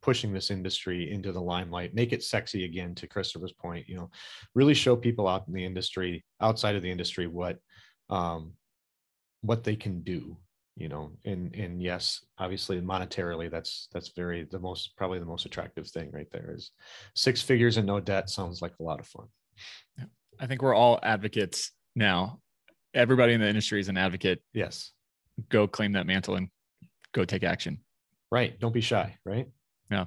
pushing 0.00 0.32
this 0.32 0.50
industry 0.50 1.12
into 1.12 1.30
the 1.32 1.40
limelight. 1.40 1.94
Make 1.94 2.12
it 2.12 2.22
sexy 2.22 2.64
again 2.64 2.94
to 2.96 3.06
christopher's 3.06 3.52
point 3.52 3.88
you 3.88 3.96
know. 3.96 4.10
Really 4.54 4.74
show 4.74 4.96
people 4.96 5.28
out 5.28 5.46
in 5.46 5.52
the 5.52 5.64
industry 5.64 6.24
outside 6.40 6.74
of 6.74 6.82
the 6.82 6.90
industry 6.90 7.26
what 7.26 7.58
um, 8.08 8.52
what 9.42 9.62
they 9.62 9.76
can 9.76 10.02
do 10.02 10.36
you 10.76 10.88
know 10.88 11.10
and 11.24 11.54
and 11.54 11.82
yes 11.82 12.24
obviously 12.38 12.80
monetarily 12.80 13.50
that's 13.50 13.88
that's 13.92 14.10
very 14.10 14.46
the 14.50 14.58
most 14.58 14.94
probably 14.96 15.18
the 15.18 15.24
most 15.24 15.46
attractive 15.46 15.88
thing 15.88 16.10
right 16.12 16.30
there 16.30 16.52
is 16.54 16.70
six 17.14 17.40
figures 17.40 17.78
and 17.78 17.86
no 17.86 17.98
debt 17.98 18.28
sounds 18.28 18.60
like 18.62 18.72
a 18.78 18.82
lot 18.82 19.00
of 19.00 19.06
fun. 19.06 19.26
I 20.38 20.46
think 20.46 20.62
we're 20.62 20.74
all 20.74 21.00
advocates 21.02 21.72
now. 21.94 22.40
Everybody 22.94 23.32
in 23.32 23.40
the 23.40 23.48
industry 23.48 23.80
is 23.80 23.88
an 23.88 23.96
advocate. 23.96 24.42
Yes. 24.52 24.92
Go 25.48 25.66
claim 25.66 25.92
that 25.92 26.06
mantle 26.06 26.36
and 26.36 26.48
go 27.12 27.24
take 27.24 27.42
action. 27.42 27.78
Right. 28.30 28.58
Don't 28.58 28.74
be 28.74 28.80
shy 28.80 29.16
right? 29.24 29.48
Yeah. 29.90 30.04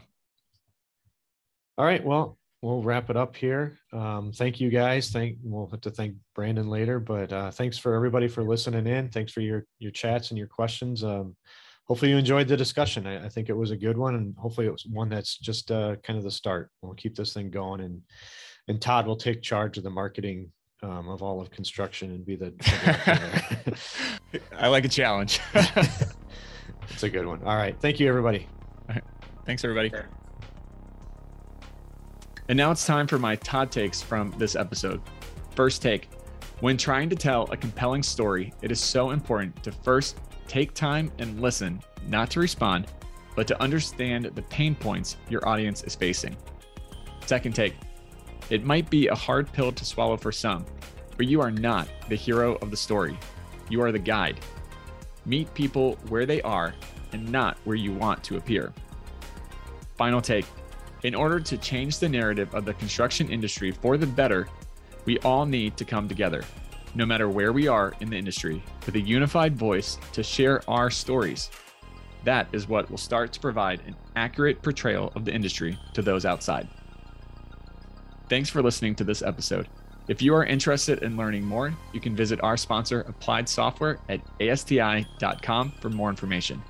All 1.78 1.86
right. 1.86 2.04
Well 2.04 2.39
we'll 2.62 2.82
wrap 2.82 3.10
it 3.10 3.18
up 3.18 3.36
here. 3.36 3.78
Um, 3.94 4.32
thank 4.34 4.60
you 4.60 4.70
guys. 4.70 5.10
Thank 5.10 5.38
we'll 5.44 5.68
have 5.68 5.82
to 5.82 5.92
thank 5.92 6.16
Brandon 6.36 6.70
later, 6.70 7.00
but 7.00 7.32
uh, 7.32 7.52
thanks 7.52 7.78
for 7.78 7.94
everybody 7.94 8.28
for 8.28 8.44
listening 8.44 8.88
in. 8.88 9.10
Thanks 9.10 9.32
for 9.32 9.42
your 9.42 9.66
your 9.80 9.92
chats 9.92 10.32
and 10.32 10.38
your 10.38 10.48
questions. 10.48 11.04
Um, 11.04 11.36
hopefully 11.86 12.12
you 12.12 12.18
enjoyed 12.18 12.48
the 12.48 12.58
discussion. 12.58 13.08
I, 13.08 13.26
I, 13.26 13.30
think 13.30 13.50
it 13.50 13.58
was 13.58 13.72
a 13.72 13.78
good 13.78 13.98
one, 13.98 14.16
and 14.16 14.36
hopefully 14.38 14.68
it 14.68 14.72
was 14.72 14.86
one 14.86 15.10
that's 15.10 15.38
just 15.38 15.72
uh, 15.72 15.96
kind 15.98 16.18
of 16.18 16.24
the 16.24 16.32
start. 16.32 16.70
We'll 16.82 16.94
keep 16.94 17.16
this 17.16 17.34
thing 17.34 17.50
going, 17.50 17.82
and 17.82 18.02
and 18.68 18.82
Todd 18.82 19.08
will 19.08 19.18
take 19.18 19.42
charge 19.42 19.78
of 19.78 19.84
the 19.84 19.90
marketing 19.90 20.52
um, 20.84 21.10
of 21.10 21.24
all 21.24 21.42
of 21.42 21.50
construction 21.52 22.12
and 22.12 22.26
be 22.26 22.36
the. 22.36 22.54
I 24.58 24.68
like 24.68 24.86
a 24.86 24.90
challenge. 24.90 25.40
it's 25.56 27.04
a 27.04 27.10
good 27.10 27.26
one. 27.26 27.42
All 27.44 27.56
right. 27.56 27.76
Thank 27.80 28.00
you, 28.00 28.08
everybody. 28.08 28.48
Thanks, 29.46 29.64
everybody. 29.64 29.92
And 32.50 32.58
now 32.58 32.72
it's 32.72 32.84
time 32.84 33.06
for 33.06 33.20
my 33.20 33.36
Todd 33.36 33.72
takes 33.72 34.02
from 34.02 34.34
this 34.40 34.56
episode. 34.56 35.02
First 35.56 35.84
take 35.84 36.10
When 36.62 36.78
trying 36.78 37.08
to 37.12 37.16
tell 37.16 37.44
a 37.52 37.58
compelling 37.58 38.02
story, 38.02 38.52
it 38.64 38.72
is 38.72 38.80
so 38.80 39.12
important 39.12 39.62
to 39.64 39.72
first 39.72 40.18
take 40.48 40.74
time 40.74 41.12
and 41.20 41.40
listen, 41.40 41.80
not 42.08 42.32
to 42.32 42.40
respond, 42.40 42.88
but 43.36 43.48
to 43.48 43.62
understand 43.62 44.26
the 44.26 44.42
pain 44.42 44.74
points 44.74 45.18
your 45.30 45.48
audience 45.48 45.84
is 45.84 45.94
facing. 45.94 46.36
Second 47.28 47.54
take 47.54 47.76
It 48.50 48.66
might 48.66 48.90
be 48.90 49.10
a 49.10 49.16
hard 49.16 49.52
pill 49.54 49.72
to 49.72 49.86
swallow 49.86 50.18
for 50.18 50.32
some, 50.32 50.66
but 51.18 51.28
you 51.28 51.42
are 51.42 51.52
not 51.52 51.88
the 52.10 52.16
hero 52.16 52.56
of 52.64 52.72
the 52.72 52.78
story. 52.78 53.16
You 53.70 53.84
are 53.84 53.92
the 53.92 54.00
guide. 54.00 54.40
Meet 55.24 55.54
people 55.54 56.00
where 56.08 56.26
they 56.26 56.42
are 56.42 56.74
and 57.14 57.32
not 57.32 57.60
where 57.66 57.76
you 57.76 57.94
want 57.94 58.24
to 58.24 58.38
appear. 58.38 58.74
Final 59.98 60.20
take 60.20 60.46
in 61.04 61.16
order 61.16 61.40
to 61.40 61.58
change 61.58 62.00
the 62.00 62.10
narrative 62.10 62.54
of 62.54 62.66
the 62.66 62.74
construction 62.74 63.30
industry 63.30 63.72
for 63.72 63.98
the 63.98 64.08
better, 64.08 64.48
we 65.06 65.18
all 65.20 65.46
need 65.46 65.78
to 65.78 65.86
come 65.86 66.08
together, 66.08 66.44
no 66.96 67.06
matter 67.06 67.30
where 67.30 67.54
we 67.54 67.68
are 67.68 67.94
in 68.02 68.10
the 68.10 68.18
industry, 68.18 68.62
with 68.86 68.96
a 68.96 69.02
unified 69.02 69.58
voice 69.58 69.98
to 70.14 70.24
share 70.24 70.62
our 70.70 70.90
stories. 70.90 71.50
That 72.26 72.48
is 72.52 72.68
what 72.68 72.90
will 72.90 72.98
start 72.98 73.32
to 73.34 73.40
provide 73.40 73.82
an 73.88 73.96
accurate 74.16 74.62
portrayal 74.62 75.12
of 75.16 75.24
the 75.24 75.34
industry 75.34 75.80
to 75.94 76.02
those 76.02 76.26
outside. 76.26 76.68
Thanks 78.28 78.50
for 78.50 78.62
listening 78.62 78.96
to 78.96 79.04
this 79.04 79.22
episode. 79.22 79.68
If 80.10 80.22
you 80.22 80.34
are 80.34 80.44
interested 80.44 81.04
in 81.04 81.16
learning 81.16 81.46
more, 81.46 81.74
you 81.94 82.00
can 82.00 82.16
visit 82.16 82.42
our 82.44 82.58
sponsor, 82.58 83.02
Applied 83.02 83.48
Software, 83.48 84.00
at 84.10 84.22
asti.com 84.42 85.74
for 85.80 85.90
more 85.90 86.10
information. 86.10 86.62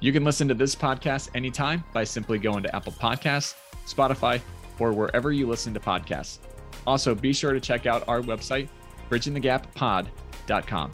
You 0.00 0.12
can 0.14 0.24
listen 0.24 0.48
to 0.48 0.54
this 0.54 0.74
podcast 0.74 1.28
anytime 1.34 1.84
by 1.92 2.04
simply 2.04 2.38
going 2.38 2.62
to 2.62 2.74
Apple 2.74 2.92
Podcasts, 2.92 3.54
Spotify, 3.86 4.40
or 4.78 4.94
wherever 4.94 5.30
you 5.30 5.46
listen 5.46 5.74
to 5.74 5.80
podcasts. 5.80 6.38
Also, 6.86 7.14
be 7.14 7.34
sure 7.34 7.52
to 7.52 7.60
check 7.60 7.84
out 7.84 8.08
our 8.08 8.22
website, 8.22 8.70
bridgingthegappod.com. 9.10 10.92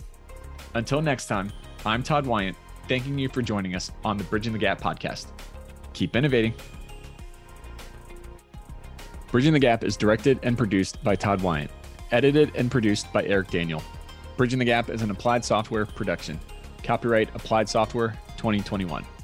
Until 0.75 1.01
next 1.01 1.27
time, 1.27 1.53
I'm 1.85 2.03
Todd 2.03 2.27
Wyant, 2.27 2.57
thanking 2.89 3.17
you 3.17 3.29
for 3.29 3.43
joining 3.43 3.77
us 3.77 3.93
on 4.05 4.19
the 4.19 4.25
Bridging 4.25 4.53
the 4.53 4.59
Gap 4.59 4.81
podcast. 4.81 5.29
Keep 5.93 6.17
innovating. 6.17 6.53
Bridging 9.31 9.53
the 9.53 9.61
Gap 9.61 9.85
is 9.85 9.97
directed 9.97 10.41
and 10.43 10.59
produced 10.59 11.03
by 11.05 11.15
Todd 11.15 11.41
Wyant, 11.43 11.71
edited 12.11 12.51
and 12.57 12.73
produced 12.73 13.13
by 13.13 13.23
Eric 13.25 13.51
Daniel. 13.51 13.85
Bridging 14.37 14.59
the 14.59 14.65
Gap 14.65 14.91
is 14.91 15.03
an 15.03 15.13
applied 15.13 15.45
software 15.45 15.87
production. 15.87 16.41
Copyright 16.83 17.33
Applied 17.37 17.69
Software 17.69 18.19
2021. 18.53 19.16